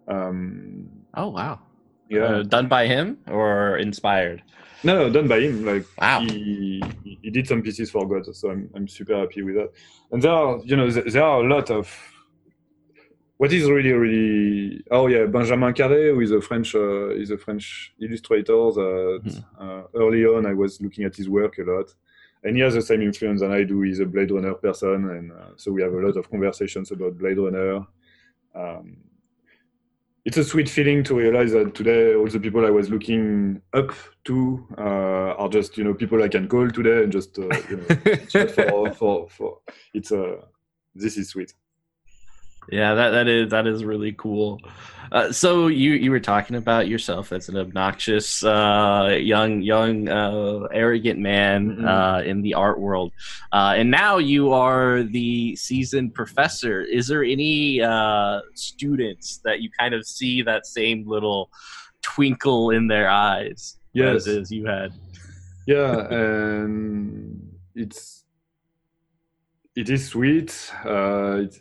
Um, 0.06 0.88
oh 1.14 1.30
wow! 1.30 1.58
Yeah, 2.08 2.26
uh, 2.26 2.42
done 2.44 2.68
by 2.68 2.86
him 2.86 3.18
or 3.26 3.78
inspired? 3.78 4.44
No, 4.84 5.10
done 5.10 5.26
by 5.26 5.40
him. 5.40 5.66
Like 5.66 5.84
wow. 6.00 6.20
he, 6.20 6.80
he 7.02 7.30
did 7.30 7.48
some 7.48 7.60
pieces 7.60 7.90
for 7.90 8.06
God, 8.06 8.24
so 8.36 8.52
I'm 8.52 8.70
I'm 8.76 8.86
super 8.86 9.16
happy 9.18 9.42
with 9.42 9.56
that. 9.56 9.70
And 10.12 10.22
there 10.22 10.30
are 10.30 10.60
you 10.64 10.76
know 10.76 10.88
there 10.88 11.24
are 11.24 11.42
a 11.44 11.48
lot 11.48 11.72
of 11.72 11.92
what 13.39 13.53
is 13.53 13.70
really 13.70 13.93
really 13.93 14.84
oh 14.91 15.07
yeah 15.07 15.26
Benjamin 15.26 15.74
Carré 15.74 16.14
who 16.14 16.20
is 16.20 16.30
a 16.30 16.41
French 16.41 16.74
uh, 16.74 17.09
is 17.11 17.30
a 17.30 17.39
French 17.39 17.93
illustrator 18.01 18.53
that 18.53 19.22
mm. 19.24 19.45
uh, 19.61 19.82
early 19.95 20.24
on 20.24 20.47
I 20.47 20.55
was 20.55 20.80
looking 20.80 21.05
at 21.05 21.16
his 21.16 21.28
work 21.28 21.59
a 21.59 21.62
lot 21.62 21.95
and 22.45 22.57
he 22.57 22.62
has 22.62 22.74
the 22.74 22.82
same 22.82 23.03
influence 23.03 23.41
than 23.41 23.53
I 23.53 23.64
do 23.64 23.82
he's 23.82 24.01
a 24.01 24.07
Blade 24.07 24.30
Runner 24.30 24.55
person 24.55 25.11
and 25.11 25.32
uh, 25.32 25.51
so 25.57 25.72
we 25.72 25.82
have 25.82 25.93
a 25.93 26.01
lot 26.01 26.16
of 26.16 26.30
conversations 26.30 26.91
about 26.91 27.18
Blade 27.18 27.39
Runner 27.39 27.87
um, 28.55 28.97
it's 30.24 30.39
a 30.39 30.45
sweet 30.45 30.68
feeling 30.68 31.05
to 31.05 31.14
realize 31.14 31.53
that 31.53 31.74
today 31.74 32.14
all 32.14 32.26
the 32.26 32.41
people 32.41 32.66
I 32.66 32.70
was 32.70 32.91
looking 32.91 33.62
up 33.74 33.93
to 34.24 34.66
uh, 34.76 35.34
are 35.39 35.49
just 35.49 35.76
you 35.76 35.84
know 35.84 35.95
people 35.95 36.22
I 36.22 36.28
can 36.28 36.49
call 36.49 36.68
today 36.70 37.05
and 37.05 37.12
just 37.12 37.39
uh, 37.39 37.49
you 37.70 37.76
know 37.76 38.47
for, 38.49 38.93
for, 38.93 39.28
for 39.28 39.59
it's 39.95 40.11
a 40.11 40.22
uh, 40.22 40.41
this 40.97 41.18
is 41.18 41.28
sweet. 41.28 41.53
Yeah, 42.70 42.94
that 42.94 43.10
that 43.10 43.28
is 43.28 43.50
that 43.50 43.66
is 43.66 43.84
really 43.84 44.12
cool. 44.12 44.60
Uh, 45.12 45.30
so 45.30 45.68
you 45.68 45.92
you 45.92 46.10
were 46.10 46.20
talking 46.20 46.56
about 46.56 46.88
yourself 46.88 47.32
as 47.32 47.48
an 47.48 47.56
obnoxious 47.56 48.42
uh, 48.44 49.16
young 49.20 49.62
young 49.62 50.08
uh, 50.08 50.66
arrogant 50.72 51.18
man 51.18 51.70
mm-hmm. 51.70 51.86
Uh, 51.86 52.20
in 52.22 52.42
the 52.42 52.54
art 52.54 52.80
world, 52.80 53.12
uh, 53.52 53.74
and 53.76 53.90
now 53.90 54.18
you 54.18 54.52
are 54.52 55.04
the 55.04 55.54
seasoned 55.56 56.14
professor. 56.14 56.82
Is 56.82 57.06
there 57.06 57.22
any 57.22 57.80
uh, 57.80 58.40
students 58.54 59.38
that 59.44 59.60
you 59.60 59.70
kind 59.78 59.94
of 59.94 60.06
see 60.06 60.42
that 60.42 60.66
same 60.66 61.06
little 61.06 61.50
twinkle 62.02 62.70
in 62.70 62.88
their 62.88 63.08
eyes? 63.08 63.78
Yes, 63.92 64.26
as 64.26 64.50
you 64.50 64.66
had. 64.66 64.92
Yeah, 65.66 66.06
and 66.08 67.48
it's 67.74 68.24
it 69.76 69.88
is 69.88 70.08
sweet. 70.08 70.72
It's, 70.84 71.60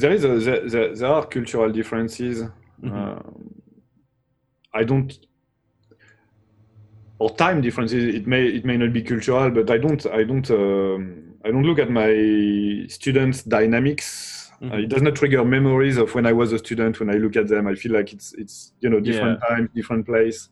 there 0.00 0.12
is 0.12 0.24
a, 0.24 0.38
there, 0.38 0.94
there, 0.94 1.08
are 1.08 1.26
cultural 1.26 1.70
differences. 1.70 2.42
Mm-hmm. 2.82 2.94
Uh, 2.94 3.18
I 4.72 4.84
don't 4.84 5.18
or 7.18 7.34
time 7.34 7.60
differences. 7.60 8.14
It 8.14 8.26
may 8.26 8.46
it 8.46 8.64
may 8.64 8.76
not 8.76 8.92
be 8.92 9.02
cultural, 9.02 9.50
but 9.50 9.70
I 9.70 9.78
don't 9.78 10.04
I 10.06 10.22
don't 10.24 10.50
um, 10.50 11.34
I 11.44 11.50
don't 11.50 11.64
look 11.64 11.78
at 11.78 11.90
my 11.90 12.86
students' 12.88 13.42
dynamics. 13.42 14.50
Mm-hmm. 14.62 14.72
Uh, 14.72 14.78
it 14.78 14.88
does 14.88 15.02
not 15.02 15.14
trigger 15.16 15.44
memories 15.44 15.96
of 15.96 16.14
when 16.14 16.26
I 16.26 16.32
was 16.32 16.52
a 16.52 16.58
student. 16.58 17.00
When 17.00 17.10
I 17.10 17.14
look 17.14 17.36
at 17.36 17.48
them, 17.48 17.66
I 17.66 17.74
feel 17.74 17.92
like 17.92 18.12
it's 18.12 18.32
it's 18.34 18.72
you 18.80 18.90
know 18.90 19.00
different 19.00 19.40
yeah. 19.42 19.48
time, 19.48 19.70
different 19.74 20.06
place 20.06 20.48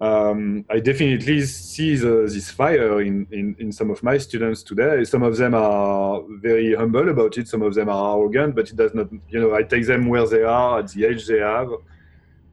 um, 0.00 0.64
I 0.70 0.78
definitely 0.78 1.42
see 1.42 1.96
the, 1.96 2.28
this 2.32 2.50
fire 2.50 3.00
in, 3.02 3.26
in, 3.32 3.56
in 3.58 3.72
some 3.72 3.90
of 3.90 4.02
my 4.02 4.16
students 4.18 4.62
today. 4.62 5.04
Some 5.04 5.24
of 5.24 5.36
them 5.36 5.54
are 5.54 6.22
very 6.40 6.74
humble 6.74 7.08
about 7.08 7.36
it. 7.36 7.48
Some 7.48 7.62
of 7.62 7.74
them 7.74 7.88
are 7.88 8.16
arrogant, 8.16 8.54
but 8.54 8.70
it 8.70 8.76
does 8.76 8.94
not, 8.94 9.08
you 9.28 9.40
know, 9.40 9.54
I 9.54 9.64
take 9.64 9.86
them 9.86 10.06
where 10.08 10.26
they 10.26 10.44
are 10.44 10.80
at 10.80 10.88
the 10.92 11.04
age 11.04 11.26
they 11.26 11.40
have. 11.40 11.70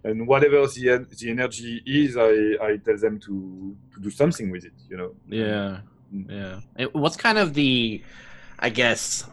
And 0.03 0.27
whatever 0.27 0.65
the, 0.67 1.05
the 1.19 1.29
energy 1.29 1.83
is, 1.85 2.17
I, 2.17 2.63
I 2.65 2.77
tell 2.77 2.97
them 2.97 3.19
to, 3.21 3.75
to 3.93 3.99
do 4.01 4.09
something 4.09 4.49
with 4.49 4.65
it, 4.65 4.73
you 4.89 4.97
know? 4.97 5.15
Yeah. 5.27 5.81
Mm. 6.13 6.61
Yeah. 6.77 6.85
What's 6.93 7.17
kind 7.17 7.37
of 7.37 7.53
the, 7.53 8.03
I 8.59 8.69
guess, 8.69 9.25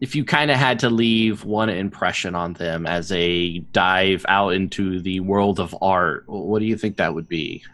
if 0.00 0.14
you 0.14 0.24
kind 0.24 0.50
of 0.50 0.56
had 0.56 0.78
to 0.80 0.90
leave 0.90 1.44
one 1.44 1.68
impression 1.68 2.34
on 2.34 2.52
them 2.52 2.86
as 2.86 3.10
a 3.12 3.58
dive 3.72 4.24
out 4.28 4.50
into 4.50 5.00
the 5.00 5.20
world 5.20 5.58
of 5.58 5.74
art, 5.82 6.24
what 6.26 6.60
do 6.60 6.66
you 6.66 6.76
think 6.76 6.96
that 6.96 7.14
would 7.14 7.28
be? 7.28 7.64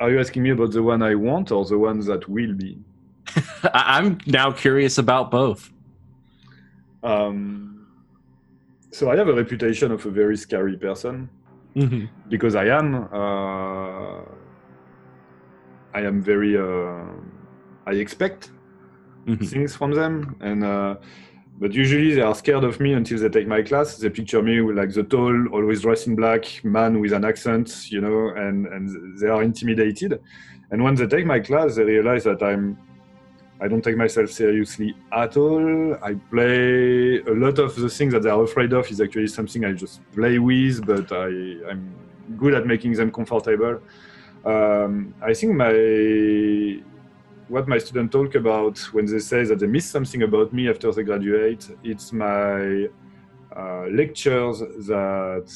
Are 0.00 0.10
you 0.10 0.18
asking 0.18 0.42
me 0.42 0.50
about 0.50 0.72
the 0.72 0.82
one 0.82 1.02
I 1.02 1.14
want 1.14 1.52
or 1.52 1.64
the 1.64 1.78
ones 1.78 2.06
that 2.06 2.28
will 2.28 2.52
be? 2.52 2.78
I'm 3.72 4.18
now 4.26 4.50
curious 4.50 4.98
about 4.98 5.30
both. 5.30 5.70
Um, 7.04 7.86
so 8.90 9.10
I 9.10 9.16
have 9.16 9.28
a 9.28 9.34
reputation 9.34 9.92
of 9.92 10.04
a 10.04 10.10
very 10.10 10.36
scary 10.36 10.76
person 10.76 11.28
mm-hmm. 11.76 12.06
because 12.28 12.54
I 12.54 12.66
am. 12.66 13.08
Uh, 13.12 14.22
I 15.94 16.00
am 16.00 16.20
very. 16.22 16.58
Uh, 16.58 17.04
I 17.86 17.92
expect 17.92 18.50
mm-hmm. 19.26 19.44
things 19.44 19.74
from 19.74 19.92
them 19.92 20.36
and 20.40 20.64
uh, 20.64 20.96
but 21.58 21.72
usually 21.72 22.14
they 22.14 22.20
are 22.20 22.34
scared 22.34 22.64
of 22.64 22.80
me 22.80 22.94
until 22.94 23.18
they 23.18 23.28
take 23.28 23.46
my 23.46 23.62
class 23.62 23.96
they 23.96 24.10
picture 24.10 24.42
me 24.42 24.60
with 24.60 24.76
like 24.76 24.92
the 24.92 25.02
tall 25.04 25.46
always 25.48 25.82
dressed 25.82 26.06
in 26.06 26.14
black 26.14 26.44
man 26.64 27.00
with 27.00 27.12
an 27.12 27.24
accent 27.24 27.90
you 27.90 28.00
know 28.00 28.28
and 28.36 28.66
and 28.66 29.18
they 29.18 29.28
are 29.28 29.42
intimidated 29.42 30.20
and 30.70 30.82
when 30.82 30.94
they 30.94 31.06
take 31.06 31.26
my 31.26 31.40
class 31.40 31.76
they 31.76 31.84
realize 31.84 32.24
that 32.24 32.42
i'm 32.42 32.76
I 33.60 33.68
don't 33.68 33.82
take 33.82 33.96
myself 33.96 34.30
seriously 34.30 34.94
at 35.12 35.36
all. 35.36 35.94
I 36.02 36.14
play 36.30 37.20
a 37.20 37.32
lot 37.32 37.58
of 37.58 37.76
the 37.76 37.88
things 37.88 38.12
that 38.12 38.22
they 38.22 38.30
are 38.30 38.42
afraid 38.42 38.72
of 38.72 38.90
is 38.90 39.00
actually 39.00 39.28
something 39.28 39.64
I 39.64 39.72
just 39.72 40.00
play 40.12 40.38
with, 40.38 40.84
but 40.84 41.10
I, 41.12 41.28
I'm 41.70 41.94
good 42.36 42.54
at 42.54 42.66
making 42.66 42.94
them 42.94 43.12
comfortable. 43.12 43.80
Um, 44.44 45.14
I 45.22 45.32
think 45.34 45.54
my 45.54 45.72
what 47.48 47.68
my 47.68 47.78
students 47.78 48.12
talk 48.12 48.34
about 48.34 48.78
when 48.92 49.06
they 49.06 49.18
say 49.18 49.44
that 49.44 49.58
they 49.58 49.66
miss 49.66 49.86
something 49.86 50.22
about 50.22 50.52
me 50.52 50.68
after 50.68 50.90
they 50.92 51.02
graduate, 51.02 51.68
it's 51.82 52.12
my 52.12 52.88
uh, 53.56 53.86
lectures 53.90 54.60
that 54.60 55.52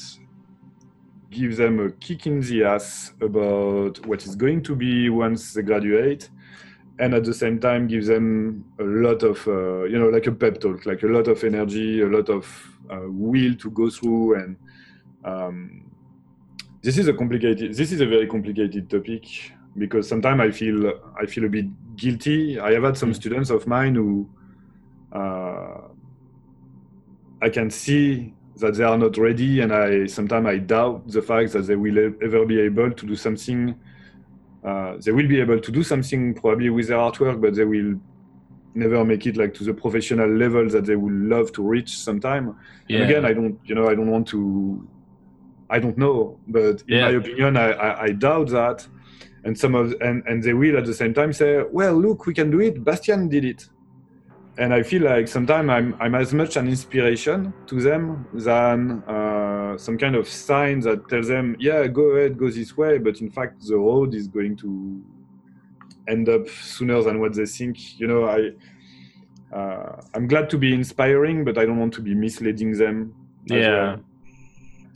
give 1.30 1.56
them 1.56 1.80
a 1.80 1.90
kick 1.92 2.26
in 2.26 2.40
the 2.40 2.64
ass 2.64 3.12
about 3.20 4.04
what 4.06 4.24
is 4.24 4.34
going 4.34 4.62
to 4.62 4.74
be 4.74 5.10
once 5.10 5.52
they 5.52 5.62
graduate 5.62 6.30
and 7.00 7.14
at 7.14 7.24
the 7.24 7.34
same 7.34 7.60
time 7.60 7.86
give 7.86 8.06
them 8.06 8.64
a 8.80 8.82
lot 8.82 9.22
of 9.22 9.46
uh, 9.46 9.84
you 9.84 9.98
know 9.98 10.08
like 10.08 10.26
a 10.26 10.32
pep 10.32 10.58
talk 10.58 10.86
like 10.86 11.02
a 11.02 11.06
lot 11.06 11.28
of 11.28 11.42
energy 11.44 12.00
a 12.00 12.06
lot 12.06 12.28
of 12.30 12.46
uh, 12.90 13.02
will 13.04 13.54
to 13.56 13.70
go 13.70 13.90
through 13.90 14.36
and 14.36 14.56
um, 15.24 15.84
this 16.82 16.96
is 16.96 17.08
a 17.08 17.12
complicated 17.12 17.74
this 17.74 17.92
is 17.92 18.00
a 18.00 18.06
very 18.06 18.26
complicated 18.26 18.88
topic 18.88 19.52
because 19.76 20.08
sometimes 20.08 20.40
i 20.40 20.50
feel 20.50 20.92
i 21.20 21.26
feel 21.26 21.44
a 21.44 21.48
bit 21.48 21.66
guilty 21.96 22.58
i 22.60 22.72
have 22.72 22.84
had 22.84 22.96
some 22.96 23.12
students 23.12 23.50
of 23.50 23.66
mine 23.66 23.94
who 23.94 24.28
uh, 25.12 25.80
i 27.42 27.48
can 27.48 27.70
see 27.70 28.32
that 28.56 28.74
they 28.74 28.84
are 28.84 28.98
not 28.98 29.16
ready 29.16 29.60
and 29.60 29.72
i 29.72 30.06
sometimes 30.06 30.46
i 30.46 30.56
doubt 30.56 31.06
the 31.08 31.22
fact 31.22 31.52
that 31.52 31.62
they 31.62 31.76
will 31.76 31.98
ever 32.22 32.44
be 32.44 32.60
able 32.60 32.90
to 32.90 33.06
do 33.06 33.14
something 33.14 33.74
uh, 34.64 34.96
they 35.04 35.12
will 35.12 35.28
be 35.28 35.40
able 35.40 35.60
to 35.60 35.70
do 35.70 35.82
something 35.82 36.34
probably 36.34 36.68
with 36.70 36.88
their 36.88 36.98
artwork 36.98 37.40
but 37.40 37.54
they 37.54 37.64
will 37.64 37.94
never 38.74 39.04
make 39.04 39.26
it 39.26 39.36
like 39.36 39.54
to 39.54 39.64
the 39.64 39.72
professional 39.72 40.28
level 40.28 40.68
that 40.68 40.84
they 40.84 40.96
would 40.96 41.12
love 41.12 41.52
to 41.52 41.62
reach 41.62 41.98
sometime 41.98 42.56
yeah. 42.88 42.98
and 42.98 43.10
again 43.10 43.24
i 43.24 43.32
don't 43.32 43.58
you 43.64 43.74
know 43.74 43.88
i 43.88 43.94
don't 43.94 44.10
want 44.10 44.26
to 44.26 44.86
i 45.70 45.78
don't 45.78 45.96
know 45.98 46.38
but 46.48 46.82
in 46.82 46.84
yeah. 46.88 47.02
my 47.02 47.10
opinion 47.16 47.56
I, 47.56 47.70
I, 47.72 48.02
I 48.04 48.10
doubt 48.12 48.48
that 48.48 48.86
and 49.44 49.58
some 49.58 49.74
of 49.74 49.94
and, 50.00 50.22
and 50.26 50.42
they 50.42 50.54
will 50.54 50.76
at 50.76 50.84
the 50.84 50.94
same 50.94 51.14
time 51.14 51.32
say 51.32 51.62
well 51.70 51.94
look 51.94 52.26
we 52.26 52.34
can 52.34 52.50
do 52.50 52.60
it 52.60 52.84
Bastien 52.84 53.28
did 53.28 53.44
it 53.44 53.68
and 54.58 54.74
I 54.74 54.82
feel 54.82 55.02
like 55.02 55.28
sometimes 55.28 55.70
I'm, 55.70 55.96
I'm 56.00 56.16
as 56.16 56.34
much 56.34 56.56
an 56.56 56.66
inspiration 56.66 57.54
to 57.68 57.80
them 57.80 58.26
than 58.34 59.04
uh, 59.04 59.78
some 59.78 59.96
kind 59.96 60.16
of 60.16 60.28
sign 60.28 60.80
that 60.80 61.08
tells 61.08 61.28
them, 61.28 61.56
yeah, 61.60 61.86
go 61.86 62.10
ahead, 62.10 62.36
go 62.36 62.50
this 62.50 62.76
way. 62.76 62.98
But 62.98 63.20
in 63.20 63.30
fact, 63.30 63.64
the 63.64 63.76
road 63.76 64.14
is 64.14 64.26
going 64.26 64.56
to 64.56 65.00
end 66.08 66.28
up 66.28 66.48
sooner 66.48 67.00
than 67.02 67.20
what 67.20 67.34
they 67.34 67.46
think. 67.46 68.00
You 68.00 68.08
know, 68.08 68.24
I, 68.24 69.56
uh, 69.56 70.02
I'm 70.14 70.26
glad 70.26 70.50
to 70.50 70.58
be 70.58 70.74
inspiring, 70.74 71.44
but 71.44 71.56
I 71.56 71.64
don't 71.64 71.78
want 71.78 71.94
to 71.94 72.02
be 72.02 72.14
misleading 72.14 72.76
them. 72.76 73.14
Yeah. 73.44 73.70
Well. 73.70 74.04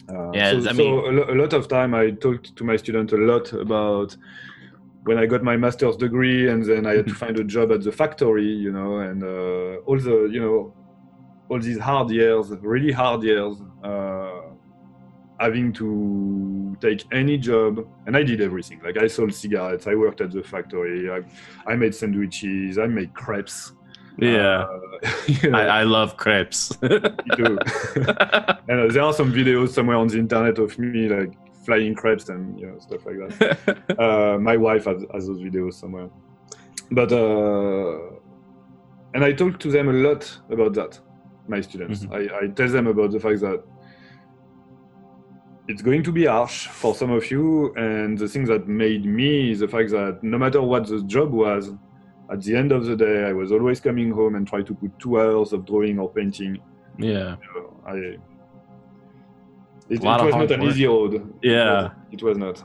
Uh, 0.09 0.31
yeah, 0.33 0.51
so, 0.51 0.69
I 0.69 0.73
mean, 0.73 1.17
so 1.17 1.33
a, 1.33 1.37
lot 1.37 1.53
of 1.53 1.69
time 1.69 1.95
I 1.95 2.11
talked 2.11 2.57
to 2.57 2.65
my 2.65 2.77
students 2.77 3.13
a 3.13 3.17
lot 3.17 3.53
about 3.53 4.17
when 5.05 5.19
I 5.19 5.27
got 5.27 5.43
my 5.43 5.57
master's 5.57 5.97
degree 5.97 6.49
and 6.49 6.65
then 6.65 6.87
I 6.87 6.97
had 6.97 7.07
to 7.07 7.15
find 7.23 7.39
a 7.39 7.45
job 7.45 7.73
at 7.73 7.83
the 7.83 7.93
factory, 7.93 8.47
you 8.47 8.73
know, 8.73 8.99
and 8.99 9.23
uh, 9.23 9.81
all 9.87 9.99
the, 9.99 10.29
you 10.31 10.41
know, 10.41 10.75
all 11.49 11.61
these 11.61 11.79
hard 11.79 12.11
years, 12.11 12.51
really 12.61 12.93
hard 12.93 13.23
years, 13.23 13.57
uh, 13.85 14.41
having 15.39 15.73
to 15.73 16.77
take 16.81 17.05
any 17.13 17.37
job, 17.37 17.87
and 18.07 18.17
I 18.17 18.23
did 18.23 18.41
everything. 18.41 18.81
Like 18.83 18.97
I 18.97 19.07
sold 19.07 19.35
cigarettes, 19.35 19.87
I 19.87 19.95
worked 19.95 20.21
at 20.21 20.31
the 20.31 20.43
factory, 20.43 21.11
I, 21.11 21.21
I 21.71 21.77
made 21.77 21.95
sandwiches, 21.95 22.79
I 22.79 22.87
made 22.87 23.13
crepes. 23.13 23.73
Yeah, 24.19 24.67
uh, 24.67 24.79
you 25.27 25.51
know, 25.51 25.59
I, 25.59 25.81
I, 25.81 25.83
love 25.85 26.17
crepes. 26.17 26.81
me 26.83 26.89
too. 27.37 27.59
and 28.69 28.81
uh, 28.81 28.93
there 28.93 29.03
are 29.03 29.13
some 29.13 29.33
videos 29.33 29.71
somewhere 29.71 29.97
on 29.97 30.09
the 30.09 30.19
internet 30.19 30.59
of 30.59 30.79
me 30.79 31.09
like 31.09 31.33
flying 31.65 31.95
crepes 31.95 32.29
and 32.29 32.59
you 32.59 32.67
know 32.67 32.79
stuff 32.79 33.07
like 33.07 33.17
that. 33.17 33.99
uh, 33.99 34.39
my 34.39 34.57
wife 34.57 34.85
has, 34.85 35.05
has, 35.13 35.27
those 35.27 35.41
videos 35.41 35.75
somewhere, 35.75 36.11
but 36.91 37.11
uh, 37.13 37.99
and 39.15 39.25
I 39.25 39.33
talk 39.33 39.59
to 39.61 39.71
them 39.71 39.89
a 39.89 39.93
lot 39.93 40.39
about 40.51 40.75
that. 40.75 40.99
My 41.49 41.61
students, 41.61 42.05
mm-hmm. 42.05 42.13
I, 42.13 42.45
I 42.45 42.47
tell 42.49 42.69
them 42.69 42.87
about 42.87 43.11
the 43.11 43.21
fact 43.21 43.41
that 43.41 43.65
it's 45.69 45.83
going 45.83 46.03
to 46.03 46.13
be 46.13 46.27
harsh 46.27 46.67
for 46.67 46.95
some 46.95 47.11
of 47.11 47.31
you, 47.31 47.73
and 47.75 48.19
the 48.19 48.29
thing 48.29 48.45
that 48.45 48.69
made 48.69 49.05
me 49.05 49.53
is 49.53 49.61
the 49.61 49.69
fact 49.69 49.91
that 49.91 50.23
no 50.23 50.39
matter 50.39 50.61
what 50.61 50.87
the 50.87 51.03
job 51.03 51.33
was, 51.33 51.73
at 52.33 52.43
the 52.43 52.57
end 52.57 52.73
of 52.73 52.87
the 52.87 52.97
day, 52.97 53.25
I 53.25 53.33
was 53.33 53.53
always 53.53 53.79
coming 53.81 54.11
home 54.11 54.35
and 54.37 54.47
try 54.47 54.63
to 54.63 54.75
put 54.75 54.99
two 54.99 55.21
hours 55.21 55.53
of 55.53 55.67
drawing 55.67 55.99
or 55.99 56.11
painting. 56.11 56.59
Yeah, 56.99 57.37
I 57.87 57.95
it, 57.95 58.21
it 59.89 60.01
was 60.01 60.35
not 60.35 60.51
an 60.51 60.63
easy 60.63 60.87
road. 60.87 61.35
Yeah, 61.43 61.91
it 62.11 62.23
was, 62.23 62.39
it 62.39 62.39
was 62.39 62.39
not. 62.39 62.65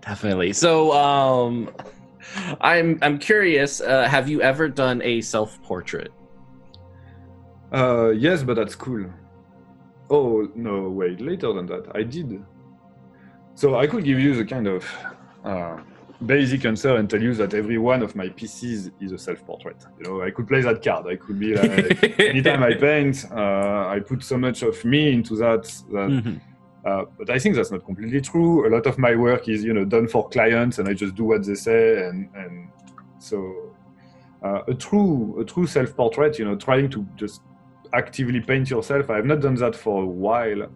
Definitely. 0.00 0.52
So, 0.52 0.92
um, 0.92 1.70
I'm 2.60 2.98
I'm 3.02 3.18
curious. 3.18 3.80
Uh, 3.80 4.08
have 4.08 4.28
you 4.28 4.40
ever 4.40 4.68
done 4.68 5.02
a 5.02 5.20
self 5.20 5.62
portrait? 5.62 6.12
Uh, 7.72 8.10
yes, 8.10 8.42
but 8.42 8.58
at 8.58 8.70
school. 8.70 9.04
Oh 10.08 10.48
no, 10.54 10.88
wait. 10.88 11.20
Later 11.20 11.52
than 11.52 11.66
that, 11.66 11.90
I 11.94 12.02
did. 12.02 12.42
So 13.54 13.76
I 13.76 13.86
could 13.86 14.04
give 14.04 14.18
you 14.18 14.34
the 14.34 14.44
kind 14.44 14.66
of 14.68 14.86
uh, 15.44 15.78
basic 16.24 16.64
answer 16.64 16.96
and 16.96 17.08
tell 17.10 17.20
you 17.20 17.34
that 17.34 17.54
every 17.54 17.78
one 17.78 18.02
of 18.02 18.16
my 18.16 18.28
pieces 18.28 18.90
is 19.00 19.12
a 19.12 19.18
self-portrait. 19.18 19.76
You 19.98 20.04
know, 20.04 20.22
I 20.22 20.30
could 20.30 20.48
play 20.48 20.62
that 20.62 20.82
card. 20.82 21.06
I 21.06 21.16
could 21.16 21.38
be 21.38 21.54
like, 21.54 22.20
anytime 22.20 22.62
I 22.62 22.74
paint, 22.74 23.26
uh, 23.30 23.88
I 23.88 24.00
put 24.00 24.22
so 24.22 24.38
much 24.38 24.62
of 24.62 24.82
me 24.84 25.12
into 25.12 25.36
that. 25.36 25.64
that 25.92 26.08
mm-hmm. 26.10 26.36
uh, 26.84 27.04
but 27.18 27.30
I 27.30 27.38
think 27.38 27.56
that's 27.56 27.70
not 27.70 27.84
completely 27.84 28.20
true. 28.20 28.66
A 28.66 28.70
lot 28.70 28.86
of 28.86 28.98
my 28.98 29.14
work 29.14 29.48
is, 29.48 29.62
you 29.62 29.74
know, 29.74 29.84
done 29.84 30.08
for 30.08 30.28
clients, 30.28 30.78
and 30.78 30.88
I 30.88 30.94
just 30.94 31.14
do 31.14 31.24
what 31.24 31.44
they 31.44 31.54
say, 31.54 32.06
and 32.06 32.28
and 32.34 32.70
so 33.18 33.74
uh, 34.42 34.62
a 34.68 34.74
true 34.74 35.38
a 35.40 35.44
true 35.44 35.66
self-portrait. 35.66 36.38
You 36.38 36.46
know, 36.46 36.56
trying 36.56 36.88
to 36.90 37.06
just 37.16 37.42
actively 37.92 38.40
paint 38.40 38.70
yourself. 38.70 39.10
I 39.10 39.16
have 39.16 39.26
not 39.26 39.40
done 39.40 39.54
that 39.56 39.76
for 39.76 40.02
a 40.02 40.06
while. 40.06 40.68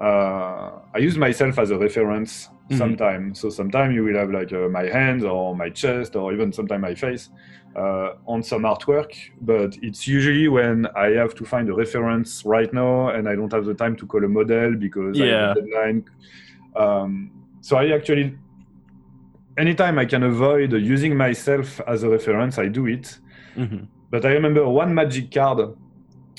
Uh, 0.00 0.78
I 0.94 0.98
use 0.98 1.18
myself 1.18 1.58
as 1.58 1.70
a 1.70 1.78
reference 1.78 2.48
mm-hmm. 2.70 2.78
sometimes. 2.78 3.40
So 3.40 3.50
sometimes 3.50 3.94
you 3.94 4.04
will 4.04 4.16
have 4.16 4.30
like 4.30 4.52
uh, 4.52 4.68
my 4.68 4.84
hands 4.84 5.24
or 5.24 5.54
my 5.56 5.70
chest 5.70 6.16
or 6.16 6.32
even 6.32 6.52
sometimes 6.52 6.80
my 6.80 6.94
face 6.94 7.28
uh, 7.76 8.14
on 8.26 8.42
some 8.42 8.62
artwork. 8.62 9.12
But 9.40 9.76
it's 9.82 10.06
usually 10.06 10.48
when 10.48 10.86
I 10.96 11.10
have 11.10 11.34
to 11.36 11.44
find 11.44 11.68
a 11.68 11.74
reference 11.74 12.44
right 12.44 12.72
now 12.72 13.08
and 13.08 13.28
I 13.28 13.34
don't 13.34 13.52
have 13.52 13.64
the 13.64 13.74
time 13.74 13.96
to 13.96 14.06
call 14.06 14.24
a 14.24 14.28
model 14.28 14.76
because 14.76 15.18
yeah. 15.18 15.24
I 15.24 15.28
have 15.28 15.56
a 15.56 15.60
deadline. 15.60 16.04
Um, 16.76 17.30
so 17.60 17.76
I 17.76 17.90
actually, 17.90 18.38
anytime 19.58 19.98
I 19.98 20.04
can 20.04 20.22
avoid 20.22 20.72
using 20.72 21.16
myself 21.16 21.80
as 21.86 22.04
a 22.04 22.08
reference, 22.08 22.58
I 22.58 22.68
do 22.68 22.86
it. 22.86 23.18
Mm-hmm. 23.56 23.84
But 24.10 24.24
I 24.24 24.30
remember 24.30 24.68
one 24.68 24.94
magic 24.94 25.30
card 25.32 25.76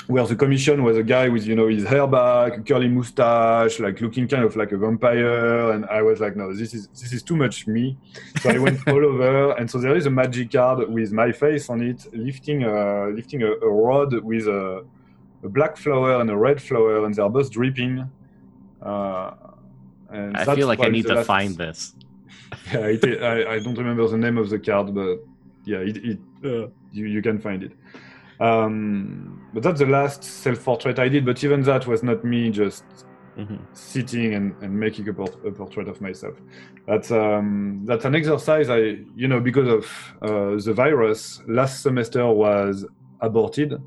where 0.08 0.26
the 0.26 0.36
commission 0.36 0.84
was 0.84 0.98
a 0.98 1.04
guy 1.04 1.30
with 1.30 1.46
you 1.46 1.56
know 1.56 1.68
his 1.68 1.86
hair 1.86 2.08
back, 2.08 2.66
curly 2.66 2.88
mustache, 2.88 3.80
like 3.80 4.02
looking 4.02 4.28
kind 4.28 4.44
of 4.44 4.56
like 4.56 4.72
a 4.72 4.78
vampire, 4.78 5.72
and 5.72 5.86
I 5.86 6.02
was 6.02 6.20
like, 6.20 6.36
no, 6.36 6.54
this 6.54 6.74
is 6.74 6.88
this 6.88 7.14
is 7.14 7.24
too 7.24 7.36
much 7.36 7.68
me. 7.68 7.98
So 8.40 8.50
I 8.50 8.58
went 8.58 8.88
all 8.88 9.06
over, 9.12 9.52
and 9.54 9.70
so 9.70 9.80
there 9.80 9.96
is 9.96 10.06
a 10.06 10.10
magic 10.10 10.52
card 10.52 10.90
with 10.90 11.12
my 11.12 11.32
face 11.32 11.70
on 11.70 11.82
it, 11.82 12.06
lifting 12.14 12.64
a 12.64 13.08
lifting 13.10 13.44
a, 13.44 13.52
a 13.52 13.70
rod 13.70 14.14
with 14.24 14.48
a, 14.48 14.86
a, 15.44 15.50
black 15.50 15.78
flower 15.78 16.20
and 16.20 16.30
a 16.30 16.38
red 16.38 16.62
flower, 16.62 17.06
and 17.06 17.14
they're 17.16 17.30
both 17.30 17.52
dripping. 17.52 18.10
Uh, 18.82 19.32
and 20.10 20.36
I 20.36 20.56
feel 20.56 20.68
like 20.68 20.84
I 20.84 20.90
need 20.90 21.06
to 21.08 21.16
last... 21.16 21.28
find 21.28 21.56
this. 21.56 21.94
yeah, 22.74 22.88
it, 22.88 23.24
I, 23.24 23.54
I 23.56 23.60
don't 23.60 23.78
remember 23.78 24.08
the 24.08 24.18
name 24.18 24.38
of 24.38 24.50
the 24.50 24.60
card, 24.60 24.94
but 24.94 25.20
yeah, 25.64 25.78
it, 25.78 25.98
it 25.98 26.20
uh, 26.44 26.68
you 26.92 27.06
you 27.06 27.22
can 27.22 27.40
find 27.40 27.64
it. 27.64 27.72
Um, 28.40 29.41
but 29.54 29.64
that's 29.64 29.80
the 29.80 29.86
last 29.86 30.24
self-portrait 30.24 31.00
I 31.00 31.10
did. 31.10 31.26
But 31.26 31.44
even 31.44 31.62
that 31.64 31.88
was 31.88 32.04
not 32.04 32.24
me 32.24 32.50
just 32.50 32.84
mm-hmm. 33.38 33.58
sitting 33.74 34.34
and, 34.34 34.56
and 34.62 34.78
making 34.78 35.08
a, 35.10 35.14
port- 35.14 35.46
a, 35.46 35.52
portrait 35.52 35.88
of 35.88 36.02
myself. 36.02 36.36
That's 36.88 37.12
um, 37.12 37.82
that's 37.86 38.06
an 38.06 38.16
exercise. 38.16 38.70
I 38.70 39.00
you 39.16 39.28
know 39.28 39.40
because 39.40 39.68
of 39.68 39.86
uh, 40.22 40.64
the 40.64 40.74
virus, 40.74 41.42
last 41.48 41.82
semester 41.82 42.28
was 42.28 42.86
aborted. 43.20 43.82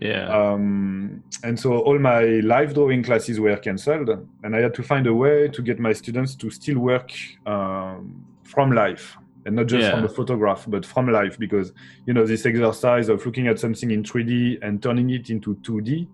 Yeah. 0.00 0.26
Um, 0.28 1.22
and 1.44 1.58
so 1.58 1.78
all 1.78 1.98
my 2.00 2.24
live 2.40 2.74
drawing 2.74 3.04
classes 3.04 3.38
were 3.38 3.56
cancelled, 3.56 4.10
and 4.42 4.56
I 4.56 4.60
had 4.60 4.74
to 4.74 4.82
find 4.82 5.06
a 5.06 5.14
way 5.14 5.46
to 5.48 5.62
get 5.62 5.78
my 5.78 5.92
students 5.92 6.34
to 6.36 6.50
still 6.50 6.80
work 6.80 7.12
um, 7.46 8.24
from 8.42 8.72
life 8.72 9.16
and 9.46 9.56
not 9.56 9.66
just 9.66 9.82
yeah. 9.82 9.90
from 9.90 10.04
a 10.04 10.08
photograph 10.08 10.64
but 10.68 10.84
from 10.84 11.10
life 11.10 11.38
because 11.38 11.72
you 12.06 12.14
know 12.14 12.26
this 12.26 12.46
exercise 12.46 13.08
of 13.08 13.24
looking 13.26 13.46
at 13.46 13.58
something 13.58 13.90
in 13.90 14.02
3d 14.02 14.58
and 14.62 14.82
turning 14.82 15.10
it 15.10 15.30
into 15.30 15.54
2d 15.56 16.06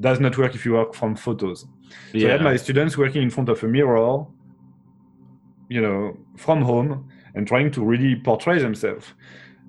does 0.00 0.20
not 0.20 0.36
work 0.36 0.54
if 0.54 0.64
you 0.64 0.72
work 0.72 0.94
from 0.94 1.16
photos 1.16 1.66
so 2.12 2.26
i 2.26 2.30
had 2.30 2.42
my 2.42 2.56
students 2.56 2.96
working 2.98 3.22
in 3.22 3.30
front 3.30 3.48
of 3.48 3.62
a 3.62 3.66
mirror 3.66 4.26
you 5.68 5.80
know 5.80 6.16
from 6.36 6.62
home 6.62 7.08
and 7.36 7.46
trying 7.46 7.70
to 7.70 7.84
really 7.84 8.16
portray 8.16 8.58
themselves. 8.58 9.12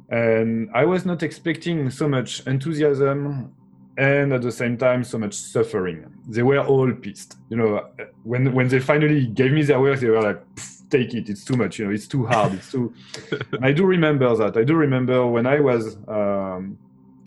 And 0.09 0.69
I 0.73 0.85
was 0.85 1.05
not 1.05 1.21
expecting 1.21 1.89
so 1.89 2.07
much 2.07 2.47
enthusiasm 2.47 3.53
and 3.97 4.31
at 4.31 4.41
the 4.41 4.51
same 4.51 4.77
time 4.77 5.03
so 5.03 5.17
much 5.17 5.33
suffering. 5.33 6.05
They 6.27 6.43
were 6.43 6.59
all 6.59 6.91
pissed. 6.93 7.35
You 7.49 7.57
know, 7.57 7.89
when 8.23 8.53
when 8.53 8.69
they 8.69 8.79
finally 8.79 9.27
gave 9.27 9.51
me 9.51 9.63
their 9.63 9.81
work, 9.81 9.99
they 9.99 10.09
were 10.09 10.21
like, 10.21 10.41
"Take 10.89 11.13
it, 11.13 11.29
it's 11.29 11.43
too 11.43 11.55
much. 11.55 11.79
You 11.79 11.85
know, 11.85 11.91
it's 11.91 12.07
too 12.07 12.25
hard. 12.25 12.53
It's 12.53 12.71
too." 12.71 12.93
I 13.61 13.71
do 13.71 13.85
remember 13.85 14.35
that. 14.35 14.57
I 14.57 14.63
do 14.63 14.75
remember 14.75 15.25
when 15.27 15.45
I 15.45 15.59
was 15.59 15.97
um, 16.07 16.77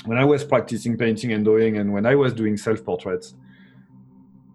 when 0.05 0.19
I 0.19 0.25
was 0.25 0.45
practicing 0.45 0.97
painting 0.97 1.33
and 1.33 1.45
drawing, 1.45 1.77
and 1.79 1.93
when 1.93 2.07
I 2.07 2.15
was 2.15 2.33
doing 2.33 2.57
self 2.57 2.85
portraits. 2.85 3.35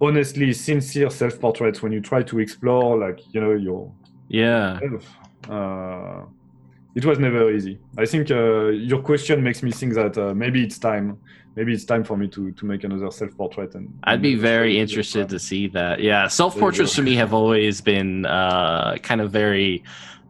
Honestly, 0.01 0.51
sincere 0.51 1.09
self 1.09 1.39
portraits. 1.39 1.81
When 1.81 1.91
you 1.91 2.01
try 2.01 2.21
to 2.23 2.39
explore, 2.39 2.97
like 2.97 3.19
you 3.33 3.41
know, 3.41 3.53
your 3.53 3.91
yeah. 4.27 4.79
Uh, 5.49 6.25
it 6.95 7.05
was 7.05 7.19
never 7.19 7.51
easy. 7.51 7.77
I 7.97 8.05
think 8.05 8.31
uh, 8.31 8.67
your 8.67 9.01
question 9.01 9.43
makes 9.43 9.61
me 9.61 9.71
think 9.71 9.93
that 9.95 10.17
uh, 10.17 10.33
maybe 10.33 10.63
it's 10.63 10.79
time. 10.79 11.17
Maybe 11.55 11.73
it's 11.73 11.85
time 11.85 12.03
for 12.03 12.17
me 12.17 12.27
to, 12.29 12.51
to 12.51 12.65
make 12.65 12.83
another 12.83 13.09
self 13.11 13.35
portrait. 13.37 13.75
And 13.75 13.97
I'd 14.03 14.21
be 14.21 14.35
very 14.35 14.77
interested 14.77 15.29
to 15.29 15.39
see 15.39 15.67
that. 15.69 16.01
Yeah, 16.01 16.27
self 16.27 16.57
portraits 16.57 16.95
to 16.95 17.01
me 17.01 17.15
have 17.15 17.33
always 17.33 17.79
been 17.81 18.25
uh, 18.25 18.97
kind 19.01 19.21
of 19.21 19.31
very. 19.31 19.83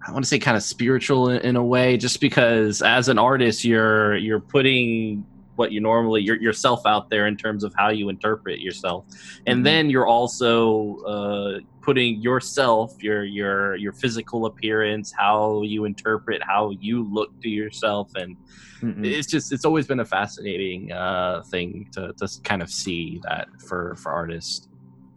I 0.08 0.12
want 0.12 0.24
to 0.24 0.30
say 0.30 0.38
kind 0.38 0.56
of 0.56 0.62
spiritual 0.62 1.30
in, 1.30 1.42
in, 1.42 1.56
a 1.56 1.64
way, 1.64 1.98
just 1.98 2.22
because 2.22 2.84
as 2.84 3.10
an 3.10 3.18
artist, 3.18 3.66
you're 3.66 4.16
you're 4.18 4.40
putting 4.40 5.26
what 5.56 5.72
you 5.72 5.80
normally 5.80 6.22
your, 6.22 6.42
yourself 6.42 6.82
out 6.86 7.10
there 7.10 7.28
in 7.28 7.38
terms 7.38 7.64
of 7.64 7.74
how 7.76 7.90
you 7.90 8.10
interpret 8.10 8.60
yourself. 8.60 9.06
And 9.46 9.58
mm-hmm. 9.58 9.64
then 9.64 9.90
you're 9.90 10.08
also 10.08 10.98
uh, 11.00 11.60
putting 11.82 12.22
yourself 12.22 13.02
your 13.02 13.24
your 13.24 13.76
your 13.76 13.94
physical 13.94 14.46
appearance 14.46 15.14
how 15.18 15.62
you 15.62 15.86
interpret 15.86 16.42
how 16.44 16.72
you 16.80 17.04
look 17.04 17.40
to 17.42 17.50
yourself. 17.50 18.12
And 18.16 18.38
mm-hmm. 18.82 19.06
it's 19.06 19.28
just 19.28 19.52
it's 19.52 19.66
always 19.66 19.88
been 19.88 20.00
a 20.00 20.06
fascinating 20.06 20.92
uh, 20.92 21.44
thing 21.44 21.90
to, 21.94 22.14
to 22.14 22.28
kind 22.44 22.62
of 22.62 22.70
see 22.70 23.22
that 23.24 23.48
for 23.62 23.96
for 23.96 24.12
artists. 24.12 24.68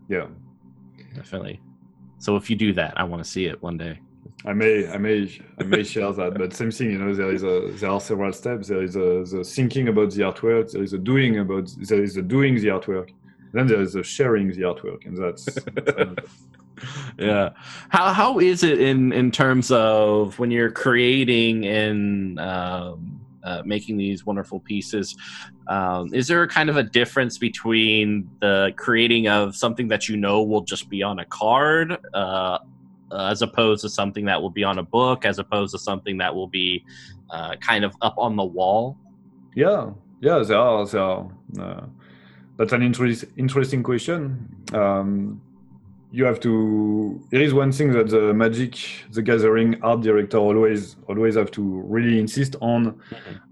Yeah. 0.09 0.27
Definitely. 1.15 1.61
So 2.19 2.37
if 2.37 2.51
you 2.51 2.57
do 2.57 2.73
that 2.73 2.95
i 2.97 3.05
want 3.05 3.23
to 3.23 3.29
see 3.29 3.47
it 3.47 3.63
one 3.63 3.77
day 3.77 4.01
I 4.45 4.53
may, 4.53 4.89
I 4.89 4.99
may, 4.99 5.41
I 5.59 5.65
may 5.65 5.83
share 5.83 6.13
that, 6.13 6.35
but 6.35 6.55
same 6.55 6.71
thing. 6.71 6.93
You 6.93 6.99
know, 6.99 7.13
there 7.13 7.33
is 7.33 7.43
a, 7.43 7.73
there 7.73 7.91
are 7.91 8.01
several 8.01 8.33
steps. 8.33 8.69
There 8.69 8.83
is 8.83 8.95
a, 8.95 9.25
the 9.25 9.43
thinking 9.45 9.89
about 9.89 10.13
the 10.13 10.23
artwork. 10.23 10.71
There 10.71 10.83
is 10.83 10.93
a 10.93 10.99
doing 10.99 11.39
about, 11.39 11.71
there 11.77 12.03
is 12.03 12.17
a 12.17 12.23
doing 12.23 12.55
the 12.55 12.69
artwork. 12.69 13.11
Then 13.53 13.67
there 13.67 13.81
is 13.81 13.95
a 13.95 14.03
sharing 14.03 14.49
the 14.49 14.63
artwork, 14.63 15.07
and 15.07 15.17
that's. 15.17 15.49
yeah, 17.19 17.51
how 17.89 18.13
how 18.13 18.39
is 18.39 18.63
it 18.63 18.81
in 18.81 19.13
in 19.13 19.31
terms 19.31 19.71
of 19.71 20.39
when 20.39 20.51
you're 20.51 20.71
creating 20.71 21.67
and 21.67 22.39
um, 22.39 23.21
uh, 23.43 23.63
making 23.65 23.97
these 23.97 24.27
wonderful 24.27 24.61
pieces? 24.61 25.17
Um, 25.67 26.13
is 26.13 26.29
there 26.29 26.43
a 26.43 26.49
kind 26.49 26.69
of 26.69 26.77
a 26.77 26.83
difference 26.83 27.39
between 27.39 28.31
the 28.41 28.73
creating 28.77 29.29
of 29.29 29.57
something 29.57 29.89
that 29.89 30.09
you 30.09 30.17
know 30.17 30.43
will 30.43 30.63
just 30.63 30.89
be 30.89 31.03
on 31.03 31.19
a 31.19 31.25
card? 31.25 31.97
Uh, 32.13 32.59
uh, 33.11 33.27
as 33.27 33.43
opposed 33.43 33.83
to 33.83 33.89
something 33.89 34.25
that 34.27 34.41
will 34.41 34.51
be 34.51 34.65
on 34.65 34.79
a 34.79 34.83
book, 34.83 35.25
as 35.25 35.39
opposed 35.39 35.73
to 35.73 35.79
something 35.79 36.19
that 36.19 36.35
will 36.35 36.47
be 36.49 36.85
uh, 37.31 37.57
kind 37.57 37.85
of 37.85 37.95
up 38.03 38.15
on 38.19 38.37
the 38.37 38.45
wall? 38.45 38.97
Yeah, 39.55 39.91
yeah, 40.21 40.43
are. 40.51 40.97
Are. 40.97 41.31
Uh, 41.59 41.87
that's 42.57 42.73
an 42.73 42.83
interest, 42.83 43.25
interesting 43.37 43.83
question. 43.83 44.49
Um, 44.73 45.41
you 46.11 46.25
have 46.25 46.41
to. 46.41 47.21
There 47.31 47.43
is 47.43 47.53
one 47.53 47.71
thing 47.71 47.93
that 47.93 48.09
the 48.09 48.33
Magic 48.33 48.79
the 49.13 49.23
Gathering 49.23 49.81
art 49.83 50.01
director 50.01 50.39
always 50.39 50.97
always 51.07 51.37
have 51.37 51.51
to 51.53 51.63
really 51.63 52.19
insist 52.19 52.57
on 52.61 53.01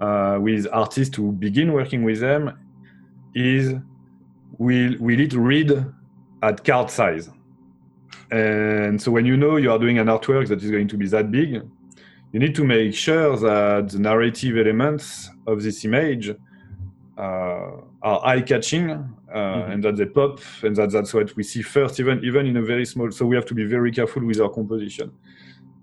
uh, 0.01 0.39
with 0.41 0.67
artists 0.73 1.15
to 1.17 1.33
begin 1.33 1.73
working 1.73 2.03
with 2.03 2.21
them 2.21 2.59
is 3.35 3.75
will 4.59 4.95
will 4.99 5.21
it 5.21 5.35
read 5.35 5.85
at 6.43 6.65
card 6.65 6.91
size 6.91 7.29
and 8.31 9.01
so 9.01 9.11
when 9.11 9.25
you 9.27 9.37
know 9.37 9.57
you 9.57 9.71
are 9.71 9.79
doing 9.79 9.99
an 9.99 10.07
artwork 10.07 10.49
that 10.49 10.63
is 10.63 10.71
going 10.71 10.89
to 10.89 10.97
be 10.97 11.07
that 11.09 11.31
big, 11.31 11.63
you 12.33 12.41
need 12.41 12.55
to 12.55 12.65
make 12.65 12.95
sure 12.95 13.37
that 13.37 13.91
the 13.91 13.99
narrative 13.99 14.57
elements 14.57 15.31
of 15.47 15.63
this 15.63 15.85
image 15.85 16.35
uh, 17.17 17.71
are 18.03 18.27
eye-catching 18.27 18.91
uh, 18.91 19.05
mm-hmm. 19.35 19.71
and 19.73 19.85
that 19.85 19.97
they 19.97 20.05
pop 20.05 20.41
and 20.63 20.77
that 20.77 20.91
that's 20.91 21.15
what 21.15 21.35
we 21.37 21.43
see 21.43 21.63
first, 21.63 21.99
even 22.01 22.23
even 22.25 22.47
in 22.47 22.57
a 22.57 22.63
very 22.63 22.85
small. 22.85 23.11
So 23.11 23.27
we 23.27 23.37
have 23.37 23.47
to 23.47 23.55
be 23.55 23.65
very 23.65 23.93
careful 23.93 24.25
with 24.25 24.41
our 24.41 24.51
composition. 24.51 25.13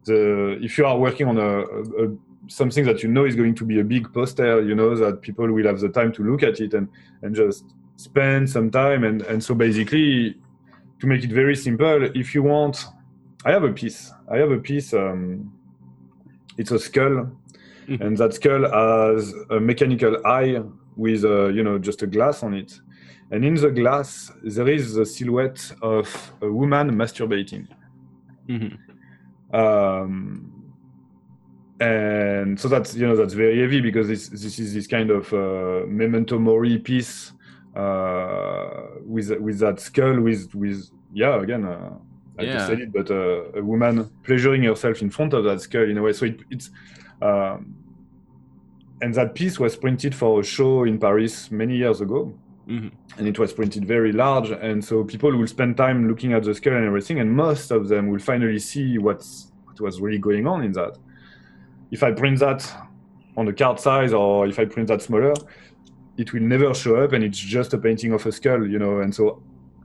The, 0.06 0.60
if 0.62 0.78
you 0.78 0.86
are 0.86 0.98
working 0.98 1.28
on 1.28 1.38
a, 1.38 1.60
a, 1.62 2.06
a 2.06 2.18
something 2.48 2.86
that 2.86 3.04
you 3.04 3.10
know 3.10 3.26
is 3.26 3.36
going 3.36 3.56
to 3.56 3.66
be 3.66 3.80
a 3.80 3.84
big 3.84 4.14
poster, 4.14 4.62
you 4.62 4.76
know 4.76 4.96
that 4.96 5.22
people 5.22 5.50
will 5.52 5.66
have 5.66 5.80
the 5.80 5.90
time 5.90 6.12
to 6.14 6.24
look 6.24 6.44
at 6.44 6.60
it 6.60 6.74
and 6.74 6.90
and 7.22 7.34
just 7.36 7.66
spend 7.96 8.50
some 8.50 8.70
time 8.70 9.04
and 9.04 9.22
and 9.24 9.44
so 9.44 9.56
basically 9.56 10.36
to 11.04 11.08
make 11.08 11.24
it 11.26 11.32
very 11.32 11.56
simple, 11.56 12.02
if 12.16 12.34
you 12.34 12.42
want, 12.42 12.86
I 13.44 13.52
have 13.52 13.66
a 13.66 13.74
piece. 13.74 14.14
I 14.32 14.38
have 14.38 14.52
a 14.52 14.58
piece. 14.58 14.94
Um, 14.94 15.52
it's 16.58 16.72
a 16.72 16.80
skull, 16.80 17.30
mm-hmm. 17.88 18.02
and 18.02 18.18
that 18.20 18.34
skull 18.36 18.62
has 18.72 19.34
a 19.50 19.60
mechanical 19.60 20.26
eye 20.26 20.62
with 20.96 21.26
a, 21.26 21.52
you 21.54 21.62
know 21.62 21.78
just 21.78 22.04
a 22.04 22.08
glass 22.08 22.42
on 22.42 22.54
it, 22.54 22.80
and 23.32 23.44
in 23.44 23.56
the 23.56 23.70
glass 23.70 24.32
there 24.44 24.70
is 24.70 24.94
the 24.94 25.06
silhouette 25.06 25.74
of 25.82 26.08
a 26.42 26.50
woman 26.50 26.92
masturbating. 26.92 27.68
Mm-hmm. 28.48 29.56
Um, 29.60 30.74
and 31.82 32.58
so 32.58 32.70
that's 32.70 32.96
you 32.96 33.06
know 33.06 33.18
that's 33.18 33.34
very 33.34 33.60
heavy 33.60 33.82
because 33.82 34.08
this 34.08 34.30
this 34.30 34.58
is 34.58 34.74
this 34.74 34.88
kind 34.88 35.12
of 35.12 35.34
uh, 35.34 35.86
memento 35.86 36.40
mori 36.40 36.78
piece 36.80 37.34
uh, 37.76 38.88
with 39.06 39.32
with 39.40 39.60
that 39.60 39.80
skull 39.80 40.20
with 40.22 40.54
with 40.54 40.90
yeah 41.12 41.42
again 41.42 41.66
uh, 41.66 41.98
I 42.40 42.44
yeah. 42.44 42.68
said 42.68 42.80
it 42.80 42.94
but 42.94 43.10
uh, 43.12 43.52
a 43.54 43.64
woman 43.64 44.10
pleasuring 44.24 44.64
herself 44.64 45.02
in 45.02 45.10
front 45.10 45.34
of 45.34 45.44
that 45.44 45.62
skull 45.62 45.84
in 45.90 45.98
a 45.98 46.02
way. 46.02 46.14
So 46.14 46.26
it, 46.26 46.42
it's 46.50 46.72
um, 47.22 47.76
and 49.02 49.14
that 49.16 49.36
piece 49.36 49.60
was 49.60 49.76
printed 49.76 50.16
for 50.16 50.40
a 50.40 50.44
show 50.44 50.84
in 50.86 50.98
Paris 51.00 51.52
many 51.52 51.78
years 51.78 52.02
ago. 52.02 52.34
Mm-hmm. 52.68 52.96
and 53.18 53.28
it 53.28 53.38
was 53.38 53.52
printed 53.52 53.84
very 53.84 54.14
large. 54.14 54.50
And 54.50 54.84
so 54.84 55.04
people 55.04 55.36
will 55.36 55.48
spend 55.48 55.76
time 55.76 56.08
looking 56.08 56.32
at 56.32 56.44
the 56.44 56.56
skull 56.56 56.78
and 56.78 56.86
everything. 56.86 57.20
And 57.20 57.30
most 57.30 57.72
of 57.72 57.90
them 57.90 58.08
will 58.08 58.20
finally 58.20 58.58
see 58.60 58.98
what's 58.98 59.52
what 59.66 59.82
was 59.82 60.00
really 60.00 60.18
going 60.18 60.48
on 60.48 60.64
in 60.64 60.72
that. 60.72 60.98
If 61.92 62.04
I 62.04 62.14
print 62.14 62.40
that 62.40 62.66
on 63.36 63.46
the 63.46 63.54
card 63.54 63.82
size 63.82 64.14
or 64.14 64.48
if 64.48 64.60
I 64.60 64.66
print 64.66 64.88
that 64.88 65.02
smaller 65.02 65.34
it 66.18 66.34
will 66.34 66.42
never 66.42 66.74
show 66.74 66.96
up 66.98 67.14
and 67.14 67.24
it's 67.24 67.38
just 67.38 67.74
a 67.74 67.78
painting 67.78 68.14
of 68.14 68.26
a 68.26 68.32
skull 68.32 68.68
you 68.68 68.80
know 68.80 69.00
and 69.00 69.14
so 69.14 69.42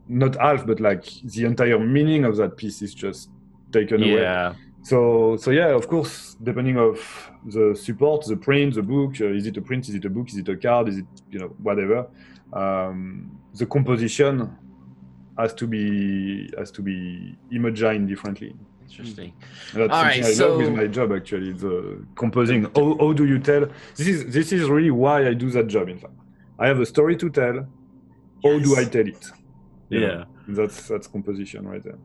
not 0.09 0.37
half 0.37 0.67
but 0.67 0.81
like 0.81 1.05
the 1.25 1.45
entire 1.45 1.79
meaning 1.79 2.25
of 2.25 2.37
that 2.37 2.57
piece 2.57 2.83
is 2.83 2.95
just 2.95 3.31
taken 3.73 4.01
yeah. 4.01 4.49
away 4.49 4.57
so 4.83 5.37
so 5.37 5.51
yeah 5.51 5.69
of 5.69 5.89
course 5.89 6.37
depending 6.43 6.79
of 6.79 7.31
the 7.47 7.75
support 7.75 8.25
the 8.27 8.37
print 8.37 8.75
the 8.75 8.83
book 8.83 9.21
uh, 9.21 9.27
is 9.27 9.47
it 9.47 9.57
a 9.57 9.63
print 9.63 9.89
is 9.89 9.95
it 9.95 10.05
a 10.05 10.11
book 10.11 10.29
is 10.29 10.37
it 10.37 10.49
a 10.49 10.57
card 10.57 10.89
is 10.89 10.99
it 10.99 11.07
you 11.31 11.39
know 11.39 11.49
whatever 11.63 12.07
um, 12.53 13.31
the 13.55 13.67
composition 13.67 14.51
has 15.39 15.53
to 15.55 15.67
be 15.67 16.51
has 16.57 16.71
to 16.71 16.83
be 16.83 17.37
imagined 17.51 18.09
differently 18.09 18.55
Interesting. 18.89 19.33
That's 19.75 19.93
All 19.93 20.03
right, 20.03 20.25
I 20.25 20.33
so... 20.33 20.49
love 20.49 20.59
with 20.59 20.75
my 20.75 20.87
job 20.87 21.13
actually, 21.13 21.53
the 21.53 22.05
composing. 22.15 22.65
How, 22.75 22.97
how 22.99 23.13
do 23.13 23.27
you 23.27 23.39
tell? 23.39 23.67
This 23.97 24.09
is 24.09 24.33
this 24.33 24.53
is 24.53 24.69
really 24.69 24.91
why 24.91 25.29
I 25.29 25.35
do 25.35 25.51
that 25.51 25.67
job. 25.69 25.89
In 25.89 25.99
fact, 25.99 26.15
I 26.59 26.67
have 26.67 26.81
a 26.81 26.87
story 26.87 27.17
to 27.17 27.31
tell. 27.31 27.67
How 28.45 28.59
do 28.59 28.77
I 28.77 28.85
tell 28.85 29.07
it? 29.07 29.25
You 29.91 30.01
yeah, 30.01 30.07
know, 30.07 30.25
that's 30.49 30.89
that's 30.89 31.07
composition 31.07 31.67
right 31.67 31.83
there. 31.83 31.99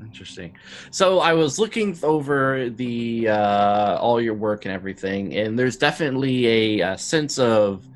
Interesting. 0.00 0.56
So 0.90 1.20
I 1.20 1.32
was 1.32 1.58
looking 1.58 1.96
over 2.02 2.70
the 2.70 3.28
uh, 3.28 3.96
all 3.96 4.20
your 4.20 4.34
work 4.34 4.64
and 4.64 4.74
everything, 4.74 5.34
and 5.36 5.58
there's 5.58 5.76
definitely 5.76 6.46
a, 6.46 6.92
a 6.92 6.98
sense 6.98 7.38
of 7.38 7.86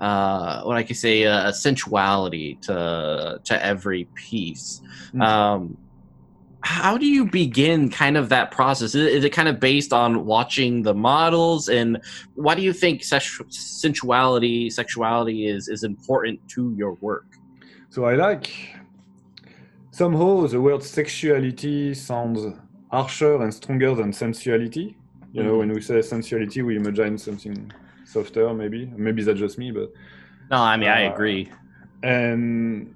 uh, 0.00 0.62
what 0.62 0.76
I 0.76 0.82
could 0.82 0.96
say 0.96 1.22
a 1.24 1.52
sensuality 1.52 2.58
to 2.62 3.40
to 3.44 3.64
every 3.64 4.04
piece. 4.14 4.80
Mm-hmm. 5.08 5.22
Um, 5.22 5.76
how 6.62 6.98
do 6.98 7.06
you 7.06 7.24
begin 7.24 7.88
kind 7.88 8.16
of 8.16 8.28
that 8.28 8.50
process? 8.50 8.94
Is 8.94 9.24
it, 9.24 9.30
kind 9.30 9.48
of 9.48 9.58
based 9.60 9.92
on 9.92 10.26
watching 10.26 10.82
the 10.82 10.94
models? 10.94 11.68
And 11.68 12.00
why 12.34 12.54
do 12.54 12.62
you 12.62 12.72
think 12.72 13.02
sensuality 13.02 14.70
sexuality 14.70 15.46
is 15.46 15.68
is 15.68 15.84
important 15.84 16.40
to 16.50 16.74
your 16.76 16.92
work? 17.00 17.26
So 17.88 18.04
i 18.04 18.14
like 18.14 18.50
somehow 19.90 20.46
the 20.46 20.60
word 20.60 20.82
sexuality 20.82 21.94
sounds 21.94 22.40
harsher 22.90 23.42
and 23.42 23.52
stronger 23.52 23.94
than 23.94 24.12
sensuality. 24.12 24.96
You 25.32 25.42
know 25.44 25.50
mm-hmm. 25.50 25.58
when 25.58 25.72
we 25.72 25.80
say 25.80 26.02
sensuality 26.02 26.62
we 26.62 26.76
imagine 26.76 27.16
something 27.18 27.72
softer 28.04 28.52
maybe. 28.52 28.86
Maybe 28.96 29.22
that's 29.22 29.38
just 29.38 29.58
me 29.58 29.70
but 29.70 29.92
no 30.50 30.58
i 30.58 30.76
mean 30.76 30.88
uh, 30.88 30.94
i 30.94 31.00
agree. 31.00 31.50
and 32.02 32.94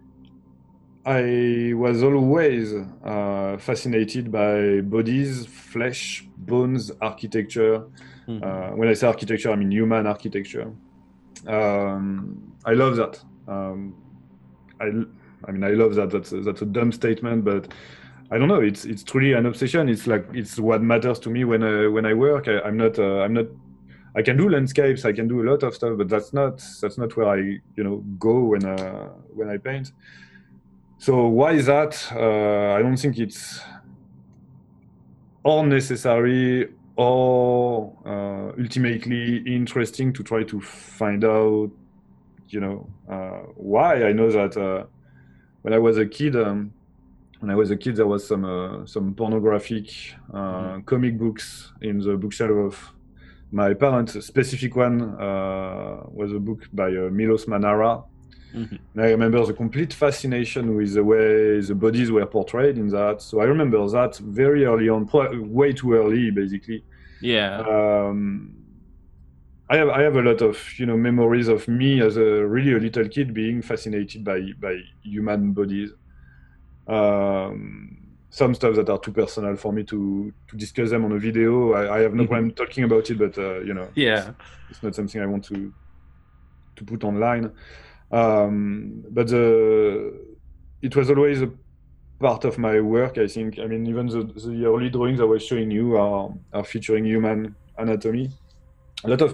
I 1.07 1.73
was 1.75 2.03
always 2.03 2.73
uh, 3.05 3.59
fascinated 3.59 4.33
by 4.33 4.81
bodies, 4.81 5.45
flesh, 5.45 6.27
bones, 6.39 6.91
architecture. 7.03 7.85
Mm-hmm. 8.27 8.43
Uh, 8.43 8.77
when 8.77 8.89
I 8.89 8.95
say 8.95 9.07
architecture, 9.07 9.51
I 9.51 9.57
mean 9.57 9.71
human 9.71 10.07
architecture. 10.07 10.73
Um, 11.47 12.55
I 12.65 12.73
love 12.73 12.97
that. 12.97 13.21
Um, 13.47 13.95
I, 14.81 14.87
I 15.47 15.53
mean, 15.53 15.65
I 15.65 15.73
love 15.73 15.95
that. 15.97 16.11
That's 16.11 16.33
a, 16.33 16.41
that's 16.41 16.63
a 16.63 16.67
dumb 16.67 16.91
statement, 16.91 17.45
but 17.45 17.69
I 18.31 18.39
don't 18.39 18.49
know. 18.49 18.61
It's 18.61 18.87
it's 18.87 19.03
truly 19.03 19.35
an 19.35 19.45
obsession. 19.45 19.91
It's 19.91 20.07
like 20.07 20.27
it's 20.33 20.59
what 20.59 20.83
matters 20.83 21.19
to 21.21 21.31
me 21.31 21.45
when 21.45 21.63
uh, 21.63 21.91
when 21.91 22.07
I 22.07 22.15
work. 22.15 22.49
I, 22.49 22.67
am 22.67 22.79
not 22.79 22.99
uh, 22.99 23.21
I'm 23.21 23.35
not. 23.35 23.47
I 24.17 24.23
can 24.23 24.39
do 24.39 24.49
landscapes. 24.49 25.05
I 25.05 25.13
can 25.13 25.29
do 25.29 25.43
a 25.43 25.47
lot 25.51 25.63
of 25.63 25.75
stuff, 25.75 25.99
but 25.99 26.09
that's 26.09 26.33
not 26.33 26.65
that's 26.81 26.97
not 26.97 27.15
where 27.15 27.29
I 27.29 27.37
you 27.77 27.85
know 27.85 27.97
go 28.19 28.45
when 28.45 28.65
uh, 28.65 29.09
when 29.35 29.51
I 29.51 29.59
paint. 29.59 29.93
So 30.99 31.27
why 31.27 31.53
is 31.53 31.67
that? 31.67 32.11
Uh, 32.13 32.75
I 32.79 32.83
don't 32.83 32.97
think 32.97 33.19
it's 33.19 33.61
or 35.45 35.67
necessary 35.67 36.69
or 36.97 37.93
uh, 38.07 38.61
ultimately 38.61 39.39
interesting 39.47 40.13
to 40.13 40.23
try 40.23 40.43
to 40.45 40.61
find 40.61 41.25
out, 41.25 41.71
you 42.49 42.61
know, 42.61 42.89
uh, 43.09 43.43
why. 43.55 44.05
I 44.05 44.13
know 44.13 44.31
that 44.31 44.57
uh, 44.57 44.87
when 45.63 45.75
I 45.75 45.79
was 45.79 45.99
a 45.99 46.07
kid, 46.07 46.37
um, 46.37 46.73
when 47.41 47.51
I 47.51 47.55
was 47.55 47.71
a 47.71 47.77
kid, 47.77 47.97
there 47.97 48.07
was 48.07 48.27
some 48.27 48.45
uh, 48.45 48.87
some 48.87 49.15
pornographic 49.15 50.15
uh, 50.33 50.37
mm-hmm. 50.37 50.81
comic 50.83 51.19
books 51.19 51.73
in 51.83 51.99
the 51.99 52.17
bookshelf 52.17 52.51
of 52.51 52.93
my 53.53 53.75
parents. 53.75 54.15
A 54.15 54.23
specific 54.23 54.75
one 54.75 55.17
was 55.19 56.33
a 56.33 56.39
book 56.39 56.69
by 56.73 56.91
Milos 56.91 57.47
Manara 57.47 58.03
Mm-hmm. 58.55 59.01
I 59.01 59.11
remember 59.11 59.45
the 59.45 59.53
complete 59.53 59.93
fascination 59.93 60.77
with 60.77 60.95
the 60.95 61.03
way 61.03 61.61
the 61.61 61.75
bodies 61.75 62.11
were 62.11 62.25
portrayed 62.27 62.79
in 62.79 62.89
that. 62.89 63.21
So 63.21 63.41
I 63.41 63.45
remember 63.45 63.89
that 63.91 64.17
very 64.19 64.65
early 64.65 64.89
on, 64.89 65.09
way 65.53 65.73
too 65.73 65.95
early, 65.95 66.31
basically. 66.31 66.85
Yeah. 67.21 67.61
Um, 67.61 68.65
I 69.69 69.77
have 69.79 69.89
I 69.89 70.03
have 70.03 70.17
a 70.17 70.23
lot 70.23 70.43
of 70.43 70.79
you 70.79 70.87
know 70.87 70.97
memories 70.97 71.49
of 71.49 71.67
me 71.69 72.01
as 72.03 72.17
a 72.17 72.47
really 72.47 72.75
a 72.75 72.79
little 72.79 73.09
kid 73.09 73.33
being 73.33 73.63
fascinated 73.63 74.23
by 74.23 74.41
by 74.61 74.81
human 75.03 75.53
bodies. 75.53 75.91
Um, 76.87 77.97
some 78.29 78.55
stuff 78.55 78.75
that 78.77 78.91
are 78.91 78.99
too 78.99 79.13
personal 79.13 79.57
for 79.57 79.73
me 79.73 79.83
to 79.85 80.33
to 80.49 80.57
discuss 80.57 80.91
them 80.91 81.05
on 81.05 81.13
a 81.13 81.19
video. 81.19 81.73
I, 81.73 81.97
I 81.97 82.01
have 82.01 82.13
no 82.13 82.25
mm-hmm. 82.25 82.33
problem 82.33 82.51
talking 82.53 82.85
about 82.85 83.09
it, 83.11 83.19
but 83.19 83.39
uh, 83.39 83.61
you 83.61 83.73
know, 83.73 83.89
yeah, 83.95 84.33
it's 84.69 84.83
not 84.83 84.95
something 84.95 85.21
I 85.21 85.27
want 85.27 85.45
to 85.47 85.73
to 86.77 86.85
put 86.85 87.03
online. 87.03 87.51
Um, 88.15 89.05
but 89.11 89.27
the, 89.29 90.15
it 90.83 90.95
was 90.95 91.11
always 91.11 91.43
a 91.43 91.51
part 92.21 92.45
of 92.45 92.59
my 92.59 92.81
work. 92.81 93.19
I 93.19 93.27
think. 93.27 93.59
I 93.59 93.67
mean, 93.67 93.87
even 93.87 94.07
the, 94.07 94.23
the 94.23 94.67
early 94.67 94.91
drawings 94.91 95.21
I 95.21 95.25
was 95.25 95.43
showing 95.45 95.71
you 95.71 95.97
are, 95.97 96.33
are 96.53 96.65
featuring 96.65 97.05
human 97.05 97.55
anatomy. 97.77 98.31
A 99.05 99.09
lot 99.09 99.21
of 99.21 99.31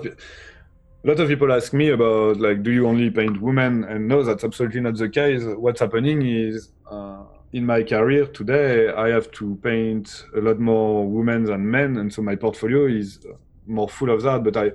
a 1.03 1.07
lot 1.09 1.19
of 1.21 1.29
people 1.29 1.53
ask 1.53 1.73
me 1.73 1.91
about 1.91 2.39
like, 2.41 2.63
do 2.63 2.71
you 2.71 2.87
only 2.87 3.11
paint 3.11 3.41
women? 3.41 3.85
And 3.85 4.09
no, 4.09 4.23
that's 4.23 4.45
absolutely 4.45 4.81
not 4.81 4.97
the 4.97 5.09
case. 5.09 5.43
What's 5.45 5.81
happening 5.81 6.23
is 6.23 6.73
uh, 6.91 7.23
in 7.53 7.65
my 7.65 7.83
career 7.83 8.27
today, 8.27 8.91
I 8.91 9.09
have 9.09 9.31
to 9.33 9.57
paint 9.63 10.25
a 10.37 10.41
lot 10.41 10.59
more 10.59 11.07
women 11.07 11.45
than 11.45 11.71
men, 11.71 11.97
and 11.97 12.13
so 12.13 12.23
my 12.23 12.37
portfolio 12.37 12.87
is 12.87 13.19
more 13.67 13.89
full 13.89 14.11
of 14.11 14.23
that. 14.23 14.45
But 14.45 14.57
I 14.57 14.73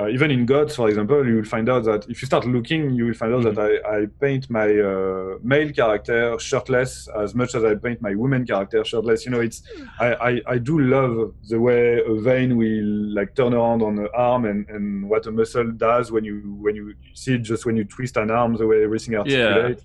uh, 0.00 0.08
even 0.08 0.30
in 0.30 0.46
Gods, 0.46 0.76
for 0.76 0.88
example, 0.88 1.26
you 1.26 1.36
will 1.36 1.44
find 1.44 1.68
out 1.68 1.84
that 1.84 2.08
if 2.08 2.22
you 2.22 2.26
start 2.26 2.46
looking, 2.46 2.90
you 2.90 3.04
will 3.04 3.14
find 3.14 3.34
out 3.34 3.42
mm-hmm. 3.42 3.54
that 3.54 3.84
I, 3.84 4.02
I, 4.02 4.06
paint 4.06 4.48
my 4.48 4.66
uh, 4.66 5.38
male 5.42 5.70
character 5.72 6.38
shirtless 6.38 7.06
as 7.18 7.34
much 7.34 7.54
as 7.54 7.64
I 7.64 7.74
paint 7.74 8.00
my 8.00 8.14
woman 8.14 8.46
character 8.46 8.82
shirtless. 8.84 9.26
You 9.26 9.32
know, 9.32 9.40
it's 9.40 9.62
I, 9.98 10.14
I, 10.14 10.40
I, 10.46 10.58
do 10.58 10.78
love 10.78 11.34
the 11.48 11.60
way 11.60 12.00
a 12.06 12.14
vein 12.20 12.56
will 12.56 13.14
like 13.14 13.34
turn 13.34 13.52
around 13.52 13.82
on 13.82 13.96
the 13.96 14.10
arm 14.14 14.46
and, 14.46 14.66
and 14.70 15.08
what 15.08 15.26
a 15.26 15.32
muscle 15.32 15.70
does 15.72 16.10
when 16.10 16.24
you 16.24 16.56
when 16.60 16.74
you 16.76 16.94
see 17.14 17.34
it 17.34 17.42
just 17.42 17.66
when 17.66 17.76
you 17.76 17.84
twist 17.84 18.16
an 18.16 18.30
arm, 18.30 18.56
the 18.56 18.66
way 18.66 18.82
everything 18.82 19.16
articulates. 19.16 19.82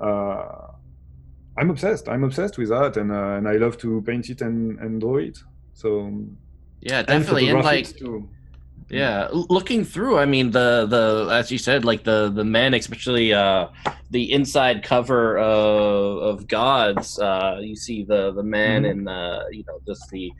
Yeah. 0.00 0.06
Uh, 0.06 0.72
I'm 1.56 1.70
obsessed. 1.70 2.08
I'm 2.08 2.22
obsessed 2.22 2.58
with 2.58 2.68
that, 2.68 2.96
and 2.96 3.10
uh, 3.10 3.36
and 3.38 3.48
I 3.48 3.56
love 3.56 3.76
to 3.78 4.02
paint 4.02 4.30
it 4.30 4.40
and, 4.40 4.78
and 4.78 5.00
draw 5.00 5.16
it. 5.16 5.38
So 5.74 6.12
yeah, 6.80 7.02
definitely, 7.02 7.48
and, 7.48 7.56
and 7.56 7.64
like. 7.64 7.96
Too 7.96 8.28
yeah, 8.90 9.28
looking 9.32 9.84
through, 9.84 10.18
I 10.18 10.24
mean 10.24 10.50
the 10.50 10.86
the 10.86 11.28
as 11.32 11.50
you 11.50 11.58
said, 11.58 11.84
like 11.84 12.04
the 12.04 12.30
the 12.34 12.44
men, 12.44 12.72
especially 12.72 13.34
uh, 13.34 13.68
the 14.10 14.32
inside 14.32 14.82
cover 14.82 15.38
of, 15.38 16.18
of 16.18 16.48
Gods. 16.48 17.18
Uh, 17.18 17.58
you 17.60 17.76
see 17.76 18.04
the 18.04 18.32
the 18.32 18.42
men 18.42 18.82
mm-hmm. 18.82 18.90
and 18.90 19.06
the 19.06 19.44
you 19.52 19.64
know 19.66 19.78
just 19.86 20.08
the 20.10 20.32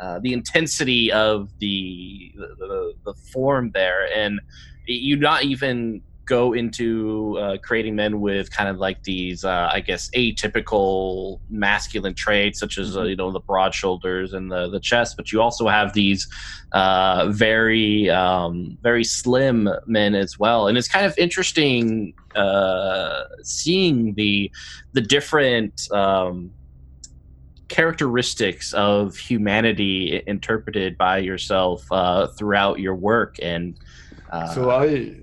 uh, 0.00 0.18
the 0.20 0.32
intensity 0.32 1.12
of 1.12 1.48
the, 1.60 2.32
the 2.36 2.94
the 3.04 3.14
form 3.32 3.70
there, 3.72 4.12
and 4.12 4.40
you 4.86 5.16
not 5.16 5.44
even 5.44 6.02
go 6.32 6.54
into 6.54 7.36
uh, 7.38 7.58
creating 7.58 7.94
men 7.94 8.18
with 8.18 8.50
kind 8.50 8.70
of 8.70 8.78
like 8.78 9.02
these, 9.02 9.44
uh, 9.44 9.68
I 9.70 9.80
guess, 9.80 10.08
atypical 10.16 11.40
masculine 11.50 12.14
traits, 12.14 12.58
such 12.58 12.78
as 12.78 12.96
uh, 12.96 13.00
mm-hmm. 13.00 13.10
you 13.10 13.16
know 13.16 13.30
the 13.30 13.40
broad 13.40 13.74
shoulders 13.74 14.32
and 14.32 14.50
the 14.50 14.70
the 14.70 14.80
chest, 14.80 15.18
but 15.18 15.30
you 15.30 15.42
also 15.42 15.68
have 15.68 15.92
these 15.92 16.26
uh, 16.72 17.28
very 17.28 18.08
um, 18.08 18.78
very 18.80 19.04
slim 19.04 19.68
men 19.86 20.14
as 20.14 20.38
well, 20.38 20.68
and 20.68 20.78
it's 20.78 20.88
kind 20.88 21.04
of 21.04 21.12
interesting 21.18 22.14
uh, 22.34 23.24
seeing 23.42 24.14
the 24.14 24.50
the 24.94 25.02
different. 25.02 25.74
Um, 25.92 26.52
characteristics 27.68 28.74
of 28.74 29.16
humanity 29.16 30.22
interpreted 30.26 30.98
by 30.98 31.16
yourself 31.16 31.90
uh, 31.90 32.26
throughout 32.36 32.78
your 32.78 32.94
work 32.94 33.36
and 33.40 33.78
so 34.52 34.68
i 34.68 35.16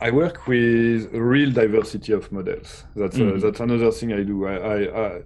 I 0.00 0.10
work 0.10 0.46
with 0.46 1.14
a 1.14 1.22
real 1.22 1.50
diversity 1.50 2.12
of 2.12 2.30
models. 2.30 2.84
That's 2.94 3.16
mm-hmm. 3.16 3.38
uh, 3.38 3.40
that's 3.40 3.60
another 3.60 3.90
thing 3.90 4.12
I 4.12 4.22
do. 4.22 4.46
I, 4.46 4.54
I, 4.54 4.76
I, 4.76 5.22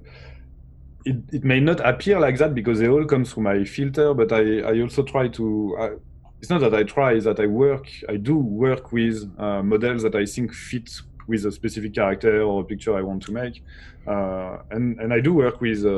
it, 1.05 1.17
it 1.33 1.45
may 1.45 1.61
not 1.61 1.81
appear 1.81 2.21
like 2.21 2.39
that 2.39 2.55
because 2.55 2.79
they 2.79 2.89
all 2.89 3.05
come 3.05 3.25
through 3.25 3.43
my 3.43 3.65
filter, 3.65 4.15
but 4.15 4.33
I, 4.33 4.61
I 4.61 4.81
also 4.81 5.03
try 5.03 5.29
to. 5.29 5.77
I, 5.81 5.91
it's 6.39 6.51
not 6.51 6.61
that 6.61 6.75
I 6.75 6.85
try; 6.85 7.19
that 7.19 7.41
I 7.41 7.47
work. 7.47 7.89
I 8.09 8.17
do 8.17 8.37
work 8.37 8.93
with 8.93 9.29
uh, 9.39 9.63
models 9.63 10.03
that 10.05 10.15
I 10.15 10.25
think 10.25 10.55
fit 10.55 10.91
with 11.27 11.45
a 11.47 11.53
specific 11.53 11.95
character 11.95 12.43
or 12.43 12.63
a 12.63 12.65
picture 12.65 12.97
I 12.97 13.03
want 13.03 13.23
to 13.25 13.33
make, 13.33 13.63
uh, 14.07 14.59
and 14.71 15.01
and 15.01 15.13
I 15.13 15.21
do 15.21 15.35
work 15.35 15.61
with 15.61 15.85
uh, 15.85 15.91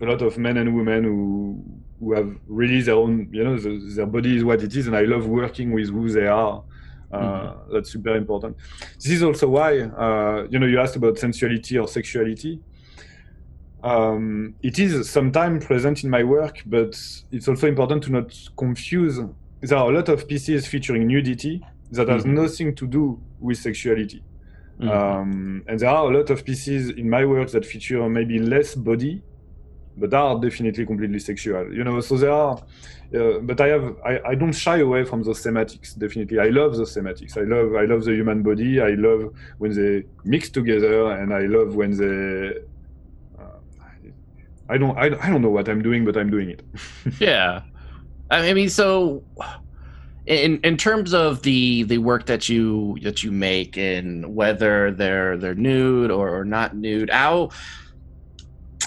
a 0.00 0.06
lot 0.06 0.22
of 0.22 0.38
men 0.38 0.56
and 0.56 0.74
women 0.74 1.04
who 1.04 1.62
who 2.00 2.14
have 2.14 2.34
really 2.46 2.80
their 2.80 2.96
own, 2.96 3.28
you 3.30 3.44
know, 3.44 3.56
the, 3.56 3.78
their 3.94 4.06
body 4.06 4.36
is 4.36 4.44
what 4.44 4.62
it 4.62 4.74
is, 4.74 4.86
and 4.86 4.96
I 4.96 5.02
love 5.02 5.26
working 5.26 5.72
with 5.72 5.90
who 5.90 6.08
they 6.08 6.26
are 6.26 6.64
mm-hmm. 7.14 7.72
That's 7.72 7.90
super 7.90 8.16
important. 8.16 8.56
This 8.96 9.10
is 9.10 9.22
also 9.22 9.48
why, 9.48 9.80
uh, 9.80 10.46
you 10.50 10.58
know, 10.58 10.66
you 10.66 10.80
asked 10.80 10.96
about 10.96 11.18
sensuality 11.18 11.78
or 11.78 11.88
sexuality. 11.88 12.60
Um, 13.82 14.54
it 14.62 14.78
is 14.78 15.10
sometimes 15.10 15.66
present 15.66 16.04
in 16.04 16.10
my 16.10 16.24
work, 16.24 16.62
but 16.64 16.98
it's 17.30 17.48
also 17.48 17.66
important 17.66 18.04
to 18.04 18.12
not 18.12 18.34
confuse. 18.56 19.20
There 19.60 19.78
are 19.78 19.90
a 19.90 19.94
lot 19.94 20.08
of 20.08 20.26
pieces 20.26 20.66
featuring 20.66 21.06
nudity 21.06 21.62
that 21.90 22.08
has 22.08 22.22
mm-hmm. 22.22 22.34
nothing 22.34 22.74
to 22.76 22.86
do 22.86 23.20
with 23.40 23.58
sexuality. 23.58 24.22
Mm-hmm. 24.80 24.88
Um, 24.88 25.64
and 25.68 25.78
there 25.78 25.90
are 25.90 26.10
a 26.10 26.16
lot 26.16 26.30
of 26.30 26.44
pieces 26.44 26.90
in 26.90 27.08
my 27.08 27.24
work 27.24 27.50
that 27.50 27.64
feature 27.64 28.08
maybe 28.08 28.38
less 28.38 28.74
body, 28.74 29.22
but 29.96 30.12
are 30.14 30.40
definitely 30.40 30.86
completely 30.86 31.18
sexual. 31.18 31.72
You 31.72 31.84
know, 31.84 32.00
so 32.00 32.16
there 32.16 32.32
are 32.32 32.62
uh, 33.14 33.38
but 33.40 33.60
I 33.60 33.68
have 33.68 33.96
I, 34.04 34.20
I 34.30 34.34
don't 34.34 34.52
shy 34.52 34.78
away 34.78 35.04
from 35.04 35.22
those 35.22 35.40
thematics. 35.42 35.96
Definitely, 35.96 36.40
I 36.40 36.48
love 36.48 36.76
those 36.76 36.96
thematics. 36.96 37.36
I 37.36 37.42
love 37.42 37.74
I 37.76 37.84
love 37.84 38.04
the 38.04 38.12
human 38.12 38.42
body. 38.42 38.80
I 38.80 38.90
love 38.90 39.32
when 39.58 39.72
they 39.72 40.04
mix 40.24 40.50
together, 40.50 41.12
and 41.12 41.32
I 41.32 41.42
love 41.42 41.76
when 41.76 41.96
they. 41.96 42.58
Uh, 43.38 43.44
I 44.68 44.78
don't 44.78 44.96
I, 44.98 45.06
I 45.06 45.30
don't 45.30 45.42
know 45.42 45.50
what 45.50 45.68
I'm 45.68 45.82
doing, 45.82 46.04
but 46.04 46.16
I'm 46.16 46.30
doing 46.30 46.50
it. 46.50 46.62
yeah, 47.20 47.62
I 48.30 48.52
mean, 48.52 48.68
so 48.68 49.22
in 50.26 50.58
in 50.64 50.76
terms 50.76 51.14
of 51.14 51.42
the 51.42 51.84
the 51.84 51.98
work 51.98 52.26
that 52.26 52.48
you 52.48 52.98
that 53.02 53.22
you 53.22 53.30
make 53.30 53.76
and 53.76 54.34
whether 54.34 54.90
they're 54.90 55.36
they're 55.36 55.54
nude 55.54 56.10
or, 56.10 56.36
or 56.36 56.44
not 56.44 56.74
nude, 56.74 57.10
how 57.10 57.50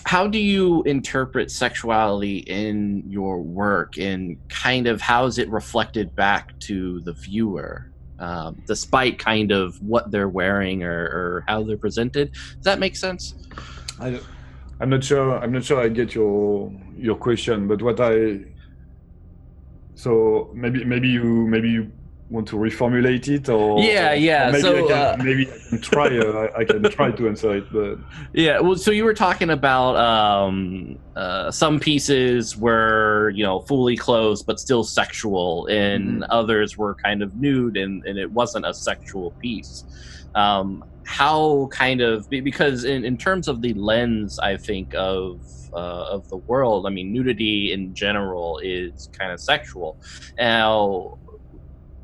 how 0.08 0.26
do 0.26 0.40
you 0.40 0.84
interpret 0.84 1.52
sexuality 1.52 2.38
in 2.38 3.04
your 3.08 3.42
work? 3.42 3.98
And 3.98 4.38
kind 4.48 4.88
of 4.88 5.02
how 5.02 5.26
is 5.26 5.38
it 5.38 5.50
reflected 5.50 6.16
back 6.16 6.58
to 6.62 7.02
the 7.02 7.12
viewer 7.12 7.92
um, 8.20 8.64
despite 8.66 9.20
kind 9.20 9.52
of 9.52 9.76
what 9.84 10.10
they're 10.10 10.30
wearing 10.30 10.82
or, 10.84 11.04
or, 11.20 11.44
how 11.48 11.62
they're 11.62 11.78
presented? 11.78 12.32
Does 12.32 12.64
that 12.64 12.80
make 12.80 12.96
sense? 12.96 13.36
I, 14.00 14.20
i'm 14.80 14.90
not 14.90 15.04
sure 15.04 15.40
i'm 15.40 15.52
not 15.52 15.64
sure 15.64 15.80
i 15.80 15.90
get 15.90 16.14
your 16.14 16.72
your 16.96 17.16
question 17.16 17.68
but 17.68 17.82
what 17.82 18.00
i 18.00 18.40
so 19.96 20.52
maybe 20.54 20.84
maybe 20.84 21.08
you 21.10 21.48
maybe 21.48 21.70
you 21.70 21.92
want 22.30 22.48
to 22.50 22.58
reformulate 22.58 23.28
it 23.30 23.48
or 23.48 23.80
yeah 23.80 24.12
yeah 24.14 24.50
or 24.50 24.52
maybe, 24.52 24.62
so 24.62 24.76
I 24.76 24.88
can, 24.88 24.92
uh, 24.92 25.24
maybe 25.24 25.50
I 25.50 25.58
can 25.70 25.82
try 25.82 26.18
uh, 26.18 26.48
I, 26.58 26.66
can 26.66 26.84
try 26.98 27.12
to 27.12 27.28
answer 27.28 27.56
it 27.56 27.72
but 27.72 27.98
yeah 28.34 28.60
well 28.60 28.76
so 28.76 28.92
you 28.92 29.06
were 29.06 29.14
talking 29.14 29.50
about 29.50 29.96
um 29.96 30.98
uh 31.16 31.52
some 31.52 31.80
pieces 31.80 32.58
were 32.58 33.32
you 33.34 33.44
know 33.44 33.62
fully 33.62 33.96
clothed 33.96 34.44
but 34.46 34.60
still 34.60 34.84
sexual 34.84 35.68
and 35.68 36.22
Mhm. 36.22 36.28
others 36.30 36.78
were 36.78 36.96
kind 37.04 37.24
of 37.24 37.34
nude 37.36 37.78
and 37.78 38.04
and 38.06 38.18
it 38.20 38.32
wasn't 38.32 38.66
a 38.66 38.74
sexual 38.74 39.34
piece 39.42 39.86
um 40.36 40.84
how 41.06 41.68
kind 41.72 42.02
of 42.02 42.28
because 42.30 42.84
in, 42.84 43.06
in 43.06 43.18
terms 43.18 43.48
of 43.48 43.62
the 43.62 43.74
lens 43.76 44.38
i 44.40 44.58
think 44.58 44.94
of 44.96 45.40
uh, 45.74 46.04
of 46.12 46.28
the 46.30 46.38
world 46.48 46.86
i 46.86 46.90
mean 46.90 47.14
nudity 47.14 47.72
in 47.72 47.94
general 47.94 48.60
is 48.64 49.10
kind 49.18 49.32
of 49.32 49.40
sexual 49.40 49.98
now 50.40 51.14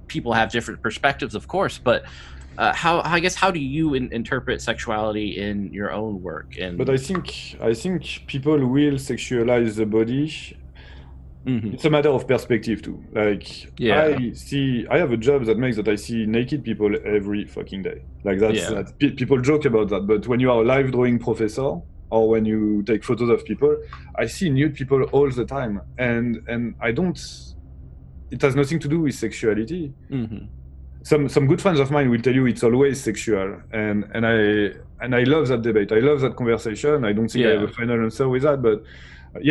people 0.07 0.33
have 0.33 0.51
different 0.51 0.81
perspectives 0.81 1.35
of 1.35 1.47
course 1.47 1.77
but 1.77 2.03
uh, 2.57 2.71
how 2.73 3.01
i 3.03 3.19
guess 3.19 3.35
how 3.35 3.49
do 3.51 3.59
you 3.59 3.93
in, 3.95 4.11
interpret 4.13 4.61
sexuality 4.61 5.37
in 5.39 5.71
your 5.73 5.91
own 5.91 6.21
work 6.21 6.55
and 6.59 6.77
but 6.77 6.89
I 6.89 6.97
think 6.97 7.55
I 7.61 7.73
think 7.73 8.01
people 8.27 8.57
will 8.75 8.97
sexualize 9.11 9.75
the 9.75 9.85
body 9.85 10.57
Mhm. 11.45 11.73
it's 11.73 11.83
a 11.83 11.89
matter 11.89 12.07
of 12.09 12.25
perspective 12.25 12.81
too 12.81 13.03
like 13.11 13.45
Yeah. 13.77 14.15
I 14.17 14.31
see 14.31 14.85
I 14.89 14.97
have 14.97 15.11
a 15.11 15.17
job 15.17 15.43
that 15.49 15.57
makes 15.57 15.75
that 15.75 15.89
I 15.89 15.95
see 15.95 16.25
naked 16.25 16.63
people 16.63 16.89
every 17.03 17.43
fucking 17.45 17.81
day 17.83 17.99
like 18.23 18.39
that's, 18.39 18.59
Yeah. 18.61 18.69
that's 18.75 18.91
pe- 18.93 19.11
people 19.11 19.37
joke 19.41 19.65
about 19.65 19.89
that 19.89 20.07
but 20.07 20.25
when 20.25 20.39
you 20.39 20.49
are 20.53 20.61
a 20.61 20.65
live 20.73 20.91
drawing 20.93 21.19
professor 21.19 21.81
or 22.11 22.29
when 22.29 22.45
you 22.45 22.81
take 22.83 23.03
photos 23.03 23.29
of 23.29 23.43
people 23.43 23.75
I 24.15 24.25
see 24.27 24.49
nude 24.49 24.75
people 24.75 25.03
all 25.11 25.29
the 25.29 25.43
time 25.43 25.81
and 25.97 26.41
and 26.47 26.75
I 26.79 26.91
don't 26.93 27.19
it 28.33 28.41
has 28.41 28.55
nothing 28.55 28.79
to 28.79 28.87
do 28.87 28.99
with 29.05 29.15
sexuality. 29.25 29.83
Mhm. 30.09 30.47
some 31.11 31.23
some 31.35 31.45
good 31.51 31.61
friends 31.65 31.79
of 31.85 31.89
mine 31.91 32.07
will 32.11 32.23
tell 32.25 32.35
you 32.39 32.45
it's 32.53 32.63
always 32.69 32.95
sexual. 33.09 33.49
And 33.81 33.97
and 34.15 34.23
i 34.33 34.37
and 35.03 35.11
i 35.21 35.23
love 35.33 35.45
that 35.51 35.61
debate. 35.69 35.89
I 35.99 36.01
love 36.09 36.19
that 36.25 36.33
conversation. 36.41 36.95
I 37.09 37.11
don't 37.17 37.29
think 37.31 37.45
i 37.45 37.49
have 37.59 37.69
a 37.69 37.73
final 37.79 37.97
answer 38.07 38.27
with 38.33 38.43
that 38.47 38.59
but 38.67 38.77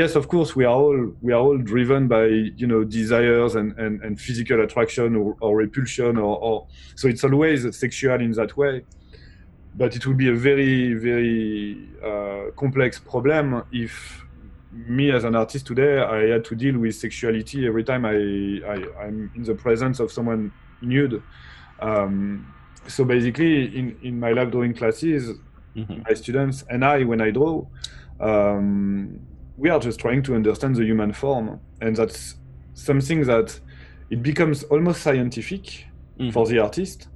yes 0.01 0.11
of 0.21 0.25
course 0.33 0.51
we 0.59 0.65
are 0.71 0.77
all 0.83 0.99
we 1.27 1.31
are 1.37 1.43
all 1.47 1.59
driven 1.73 2.03
by 2.17 2.25
you 2.61 2.67
know 2.71 2.83
desires 2.85 3.53
and 3.61 3.69
and, 3.85 3.95
and 4.05 4.13
physical 4.27 4.59
attraction 4.67 5.09
or, 5.21 5.29
or 5.45 5.51
repulsion 5.65 6.17
or, 6.27 6.35
or 6.47 6.57
so 7.01 7.05
it's 7.13 7.25
always 7.25 7.59
sexual 7.85 8.19
in 8.27 8.33
that 8.41 8.53
way. 8.63 8.75
But 9.75 9.91
it 9.97 10.03
will 10.07 10.19
be 10.25 10.29
a 10.37 10.39
very 10.49 10.95
very 10.95 11.89
uh, 12.11 12.45
complex 12.63 12.99
problem 13.13 13.47
if 13.85 14.22
me 14.73 15.11
as 15.11 15.25
an 15.25 15.35
artist 15.37 15.67
today 15.67 15.99
i 16.01 16.27
had 16.29 16.45
to 16.45 16.55
deal 16.55 16.79
with 16.79 16.95
sexuality 16.95 17.67
every 17.67 17.85
time 17.85 18.05
i, 18.07 18.11
I 18.67 19.05
i'm 19.05 19.31
in 19.37 19.43
the 19.43 19.55
presence 19.55 20.01
of 20.01 20.11
someone 20.11 20.51
nude 20.81 21.23
um, 21.81 22.53
so 22.87 23.05
basically 23.05 23.77
in, 23.77 23.97
in 24.03 24.19
my 24.19 24.33
lab 24.33 24.51
drawing 24.53 24.75
classes 24.75 25.39
Mhm. 25.77 26.05
my 26.07 26.15
students 26.15 26.65
and 26.69 26.85
i 26.85 27.03
when 27.03 27.21
i 27.23 27.31
draw 27.31 27.65
um, 28.21 29.19
we 29.57 29.71
are 29.71 29.79
just 29.81 29.99
trying 30.01 30.23
to 30.23 30.35
understand 30.35 30.77
the 30.77 30.85
human 30.85 31.13
form 31.13 31.61
and 31.81 31.97
that's 31.97 32.37
something 32.75 33.23
that 33.25 33.59
it 34.11 34.23
becomes 34.23 34.65
almost 34.65 35.03
scientific 35.03 35.87
Mhm. 36.19 36.33
for 36.33 36.47
the 36.47 36.59
artist 36.59 37.09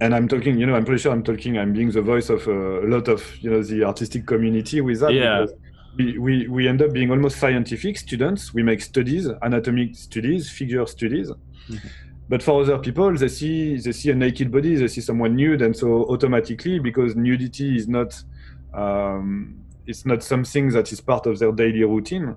and 0.00 0.12
i'm 0.14 0.26
talking 0.26 0.58
you 0.58 0.66
know 0.66 0.74
i'm 0.74 0.84
pretty 0.84 1.00
sure 1.00 1.12
i'm 1.12 1.22
talking 1.22 1.56
i'm 1.58 1.72
being 1.72 1.90
the 1.92 2.02
voice 2.02 2.30
of 2.30 2.46
a 2.48 2.80
lot 2.86 3.06
of 3.08 3.22
you 3.40 3.48
know 3.50 3.62
the 3.62 3.84
artistic 3.84 4.26
community 4.26 4.80
with 4.80 4.98
that 5.00 5.12
Yeah. 5.12 5.40
because 5.42 5.54
we, 5.96 6.18
we, 6.18 6.48
we 6.48 6.68
end 6.68 6.80
up 6.82 6.92
being 6.92 7.10
almost 7.10 7.38
scientific 7.38 7.98
students. 7.98 8.54
We 8.54 8.62
make 8.62 8.80
studies 8.80 9.28
anatomic 9.42 9.94
studies 9.96 10.50
figure 10.50 10.86
studies. 10.86 11.30
Mhm. 11.68 11.80
but 12.28 12.42
for 12.42 12.62
other 12.62 12.78
people 12.78 13.14
they 13.16 13.28
see 13.28 13.76
they 13.76 13.92
see 13.92 14.10
a 14.10 14.14
naked 14.14 14.50
body 14.50 14.74
they 14.74 14.88
see 14.88 15.00
someone 15.00 15.36
nude 15.36 15.62
and 15.62 15.76
so 15.76 16.04
automatically 16.12 16.78
because 16.78 17.14
nudity 17.14 17.76
is 17.76 17.86
not 17.86 18.10
um, 18.74 19.54
it's 19.86 20.04
not 20.06 20.22
something 20.22 20.70
that 20.70 20.90
is 20.92 21.00
part 21.00 21.26
of 21.26 21.38
their 21.38 21.52
daily 21.52 21.84
routine 21.84 22.34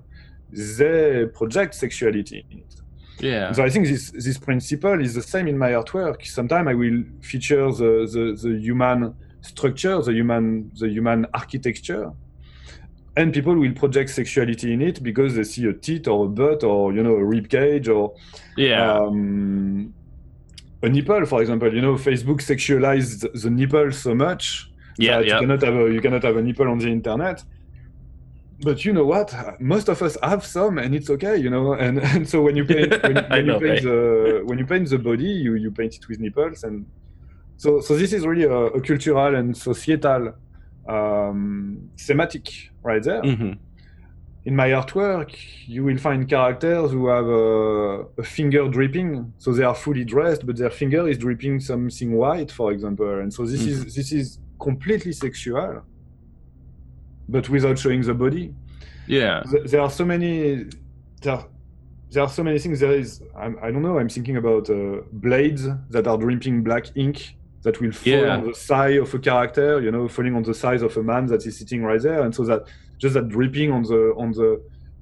they 0.52 1.26
project 1.34 1.74
sexuality 1.74 2.44
in 2.50 2.58
it. 2.58 2.74
Yeah. 3.18 3.52
So 3.52 3.64
I 3.64 3.70
think 3.70 3.86
this 3.86 4.10
this 4.10 4.38
principle 4.38 5.00
is 5.00 5.14
the 5.14 5.22
same 5.22 5.48
in 5.48 5.56
my 5.58 5.70
artwork. 5.70 6.26
Sometimes 6.26 6.68
I 6.68 6.74
will 6.74 7.02
feature 7.20 7.72
the, 7.72 8.06
the, 8.12 8.48
the 8.48 8.58
human 8.58 9.14
structure, 9.40 10.00
the 10.02 10.12
human 10.12 10.70
the 10.78 10.88
human 10.88 11.26
architecture, 11.32 12.12
and 13.16 13.32
people 13.32 13.54
will 13.54 13.72
project 13.72 14.10
sexuality 14.10 14.72
in 14.72 14.82
it 14.82 15.02
because 15.02 15.34
they 15.34 15.44
see 15.44 15.66
a 15.66 15.72
tit 15.72 16.06
or 16.06 16.26
a 16.26 16.28
butt 16.28 16.62
or 16.62 16.92
you 16.92 17.02
know 17.02 17.14
a 17.14 17.24
rib 17.24 17.48
cage 17.48 17.88
or 17.88 18.14
yeah 18.56 18.98
um, 18.98 19.92
a 20.82 20.88
nipple, 20.88 21.24
for 21.26 21.40
example. 21.40 21.74
You 21.74 21.80
know, 21.80 21.94
Facebook 21.94 22.40
sexualized 22.40 23.40
the 23.42 23.50
nipple 23.50 23.92
so 23.92 24.14
much 24.14 24.70
yeah 24.98 25.18
that 25.18 25.26
yeah 25.26 25.34
you 25.34 25.40
cannot 25.40 25.62
have 25.62 25.74
a 25.74 25.92
you 25.92 26.00
cannot 26.00 26.22
have 26.22 26.36
a 26.36 26.42
nipple 26.42 26.68
on 26.68 26.78
the 26.78 26.88
internet. 26.88 27.42
But 28.60 28.86
you 28.86 28.92
know 28.94 29.04
what? 29.04 29.34
Most 29.60 29.90
of 29.90 30.00
us 30.00 30.16
have 30.22 30.44
some, 30.46 30.78
and 30.78 30.94
it's 30.94 31.10
okay, 31.10 31.36
you 31.36 31.50
know. 31.50 31.74
And, 31.74 31.98
and 32.14 32.26
so 32.26 32.40
when 32.40 32.56
you 32.56 32.64
paint 32.64 33.02
when, 33.02 33.16
when 33.28 33.46
you 33.50 33.58
paint 33.60 33.82
the 33.82 34.42
when 34.44 34.58
you 34.58 34.66
paint 34.66 34.88
the 34.88 34.98
body, 34.98 35.24
you, 35.24 35.54
you 35.54 35.70
paint 35.70 35.96
it 35.96 36.08
with 36.08 36.20
nipples, 36.20 36.64
and 36.64 36.86
so 37.56 37.80
so 37.80 37.96
this 37.96 38.12
is 38.12 38.26
really 38.26 38.44
a, 38.44 38.50
a 38.50 38.80
cultural 38.80 39.34
and 39.34 39.56
societal 39.56 40.34
um, 40.88 41.90
thematic 41.98 42.70
right 42.82 43.02
there. 43.02 43.22
Mhm. 43.22 43.58
In 44.44 44.54
my 44.54 44.68
artwork, 44.70 45.34
you 45.66 45.82
will 45.82 45.98
find 45.98 46.28
characters 46.28 46.92
who 46.92 47.08
have 47.08 47.26
a, 47.26 48.04
a 48.18 48.22
finger 48.22 48.68
dripping, 48.68 49.32
so 49.38 49.52
they 49.52 49.64
are 49.64 49.74
fully 49.74 50.04
dressed, 50.04 50.46
but 50.46 50.56
their 50.56 50.70
finger 50.70 51.08
is 51.08 51.18
dripping 51.18 51.58
something 51.58 52.12
white, 52.12 52.52
for 52.52 52.70
example, 52.72 53.18
and 53.20 53.32
so 53.34 53.44
this 53.44 53.62
Mhm. 53.62 53.68
is 53.68 53.94
this 53.96 54.12
is 54.12 54.38
completely 54.60 55.12
sexual, 55.12 55.82
but 57.28 57.48
without 57.48 57.78
showing 57.78 58.02
the 58.02 58.14
body. 58.14 58.54
yeah 59.08 59.42
Th- 59.50 59.64
There 59.70 59.80
are 59.80 59.90
so 59.90 60.04
many. 60.04 60.64
There, 61.22 61.38
there 62.12 62.22
are 62.22 62.28
so 62.28 62.42
many 62.44 62.58
things. 62.58 62.78
There 62.80 62.92
is. 62.92 63.20
I'm, 63.36 63.56
I 63.62 63.70
don't 63.72 63.82
know. 63.82 63.98
I'm 63.98 64.08
thinking 64.08 64.36
about 64.36 64.70
uh, 64.70 65.00
blades 65.12 65.66
that 65.90 66.06
are 66.06 66.16
dripping 66.18 66.62
black 66.62 66.84
ink 66.96 67.34
that 67.66 67.80
will 67.80 67.92
fall 67.92 68.12
Yeah. 68.12 68.36
on 68.36 68.46
the 68.48 68.54
side 68.54 68.96
of 69.04 69.12
a 69.12 69.18
character. 69.18 69.80
You 69.84 69.90
know, 69.90 70.08
falling 70.08 70.34
on 70.36 70.42
the 70.50 70.54
size 70.54 70.82
of 70.82 70.96
a 70.96 71.02
man 71.02 71.26
that 71.26 71.44
is 71.48 71.58
sitting 71.58 71.82
right 71.90 72.00
there, 72.08 72.22
and 72.24 72.32
so 72.34 72.44
that 72.50 72.62
just 73.02 73.14
that 73.14 73.28
dripping 73.28 73.70
on 73.76 73.82
the 73.82 74.00
on 74.22 74.30
the. 74.38 74.48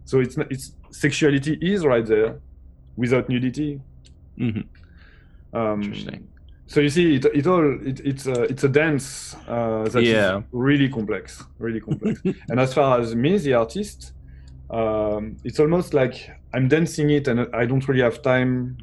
So 0.07 0.15
it's 0.25 0.37
not, 0.39 0.49
it's 0.51 0.67
sexuality 0.91 1.55
is 1.73 1.85
right 1.93 2.07
there, 2.15 2.31
without 2.97 3.29
nudity. 3.29 3.81
Mhm. 4.39 4.65
Um, 5.53 5.83
Interesting. 5.83 6.29
So 6.67 6.81
you 6.81 6.89
see, 6.89 7.17
it, 7.17 7.25
it 7.41 7.47
all 7.47 7.67
it, 7.91 8.01
it's 8.11 8.27
a 8.27 8.43
it's 8.53 8.65
a 8.65 8.69
dance 8.83 9.37
uh, 9.47 9.85
that 9.93 10.03
is 10.03 10.09
Yeah. 10.09 10.43
really 10.53 10.89
complex, 10.89 11.45
really 11.59 11.81
complex. 11.81 12.21
and 12.51 12.59
as 12.59 12.73
far 12.75 12.99
as 13.01 13.15
me, 13.15 13.37
the 13.39 13.53
artist, 13.55 14.13
um, 14.71 15.37
it's 15.45 15.61
almost 15.61 15.93
like 15.95 16.17
I'm 16.55 16.67
dancing 16.69 17.11
it, 17.11 17.29
and 17.29 17.39
I 17.55 17.67
don't 17.67 17.87
really 17.89 18.03
have 18.03 18.23
time 18.23 18.79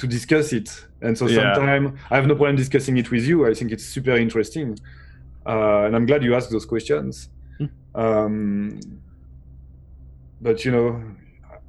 to 0.00 0.06
discuss 0.06 0.52
it. 0.52 0.68
And 1.02 1.16
so 1.16 1.26
Yeah. 1.26 1.54
sometimes 1.54 1.98
I 2.10 2.16
have 2.16 2.26
no 2.26 2.34
problem 2.34 2.56
discussing 2.56 2.96
it 2.98 3.10
with 3.10 3.24
you. 3.24 3.46
I 3.46 3.54
think 3.54 3.70
it's 3.72 3.84
super 3.84 4.16
interesting, 4.16 4.76
uh, 5.46 5.84
and 5.86 5.94
I'm 5.96 6.06
glad 6.06 6.22
you 6.24 6.34
asked 6.34 6.50
those 6.50 6.66
questions. 6.66 7.28
Hmm. 7.58 7.66
Um, 7.94 8.80
but 10.40 10.64
you 10.64 10.70
know, 10.72 11.02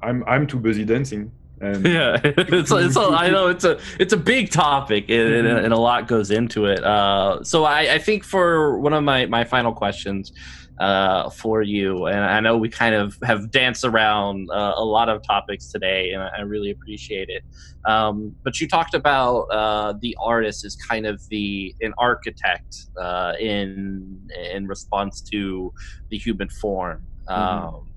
I'm 0.02 0.24
I'm 0.26 0.46
too 0.46 0.58
busy 0.58 0.84
dancing. 0.84 1.32
And 1.62 1.84
yeah 1.98 2.16
it's 2.24 2.70
it's 2.72 2.96
a, 2.96 3.00
i 3.24 3.28
know 3.28 3.48
it's 3.48 3.64
a 3.64 3.78
it's 3.98 4.14
a 4.14 4.16
big 4.16 4.50
topic 4.50 5.10
and, 5.10 5.28
and, 5.34 5.46
Mhm. 5.46 5.64
and 5.64 5.74
a 5.74 5.76
lot 5.76 6.08
goes 6.08 6.30
into 6.30 6.64
it 6.64 6.82
uh 6.82 7.44
so 7.44 7.64
i 7.64 7.80
i 7.96 7.98
think 7.98 8.24
for 8.24 8.78
one 8.78 8.94
of 8.94 9.04
my 9.04 9.26
my 9.26 9.44
final 9.44 9.70
questions 9.74 10.32
uh 10.80 11.30
for 11.30 11.62
you. 11.62 12.06
And 12.06 12.24
i 12.24 12.40
know 12.40 12.56
we 12.56 12.68
kind 12.68 12.94
of 12.94 13.16
have 13.22 13.50
danced 13.50 13.84
around 13.84 14.48
uh, 14.50 14.72
a 14.76 14.84
lot 14.84 15.08
of 15.08 15.22
topics 15.26 15.70
today 15.70 16.10
and 16.12 16.22
i 16.22 16.40
really 16.40 16.70
appreciate 16.70 17.28
it. 17.28 17.42
Um 17.86 18.34
but 18.44 18.60
you 18.60 18.66
talked 18.66 18.94
about 18.94 19.42
uh 19.52 19.94
the 20.00 20.16
artist 20.20 20.64
is 20.64 20.76
kind 20.76 21.06
of 21.06 21.20
the 21.28 21.74
an 21.80 21.92
architect 21.98 22.74
uh 23.00 23.34
in 23.38 24.28
in 24.52 24.66
response 24.66 25.20
to 25.32 25.72
the 26.10 26.18
human 26.18 26.48
form. 26.48 27.06
Um 27.28 27.90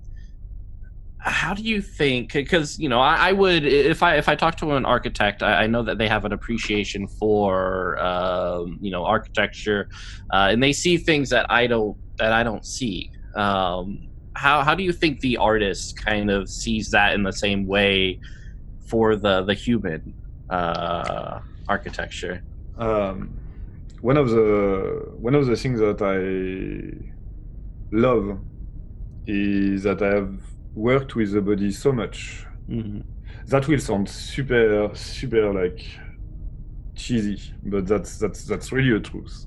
how 1.25 1.53
do 1.53 1.63
you 1.63 1.81
think 1.81 2.33
because 2.33 2.77
you 2.77 2.89
know 2.89 2.99
I, 2.99 3.29
I 3.29 3.31
would 3.31 3.65
if 3.65 4.03
i 4.03 4.17
if 4.17 4.27
i 4.27 4.35
talk 4.35 4.57
to 4.57 4.75
an 4.75 4.85
architect 4.85 5.41
I, 5.41 5.63
I 5.63 5.67
know 5.67 5.81
that 5.83 5.97
they 5.97 6.09
have 6.09 6.25
an 6.25 6.33
appreciation 6.33 7.07
for 7.07 7.97
um, 7.99 8.77
you 8.81 8.91
know 8.91 9.05
architecture 9.05 9.87
uh, 10.33 10.49
and 10.51 10.61
they 10.61 10.73
see 10.73 10.97
things 10.97 11.29
that 11.29 11.45
i 11.49 11.65
don't 11.65 11.95
that 12.17 12.31
i 12.33 12.43
don't 12.43 12.65
see 12.65 13.09
um, 13.35 14.07
how 14.35 14.61
how 14.63 14.75
do 14.75 14.83
you 14.83 14.93
think 14.93 15.19
the 15.21 15.37
artist 15.37 15.95
kind 16.03 16.29
of 16.29 16.47
sees 16.47 16.91
that 16.91 17.13
in 17.13 17.23
the 17.23 17.33
same 17.33 17.65
way 17.65 18.19
for 18.87 19.15
the 19.15 19.43
the 19.43 19.53
human 19.53 20.13
uh, 20.49 21.39
architecture 21.67 22.43
um, 22.77 23.33
one 24.01 24.17
of 24.17 24.29
the 24.29 25.07
one 25.17 25.35
of 25.35 25.45
the 25.45 25.55
things 25.55 25.79
that 25.79 26.01
I 26.01 27.13
love 27.95 28.39
is 29.25 29.83
that 29.83 30.01
I 30.01 30.15
have 30.15 30.33
worked 30.75 31.15
with 31.15 31.31
the 31.31 31.41
body 31.41 31.71
so 31.71 31.91
much 31.91 32.45
Mhm. 32.69 33.03
that 33.47 33.67
will 33.67 33.79
sound 33.79 34.09
super 34.09 34.89
super 34.93 35.53
like 35.53 35.85
cheesy, 36.95 37.39
but 37.63 37.87
that's 37.87 38.17
that's 38.17 38.43
that's 38.45 38.71
really 38.71 38.95
a 38.95 38.99
truth. 38.99 39.45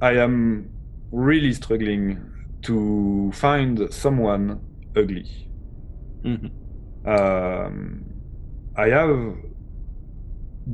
I 0.00 0.12
am 0.16 0.70
really 1.10 1.52
struggling 1.52 2.30
to 2.62 3.30
find 3.34 3.92
someone 3.92 4.60
ugly. 4.96 5.48
Mm-hmm. 6.24 7.08
Um, 7.08 8.04
I 8.76 8.88
have 8.88 9.36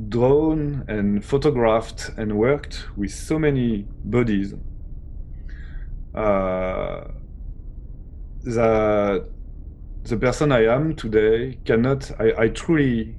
drawn 0.09 0.85
and 0.87 1.23
photographed 1.23 2.11
and 2.17 2.37
worked 2.37 2.85
with 2.97 3.11
so 3.11 3.39
many 3.39 3.85
bodies 4.03 4.53
uh, 6.13 7.05
that 8.43 9.25
the 10.03 10.17
person 10.17 10.51
I 10.51 10.65
am 10.65 10.95
today 10.95 11.57
cannot, 11.65 12.11
I, 12.19 12.43
I 12.43 12.47
truly 12.49 13.15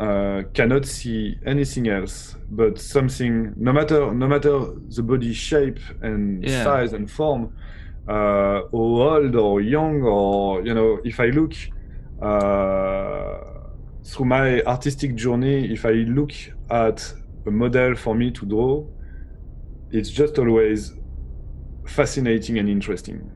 uh, 0.00 0.42
cannot 0.54 0.86
see 0.86 1.36
anything 1.44 1.86
else 1.88 2.34
but 2.50 2.80
something, 2.80 3.52
no 3.56 3.72
matter, 3.72 4.12
no 4.14 4.26
matter 4.26 4.58
the 4.88 5.02
body 5.02 5.32
shape 5.34 5.78
and 6.00 6.42
yeah. 6.42 6.64
size 6.64 6.94
and 6.94 7.10
form, 7.10 7.54
uh, 8.08 8.62
or 8.72 9.12
old 9.12 9.36
or 9.36 9.60
young, 9.60 10.02
or, 10.02 10.62
you 10.62 10.72
know, 10.72 10.98
if 11.04 11.20
I 11.20 11.26
look, 11.26 11.52
uh, 12.22 13.38
through 14.02 14.24
my 14.24 14.62
artistic 14.62 15.14
journey, 15.16 15.70
if 15.70 15.84
I 15.84 15.92
look 15.92 16.32
at 16.70 17.12
a 17.46 17.50
model 17.50 17.94
for 17.94 18.14
me 18.14 18.30
to 18.30 18.46
draw, 18.46 18.86
it's 19.92 20.08
just 20.08 20.38
always 20.38 20.94
fascinating 21.86 22.58
and 22.58 22.68
interesting. 22.68 23.30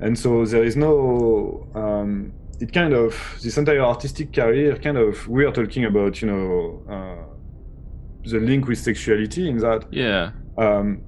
And 0.00 0.18
so 0.18 0.46
there 0.46 0.64
is 0.64 0.76
no, 0.76 1.68
um, 1.74 2.32
it 2.60 2.72
kind 2.72 2.92
of, 2.92 3.14
this 3.42 3.56
entire 3.58 3.80
artistic 3.80 4.32
career 4.32 4.76
kind 4.76 4.98
of, 4.98 5.26
we 5.28 5.44
are 5.44 5.52
talking 5.52 5.84
about, 5.86 6.20
you 6.20 6.28
know, 6.28 6.82
uh, 6.88 8.28
the 8.28 8.38
link 8.38 8.68
with 8.68 8.78
sexuality 8.78 9.48
in 9.48 9.58
that. 9.58 9.86
Yeah. 9.90 10.32
Um, 10.58 11.02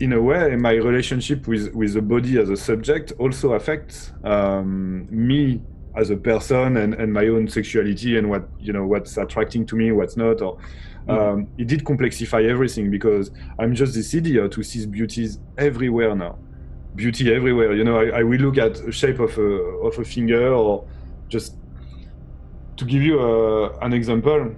in 0.00 0.14
a 0.14 0.20
way, 0.20 0.56
my 0.56 0.72
relationship 0.72 1.46
with, 1.46 1.72
with 1.74 1.94
the 1.94 2.02
body 2.02 2.38
as 2.40 2.48
a 2.48 2.56
subject 2.56 3.12
also 3.18 3.52
affects 3.52 4.12
um, 4.24 5.06
me 5.10 5.60
as 5.96 6.10
a 6.10 6.16
person 6.16 6.76
and, 6.78 6.94
and 6.94 7.12
my 7.12 7.26
own 7.28 7.48
sexuality 7.48 8.16
and 8.16 8.28
what 8.28 8.48
you 8.58 8.72
know 8.72 8.86
what's 8.86 9.16
attracting 9.16 9.66
to 9.66 9.76
me 9.76 9.92
what's 9.92 10.16
not 10.16 10.40
or 10.40 10.56
mm-hmm. 10.56 11.10
um, 11.10 11.48
it 11.58 11.66
did 11.66 11.84
complexify 11.84 12.48
everything 12.48 12.90
because 12.90 13.30
i'm 13.58 13.74
just 13.74 13.94
this 13.94 14.14
idiot 14.14 14.54
who 14.54 14.62
sees 14.62 14.86
beauties 14.86 15.38
everywhere 15.58 16.14
now 16.14 16.38
beauty 16.94 17.34
everywhere 17.34 17.72
you 17.74 17.84
know 17.84 17.98
i, 17.98 18.20
I 18.20 18.22
will 18.22 18.40
look 18.40 18.58
at 18.58 18.80
a 18.80 18.92
shape 18.92 19.18
of 19.18 19.36
a, 19.38 19.42
of 19.42 19.98
a 19.98 20.04
finger 20.04 20.52
or 20.52 20.86
just 21.28 21.56
to 22.76 22.84
give 22.84 23.02
you 23.02 23.20
uh, 23.20 23.78
an 23.80 23.92
example 23.92 24.54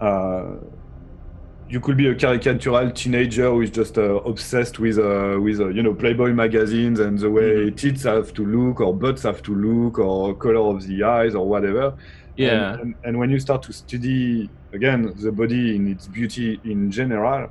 uh, 0.00 0.54
you 1.68 1.80
could 1.80 1.96
be 1.96 2.08
a 2.08 2.14
caricatural 2.14 2.94
teenager 2.94 3.50
who 3.50 3.60
is 3.60 3.70
just 3.70 3.98
uh, 3.98 4.16
obsessed 4.24 4.78
with 4.78 4.98
uh, 4.98 5.38
with 5.40 5.60
uh, 5.60 5.68
you 5.68 5.82
know 5.82 5.94
Playboy 5.94 6.32
magazines 6.32 6.98
and 6.98 7.18
the 7.18 7.30
way 7.30 7.66
mm-hmm. 7.66 7.76
tits 7.76 8.04
have 8.04 8.32
to 8.34 8.44
look 8.44 8.80
or 8.80 8.94
butts 8.94 9.22
have 9.22 9.42
to 9.42 9.54
look 9.54 9.98
or 9.98 10.34
color 10.34 10.74
of 10.74 10.86
the 10.86 11.02
eyes 11.02 11.34
or 11.34 11.46
whatever. 11.46 11.94
Yeah. 12.36 12.72
And, 12.72 12.80
and, 12.80 12.94
and 13.04 13.18
when 13.18 13.30
you 13.30 13.38
start 13.38 13.62
to 13.64 13.72
study 13.72 14.48
again 14.72 15.12
the 15.16 15.32
body 15.32 15.76
in 15.76 15.88
its 15.88 16.06
beauty 16.06 16.60
in 16.64 16.90
general, 16.90 17.50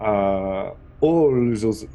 uh, 0.00 0.70
all 1.00 1.30
those 1.60 1.86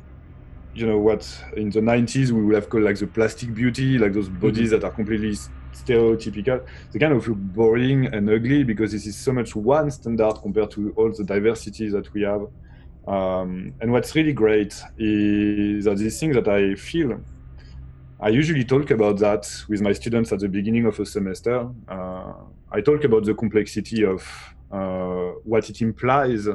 you 0.75 0.85
know 0.85 0.99
what 0.99 1.25
in 1.55 1.69
the 1.69 1.79
90s 1.79 2.31
we 2.31 2.43
would 2.43 2.55
have 2.55 2.69
called 2.69 2.83
like 2.83 2.99
the 2.99 3.07
plastic 3.07 3.53
beauty, 3.53 3.97
like 3.97 4.13
those 4.13 4.27
bodies 4.27 4.71
mm-hmm. 4.71 4.81
that 4.81 4.83
are 4.83 4.91
completely 4.91 5.35
stereotypical. 5.73 6.65
They 6.91 6.99
kind 6.99 7.13
of 7.13 7.25
look 7.27 7.37
boring 7.37 8.07
and 8.07 8.29
ugly 8.29 8.63
because 8.63 8.91
this 8.91 9.05
is 9.05 9.15
so 9.15 9.31
much 9.31 9.55
one 9.55 9.89
standard 9.89 10.35
compared 10.41 10.71
to 10.71 10.93
all 10.97 11.11
the 11.11 11.23
diversity 11.23 11.89
that 11.89 12.13
we 12.13 12.23
have. 12.23 12.47
Um, 13.07 13.73
and 13.79 13.91
what's 13.91 14.15
really 14.15 14.33
great 14.33 14.73
is 14.97 15.85
that 15.85 15.97
these 15.97 16.19
things 16.19 16.35
that 16.35 16.47
I 16.47 16.75
feel, 16.75 17.21
I 18.19 18.29
usually 18.29 18.65
talk 18.65 18.91
about 18.91 19.19
that 19.19 19.49
with 19.69 19.81
my 19.81 19.93
students 19.93 20.33
at 20.33 20.39
the 20.39 20.49
beginning 20.49 20.85
of 20.85 20.99
a 20.99 21.05
semester. 21.05 21.69
Uh, 21.87 22.33
I 22.71 22.81
talk 22.81 23.03
about 23.05 23.23
the 23.23 23.33
complexity 23.33 24.03
of 24.03 24.27
uh, 24.71 25.33
what 25.43 25.69
it 25.69 25.81
implies 25.81 26.47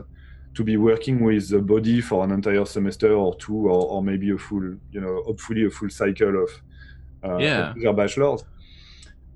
to 0.55 0.65
be 0.65 0.77
working 0.77 1.25
with 1.25 1.49
the 1.49 1.61
body 1.61 2.01
for 2.01 2.25
an 2.25 2.33
entire 2.33 2.65
semester 2.65 3.15
or 3.15 3.35
two, 3.37 3.69
or, 3.69 3.87
or 3.87 4.03
maybe 4.03 4.31
a 4.31 4.39
full, 4.39 4.75
you 4.91 5.01
know, 5.01 5.23
hopefully 5.25 5.65
a 5.65 5.71
full 5.71 5.91
cycle 5.91 6.45
of, 6.45 6.51
uh, 7.25 7.37
yeah. 7.39 7.71
of 7.71 7.81
their 7.81 7.93
bachelors. 7.93 8.45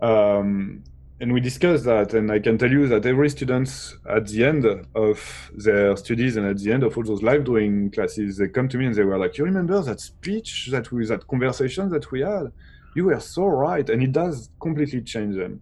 Um, 0.00 0.82
and 1.20 1.32
we 1.32 1.40
discussed 1.40 1.84
that, 1.84 2.12
and 2.12 2.30
I 2.30 2.40
can 2.40 2.58
tell 2.58 2.70
you 2.70 2.88
that 2.88 3.06
every 3.06 3.30
student 3.30 3.94
at 4.08 4.26
the 4.26 4.44
end 4.44 4.66
of 4.94 5.50
their 5.54 5.96
studies 5.96 6.36
and 6.36 6.46
at 6.46 6.58
the 6.58 6.72
end 6.72 6.82
of 6.82 6.96
all 6.96 7.04
those 7.04 7.22
live 7.22 7.44
drawing 7.44 7.90
classes, 7.92 8.36
they 8.36 8.48
come 8.48 8.68
to 8.68 8.76
me 8.76 8.86
and 8.86 8.94
they 8.94 9.04
were 9.04 9.16
like, 9.16 9.38
"You 9.38 9.44
remember 9.44 9.80
that 9.82 10.00
speech 10.00 10.68
that 10.72 10.90
we, 10.90 11.06
that 11.06 11.26
conversation 11.28 11.88
that 11.90 12.10
we 12.10 12.20
had? 12.22 12.50
You 12.96 13.04
were 13.04 13.20
so 13.20 13.46
right," 13.46 13.88
and 13.88 14.02
it 14.02 14.10
does 14.10 14.50
completely 14.60 15.02
change 15.02 15.36
them. 15.36 15.60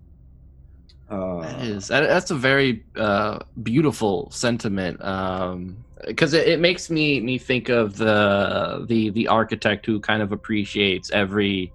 Uh, 1.12 1.42
that 1.42 1.60
is 1.60 1.88
that's 1.88 2.30
a 2.30 2.34
very 2.34 2.82
uh, 2.96 3.38
beautiful 3.62 4.30
sentiment 4.30 4.96
because 4.96 6.34
um, 6.34 6.40
it, 6.40 6.48
it, 6.48 6.58
makes 6.58 6.88
me 6.88 7.20
me 7.20 7.36
think 7.36 7.68
of 7.68 7.98
the 7.98 8.86
the 8.88 9.10
the 9.10 9.28
architect 9.28 9.84
who 9.84 10.00
kind 10.00 10.22
of 10.22 10.32
appreciates 10.32 11.10
every 11.10 11.70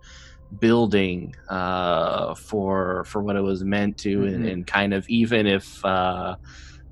building 0.60 1.36
uh, 1.50 2.34
for 2.34 3.04
for 3.04 3.22
what 3.22 3.36
it 3.36 3.42
was 3.42 3.64
meant 3.64 3.96
to, 4.00 4.20
mm-hmm. 4.20 4.34
and, 4.34 4.46
and, 4.48 4.68
kind 4.68 4.92
of 4.92 5.08
even 5.08 5.46
if 5.46 5.86
uh, 5.86 6.36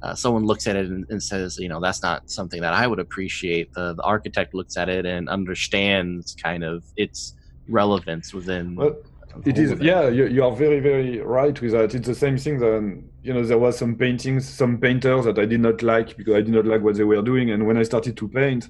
uh, 0.04 0.14
someone 0.14 0.46
looks 0.46 0.68
at 0.68 0.76
it 0.76 0.86
and, 0.86 1.04
and, 1.10 1.24
says, 1.24 1.58
you 1.58 1.68
know, 1.68 1.80
that's 1.80 2.04
not 2.04 2.30
something 2.30 2.62
that 2.62 2.74
I 2.74 2.86
would 2.86 3.00
appreciate, 3.00 3.74
the, 3.74 3.94
the 3.96 4.04
architect 4.04 4.54
looks 4.54 4.78
at 4.78 4.88
it 4.88 5.06
and 5.06 5.28
understands 5.30 6.36
kind 6.36 6.64
of 6.64 6.84
its 6.96 7.34
relevance 7.68 8.34
within. 8.34 8.76
Well, 8.76 8.98
it 9.44 9.58
is, 9.58 9.80
yeah, 9.82 10.08
you, 10.08 10.28
you, 10.28 10.44
are 10.44 10.56
very, 10.56 10.80
very 10.80 11.20
right 11.20 11.60
with 11.60 11.72
that. 11.72 11.94
It's 11.96 12.08
the 12.08 12.16
same 12.16 12.38
thing 12.38 12.60
that, 12.60 13.04
you 13.24 13.34
know, 13.34 13.44
there 13.44 13.58
was 13.58 13.78
some 13.78 13.96
paintings, 13.96 14.48
some 14.48 14.78
painters 14.78 15.26
that 15.26 15.38
I 15.40 15.46
did 15.46 15.60
not 15.60 15.82
like 15.84 16.16
because 16.16 16.36
I 16.36 16.42
did 16.42 16.54
not 16.54 16.66
like 16.66 16.82
what 16.82 16.96
they 16.96 17.04
were 17.04 17.22
doing. 17.22 17.52
And 17.52 17.68
when 17.68 17.78
I 17.78 17.84
started 17.84 18.16
to 18.18 18.28
paint, 18.28 18.66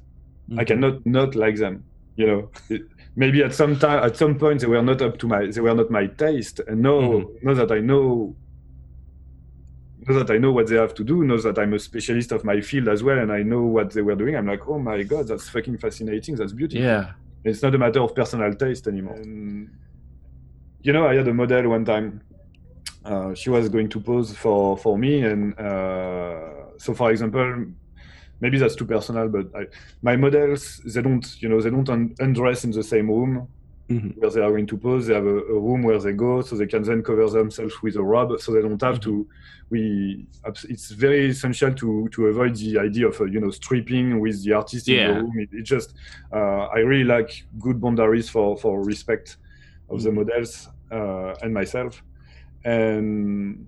mm-hmm. 0.49 0.59
I 0.59 0.63
cannot 0.63 1.05
not 1.05 1.35
like 1.35 1.57
them, 1.57 1.83
you 2.15 2.27
know. 2.27 2.49
It, 2.69 2.83
maybe 3.15 3.43
at 3.43 3.53
some 3.53 3.77
time 3.79 4.03
at 4.03 4.17
some 4.17 4.37
point 4.37 4.61
they 4.61 4.67
were 4.67 4.81
not 4.81 5.01
up 5.01 5.17
to 5.17 5.27
my 5.27 5.45
they 5.45 5.61
were 5.61 5.73
not 5.73 5.89
my 5.89 6.05
taste 6.05 6.59
and 6.67 6.81
now 6.81 6.99
mm-hmm. 6.99 7.47
now 7.47 7.53
that 7.53 7.71
i 7.71 7.79
know 7.79 8.35
know 10.07 10.19
that 10.19 10.29
i 10.29 10.37
know 10.37 10.51
what 10.51 10.67
they 10.67 10.75
have 10.75 10.93
to 10.93 11.03
do 11.03 11.23
know 11.23 11.37
that 11.39 11.57
i'm 11.57 11.73
a 11.73 11.79
specialist 11.79 12.31
of 12.31 12.43
my 12.43 12.59
field 12.59 12.87
as 12.87 13.03
well 13.03 13.17
and 13.17 13.31
i 13.31 13.41
know 13.41 13.61
what 13.61 13.91
they 13.91 14.01
were 14.01 14.15
doing 14.15 14.35
i'm 14.35 14.47
like 14.47 14.67
oh 14.67 14.77
my 14.77 15.01
god 15.03 15.27
that's 15.27 15.49
fucking 15.49 15.77
fascinating 15.77 16.35
that's 16.35 16.51
beautiful 16.51 16.83
yeah 16.83 17.11
it's 17.43 17.61
not 17.61 17.73
a 17.73 17.77
matter 17.77 18.01
of 18.01 18.13
personal 18.13 18.53
taste 18.53 18.87
anymore 18.87 19.15
and, 19.15 19.69
you 20.85 20.93
know 20.93 21.07
i 21.07 21.15
had 21.15 21.27
a 21.27 21.33
model 21.33 21.69
one 21.69 21.85
time 21.85 22.21
uh, 23.05 23.33
she 23.35 23.49
was 23.49 23.69
going 23.69 23.89
to 23.89 23.99
pose 23.99 24.35
for 24.35 24.77
for 24.77 24.97
me 24.97 25.21
and 25.21 25.59
uh, 25.59 26.77
so 26.77 26.93
for 26.93 27.11
example 27.11 27.65
maybe 28.41 28.57
that's 28.57 28.75
too 28.75 28.85
personal, 28.85 29.27
but 29.29 29.47
I, 29.55 29.65
my 30.01 30.15
models 30.15 30.81
they 30.85 31.01
don't 31.01 31.25
you 31.41 31.49
know 31.49 31.61
they 31.61 31.69
don't 31.69 31.89
un- 31.89 32.15
undress 32.19 32.63
in 32.63 32.71
the 32.71 32.83
same 32.83 33.09
room 33.09 33.47
mm-hmm. 33.89 34.09
where 34.19 34.29
they 34.29 34.41
are 34.41 34.49
going 34.49 34.67
to 34.67 34.77
pose. 34.77 35.07
They 35.07 35.13
have 35.13 35.25
a, 35.25 35.37
a, 35.37 35.59
room 35.59 35.83
where 35.83 35.99
they 35.99 36.13
go, 36.13 36.41
so 36.41 36.55
they 36.55 36.67
can 36.67 36.83
then 36.83 37.01
cover 37.03 37.29
themselves 37.29 37.81
with 37.81 37.95
a 37.95 38.03
robe, 38.03 38.39
so 38.39 38.51
they 38.51 38.61
don't 38.61 38.81
have 38.81 38.99
mm-hmm. 38.99 39.21
to. 39.23 39.27
We 39.69 40.27
it's 40.69 40.91
very 40.91 41.29
essential 41.29 41.73
to 41.73 42.07
to 42.09 42.27
avoid 42.27 42.55
the 42.55 42.79
idea 42.79 43.07
of 43.07 43.19
uh, 43.19 43.25
you 43.25 43.39
know 43.39 43.51
stripping 43.51 44.19
with 44.19 44.43
the 44.43 44.53
artist 44.53 44.87
yeah. 44.87 44.95
in 44.95 45.07
the 45.07 45.21
room. 45.21 45.39
It, 45.39 45.49
it 45.53 45.63
just 45.63 45.95
uh, 46.31 46.67
I 46.67 46.79
really 46.79 47.03
like 47.03 47.45
good 47.59 47.81
boundaries 47.81 48.29
for 48.29 48.57
for 48.57 48.83
respect 48.83 49.37
of 49.89 49.99
mm-hmm. 49.99 50.05
the 50.05 50.11
models 50.11 50.67
uh, 50.67 50.71
Uh, 50.95 51.35
and 51.43 51.53
myself. 51.53 52.01
And 52.63 53.67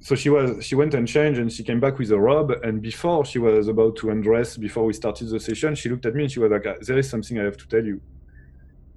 so 0.00 0.12
she 0.22 0.28
was 0.28 0.64
she 0.66 0.74
went 0.74 0.92
and 0.98 1.06
changed 1.06 1.38
and 1.42 1.52
she 1.56 1.62
came 1.62 1.80
back 1.80 1.98
with 2.00 2.10
a 2.10 2.18
robe. 2.18 2.50
And 2.66 2.82
before 2.82 3.24
she 3.24 3.38
was 3.38 3.68
about 3.68 3.94
to 4.00 4.10
undress 4.10 4.56
before 4.56 4.84
we 4.84 4.92
started 4.92 5.28
the 5.28 5.38
session 5.38 5.76
she 5.80 5.88
looked 5.88 6.04
at 6.04 6.14
me 6.16 6.22
and 6.24 6.32
she 6.32 6.40
was 6.40 6.50
like 6.50 6.66
ah, 6.66 6.74
there 6.86 6.98
is 6.98 7.08
something 7.08 7.38
i 7.38 7.44
have 7.44 7.56
to 7.64 7.68
tell 7.68 7.84
you. 7.90 8.00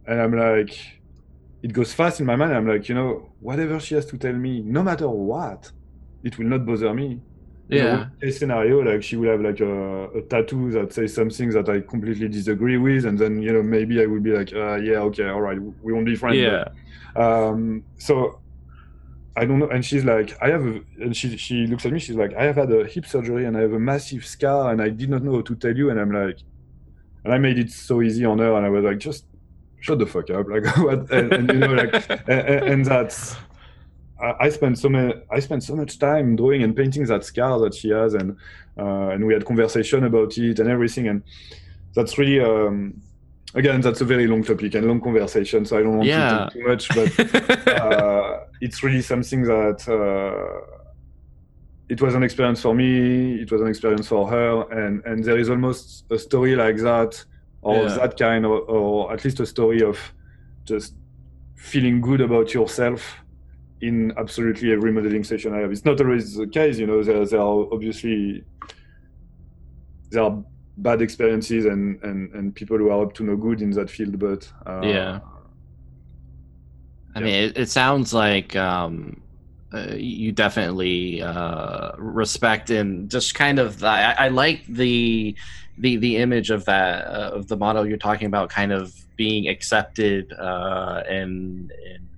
And 0.08 0.18
i'm 0.24 0.36
like 0.48 0.74
it 1.62 1.72
goes 1.80 1.92
fast 1.94 2.20
in 2.22 2.26
my 2.26 2.36
mind. 2.36 2.52
I'm 2.58 2.68
like 2.68 2.90
you 2.90 2.96
know 2.96 3.12
whatever 3.40 3.80
she 3.80 3.94
has 3.96 4.06
to 4.08 4.18
tell 4.18 4.34
me 4.34 4.54
no 4.78 4.82
matter 4.90 5.08
what 5.08 5.72
it 6.24 6.38
will 6.38 6.48
not 6.48 6.66
bother 6.66 6.94
me 6.94 7.22
yeah 7.70 8.08
a 8.22 8.32
scenario 8.32 8.82
like 8.82 9.04
she 9.04 9.16
will 9.16 9.30
have 9.30 9.42
like 9.42 9.60
a, 9.60 10.06
a, 10.18 10.22
tattoo 10.24 10.72
that 10.72 10.92
says 10.92 11.14
something 11.14 11.50
that 11.52 11.70
i 11.70 11.80
completely 11.80 12.28
disagree 12.28 12.78
with 12.78 13.06
and 13.06 13.18
then 13.18 13.42
you 13.42 13.54
know 13.54 13.62
maybe 13.62 14.02
i 14.02 14.06
would 14.06 14.24
be 14.24 14.32
like 14.32 14.52
uh, 14.54 14.76
yeah 14.76 14.98
okay 14.98 15.30
all 15.30 15.42
right 15.42 15.60
we 15.84 15.94
won't 15.94 16.06
be 16.06 16.16
friends 16.16 16.38
yeah 16.38 16.66
but, 17.14 17.22
um 17.22 17.84
so 17.98 18.40
I 19.40 19.46
don't 19.46 19.60
know. 19.60 19.70
And 19.70 19.86
she's 19.86 20.04
like, 20.04 20.38
I 20.42 20.50
have, 20.50 20.66
a, 20.66 20.82
and 21.00 21.16
she 21.16 21.38
she 21.38 21.66
looks 21.66 21.86
at 21.86 21.94
me. 21.94 22.00
She's 22.00 22.18
like, 22.18 22.34
I 22.34 22.44
have 22.44 22.58
had 22.58 22.72
a 22.74 22.86
hip 22.86 23.06
surgery 23.06 23.46
and 23.46 23.56
I 23.56 23.62
have 23.62 23.72
a 23.72 23.80
massive 23.80 24.26
scar 24.26 24.72
and 24.72 24.82
I 24.82 24.90
did 24.90 25.10
not 25.10 25.24
know 25.24 25.36
how 25.36 25.42
to 25.42 25.56
tell 25.56 25.76
you. 25.76 25.92
And 25.92 26.00
I'm 26.00 26.12
like, 26.12 26.40
and 27.24 27.34
I 27.34 27.38
made 27.38 27.58
it 27.58 27.72
so 27.72 28.02
easy 28.02 28.26
on 28.26 28.40
her. 28.40 28.54
And 28.58 28.66
I 28.66 28.70
was 28.70 28.84
like, 28.84 28.98
just 28.98 29.26
shut 29.80 30.00
the 30.00 30.06
fuck 30.06 30.30
up, 30.30 30.48
like 30.50 30.66
what? 30.78 31.10
And, 31.12 31.32
and 31.32 31.50
you 31.54 31.60
know, 31.60 31.74
like, 31.74 32.10
and, 32.28 32.70
and, 32.72 32.86
that's. 32.86 33.38
I, 34.22 34.46
I 34.46 34.50
spent 34.50 34.78
so 34.80 34.90
many 34.90 35.14
I 35.32 35.40
spent 35.40 35.64
so 35.64 35.76
much 35.76 35.98
time 36.00 36.36
drawing 36.36 36.64
and 36.64 36.76
painting 36.76 37.06
that 37.06 37.24
scar 37.24 37.60
that 37.60 37.74
she 37.76 37.90
has, 37.90 38.14
and 38.14 38.38
uh, 38.78 39.10
and 39.14 39.26
we 39.26 39.34
had 39.34 39.46
conversation 39.46 40.04
about 40.04 40.38
it 40.38 40.60
and 40.60 40.70
everything, 40.70 41.08
and 41.08 41.24
that's 41.96 42.18
really. 42.18 42.40
Um, 42.42 43.02
again, 43.56 43.82
that's 43.82 44.00
a 44.02 44.06
very 44.06 44.28
long 44.28 44.44
topic 44.44 44.76
and 44.76 44.88
long 44.88 45.02
conversation, 45.02 45.66
so 45.66 45.78
I 45.78 45.82
don't 45.84 45.98
want 45.98 46.08
Yeah. 46.08 46.30
to 46.30 46.36
talk 46.38 46.54
too 46.54 46.68
much. 46.68 46.88
But 46.96 47.68
uh, 47.68 48.40
it's 48.62 48.84
really 48.84 49.02
something 49.02 49.42
that 49.44 49.88
uh, 49.90 50.66
it 51.90 52.02
was 52.02 52.14
an 52.16 52.24
experience 52.24 52.62
for 52.62 52.76
me. 52.76 53.42
It 53.42 53.52
was 53.52 53.62
an 53.62 53.68
experience 53.68 54.08
for 54.08 54.28
her, 54.30 54.62
and 54.72 55.04
and 55.06 55.24
there 55.24 55.38
is 55.40 55.50
almost 55.50 56.06
a 56.12 56.20
story 56.20 56.56
like 56.56 56.78
that, 56.78 57.24
or 57.62 57.86
Yeah. 57.88 57.96
that 57.96 58.18
kind, 58.18 58.46
of, 58.46 58.52
or 58.52 59.12
at 59.14 59.26
least 59.26 59.40
a 59.40 59.46
story 59.46 59.82
of 59.82 59.98
just 60.66 60.94
feeling 61.56 62.00
good 62.02 62.22
about 62.22 62.54
yourself 62.54 63.02
in 63.82 64.14
absolutely 64.18 64.72
every 64.74 64.92
modeling 64.92 65.24
session 65.24 65.54
I 65.54 65.60
have. 65.60 65.72
It's 65.72 65.86
not 65.86 66.00
always 66.02 66.36
the 66.36 66.48
case, 66.48 66.78
you 66.80 66.88
know. 66.88 67.04
There, 67.04 67.26
there 67.26 67.40
are 67.40 67.68
obviously 67.74 68.44
there 70.12 70.24
are 70.24 70.44
bad 70.78 71.02
experiences 71.02 71.66
and, 71.66 72.02
and, 72.04 72.34
and 72.34 72.56
people 72.56 72.78
who 72.78 72.90
are 72.90 73.04
up 73.06 73.14
to 73.16 73.24
no 73.24 73.36
good 73.36 73.62
in 73.62 73.72
that 73.72 73.90
field, 73.90 74.18
but 74.20 74.52
uh, 74.66 74.82
Yeah. 74.86 75.20
I 77.16 77.20
Yeah. 77.20 77.26
mean, 77.26 77.44
it, 77.50 77.58
it 77.58 77.70
sounds 77.70 78.14
like 78.14 78.56
um, 78.56 79.22
uh, 79.74 79.94
you 79.96 80.32
definitely 80.32 81.22
uh, 81.22 81.92
respect 81.98 82.70
and 82.70 83.10
just 83.10 83.36
kind 83.36 83.60
of. 83.60 83.84
I, 83.84 84.14
I 84.14 84.28
like 84.30 84.66
the 84.68 85.38
the 85.78 85.98
the 85.98 86.18
image 86.18 86.50
of 86.50 86.66
that 86.66 87.06
uh, 87.08 87.32
of 87.34 87.48
the 87.48 87.58
model 87.58 87.88
you're 87.88 87.98
talking 87.98 88.28
about, 88.28 88.50
kind 88.50 88.72
of 88.72 88.94
being 89.18 89.48
accepted 89.48 90.32
uh, 90.34 91.04
and 91.10 91.72
and 91.94 92.09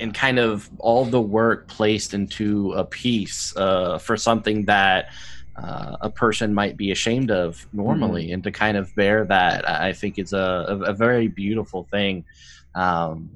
and 0.00 0.14
kind 0.14 0.38
of 0.38 0.70
all 0.78 1.04
the 1.04 1.20
work 1.20 1.68
placed 1.68 2.14
into 2.14 2.72
a 2.72 2.84
piece 2.84 3.56
uh, 3.56 3.98
for 3.98 4.16
something 4.16 4.64
that. 4.66 5.10
Uh, 5.56 5.96
a 6.00 6.10
person 6.10 6.52
might 6.52 6.76
be 6.76 6.90
ashamed 6.90 7.30
of 7.30 7.64
normally, 7.72 8.32
and 8.32 8.42
to 8.42 8.50
kind 8.50 8.76
of 8.76 8.92
bear 8.96 9.24
that, 9.24 9.70
I 9.70 9.92
think 9.92 10.18
is 10.18 10.32
a, 10.32 10.66
a, 10.84 10.92
very 10.92 11.28
beautiful 11.28 11.84
thing. 11.84 12.24
Um, 12.74 13.30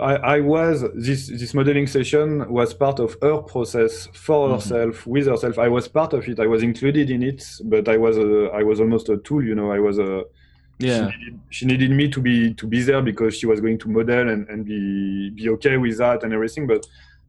I, 0.00 0.14
I 0.36 0.40
was 0.40 0.84
this 0.94 1.28
this 1.28 1.52
modeling 1.52 1.86
session 1.86 2.50
was 2.50 2.72
part 2.72 2.98
of 2.98 3.16
her 3.22 3.38
process 3.42 4.08
for 4.14 4.48
Mhm. 4.48 4.54
herself 4.54 5.06
with 5.06 5.26
herself. 5.26 5.58
I 5.58 5.68
was 5.68 5.88
part 5.88 6.12
of 6.14 6.26
it. 6.28 6.40
I 6.40 6.46
was 6.46 6.62
included 6.62 7.10
in 7.10 7.22
it, 7.22 7.44
but 7.64 7.88
I 7.88 7.96
was 7.96 8.16
a 8.16 8.50
I 8.54 8.62
was 8.62 8.80
almost 8.80 9.08
a 9.08 9.18
tool. 9.18 9.44
You 9.44 9.54
know, 9.54 9.70
I 9.70 9.80
was 9.80 9.98
a 9.98 10.24
Yeah. 10.80 11.10
She 11.10 11.18
needed, 11.18 11.40
she 11.50 11.66
needed 11.66 11.90
me 11.90 12.08
to 12.08 12.20
be 12.20 12.54
to 12.54 12.66
be 12.66 12.82
there 12.82 13.02
because 13.02 13.36
she 13.36 13.46
was 13.46 13.60
going 13.60 13.78
to 13.78 13.88
model 13.88 14.28
and, 14.30 14.48
and 14.48 14.64
be 14.64 15.30
be 15.30 15.48
okay 15.50 15.76
with 15.76 15.98
that 15.98 16.22
and 16.24 16.32
everything. 16.32 16.66
But 16.66 16.86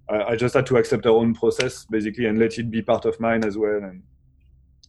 I, 0.09 0.23
I 0.23 0.35
just 0.35 0.55
had 0.55 0.65
to 0.67 0.77
accept 0.77 1.05
her 1.05 1.11
own 1.11 1.33
process 1.35 1.85
basically 1.85 2.25
and 2.27 2.39
let 2.39 2.57
it 2.57 2.71
be 2.71 2.81
part 2.81 3.05
of 3.05 3.19
mine 3.19 3.43
as 3.43 3.57
well. 3.57 3.83
And 3.83 4.03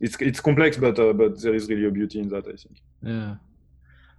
it's 0.00 0.16
it's 0.20 0.40
complex, 0.40 0.76
but 0.76 0.98
uh, 0.98 1.12
but 1.12 1.40
there 1.42 1.54
is 1.54 1.68
really 1.68 1.86
a 1.86 1.90
beauty 1.90 2.20
in 2.20 2.28
that. 2.28 2.46
I 2.46 2.56
think. 2.56 2.82
Yeah. 3.02 3.34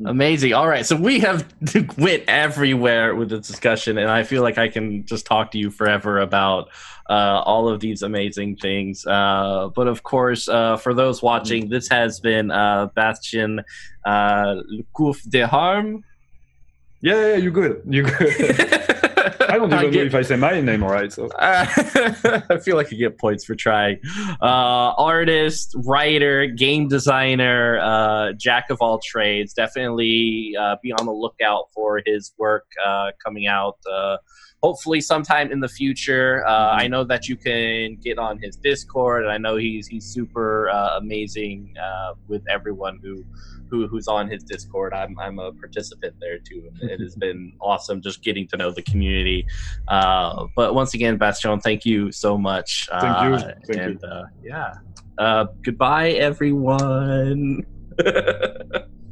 Mm. 0.01 0.09
Amazing. 0.09 0.53
All 0.53 0.67
right. 0.67 0.85
So 0.85 0.95
we 0.95 1.19
have 1.19 1.45
went 1.97 2.23
everywhere 2.27 3.15
with 3.15 3.29
this 3.29 3.47
discussion, 3.47 3.97
and 3.97 4.09
I 4.09 4.23
feel 4.23 4.41
like 4.41 4.57
I 4.57 4.67
can 4.67 5.05
just 5.05 5.25
talk 5.25 5.51
to 5.51 5.57
you 5.57 5.69
forever 5.69 6.19
about 6.19 6.69
uh, 7.09 7.41
all 7.45 7.67
of 7.67 7.79
these 7.79 8.01
amazing 8.01 8.57
things. 8.57 9.05
Uh, 9.05 9.69
but 9.75 9.87
of 9.87 10.03
course, 10.03 10.47
uh, 10.47 10.77
for 10.77 10.93
those 10.93 11.21
watching, 11.21 11.69
this 11.69 11.89
has 11.89 12.19
been 12.19 12.49
uh, 12.51 12.87
Bastien 12.95 13.61
uh, 14.05 14.55
Lecouffe-Deharme. 14.71 16.01
Yeah, 17.01 17.27
yeah, 17.27 17.35
you're 17.35 17.51
good. 17.51 17.81
You're 17.87 18.05
good. 18.05 19.09
I 19.23 19.57
don't 19.57 19.73
even 19.73 19.91
know 19.91 20.01
if 20.01 20.15
I 20.15 20.21
say 20.21 20.35
my 20.35 20.59
name 20.59 20.83
right. 20.83 21.11
So 21.11 21.29
I 21.39 22.59
feel 22.63 22.75
like 22.75 22.91
you 22.91 22.97
get 22.97 23.17
points 23.17 23.45
for 23.45 23.55
trying. 23.55 23.99
Uh, 24.41 24.93
artist, 24.97 25.75
writer, 25.85 26.47
game 26.47 26.87
designer, 26.87 27.79
uh, 27.79 28.33
jack 28.33 28.69
of 28.69 28.77
all 28.81 28.99
trades. 29.03 29.53
Definitely 29.53 30.55
uh, 30.59 30.75
be 30.81 30.91
on 30.91 31.05
the 31.05 31.13
lookout 31.13 31.69
for 31.73 32.01
his 32.05 32.33
work 32.37 32.65
uh, 32.85 33.11
coming 33.23 33.47
out. 33.47 33.77
Hopefully, 34.63 35.01
sometime 35.01 35.51
in 35.51 35.59
the 35.59 35.67
future. 35.67 36.43
Uh, 36.47 36.71
I 36.71 36.87
know 36.87 37.03
that 37.03 37.27
you 37.27 37.35
can 37.35 37.97
get 37.97 38.17
on 38.17 38.39
his 38.41 38.55
Discord. 38.55 39.23
and 39.23 39.31
I 39.31 39.37
know 39.37 39.57
he's 39.57 39.87
he's 39.87 40.05
super 40.05 40.69
uh, 40.69 40.97
amazing 40.97 41.75
uh, 41.81 42.13
with 42.27 42.43
everyone 42.49 42.99
who. 43.03 43.23
Who, 43.69 43.87
who's 43.87 44.07
on 44.07 44.29
his 44.29 44.43
Discord? 44.43 44.93
I'm, 44.93 45.17
I'm 45.17 45.39
a 45.39 45.51
participant 45.51 46.13
there 46.19 46.37
too, 46.37 46.69
it 46.83 46.99
has 46.99 47.15
been 47.25 47.53
awesome 47.59 48.03
just 48.03 48.21
getting 48.21 48.47
to 48.49 48.57
know 48.57 48.69
the 48.69 48.83
community. 48.83 49.47
Uh, 49.87 50.45
but 50.55 50.75
once 50.75 50.93
again, 50.93 51.17
Bastien, 51.17 51.59
thank 51.59 51.83
you 51.83 52.11
so 52.11 52.37
much. 52.37 52.87
Thank 52.91 53.03
you. 53.23 53.33
Uh, 53.33 53.53
Thank 53.65 53.81
and 53.81 54.03
Uh, 54.03 54.23
yeah, 54.43 54.73
uh, 55.17 55.45
goodbye, 55.63 56.11
everyone. 56.11 57.65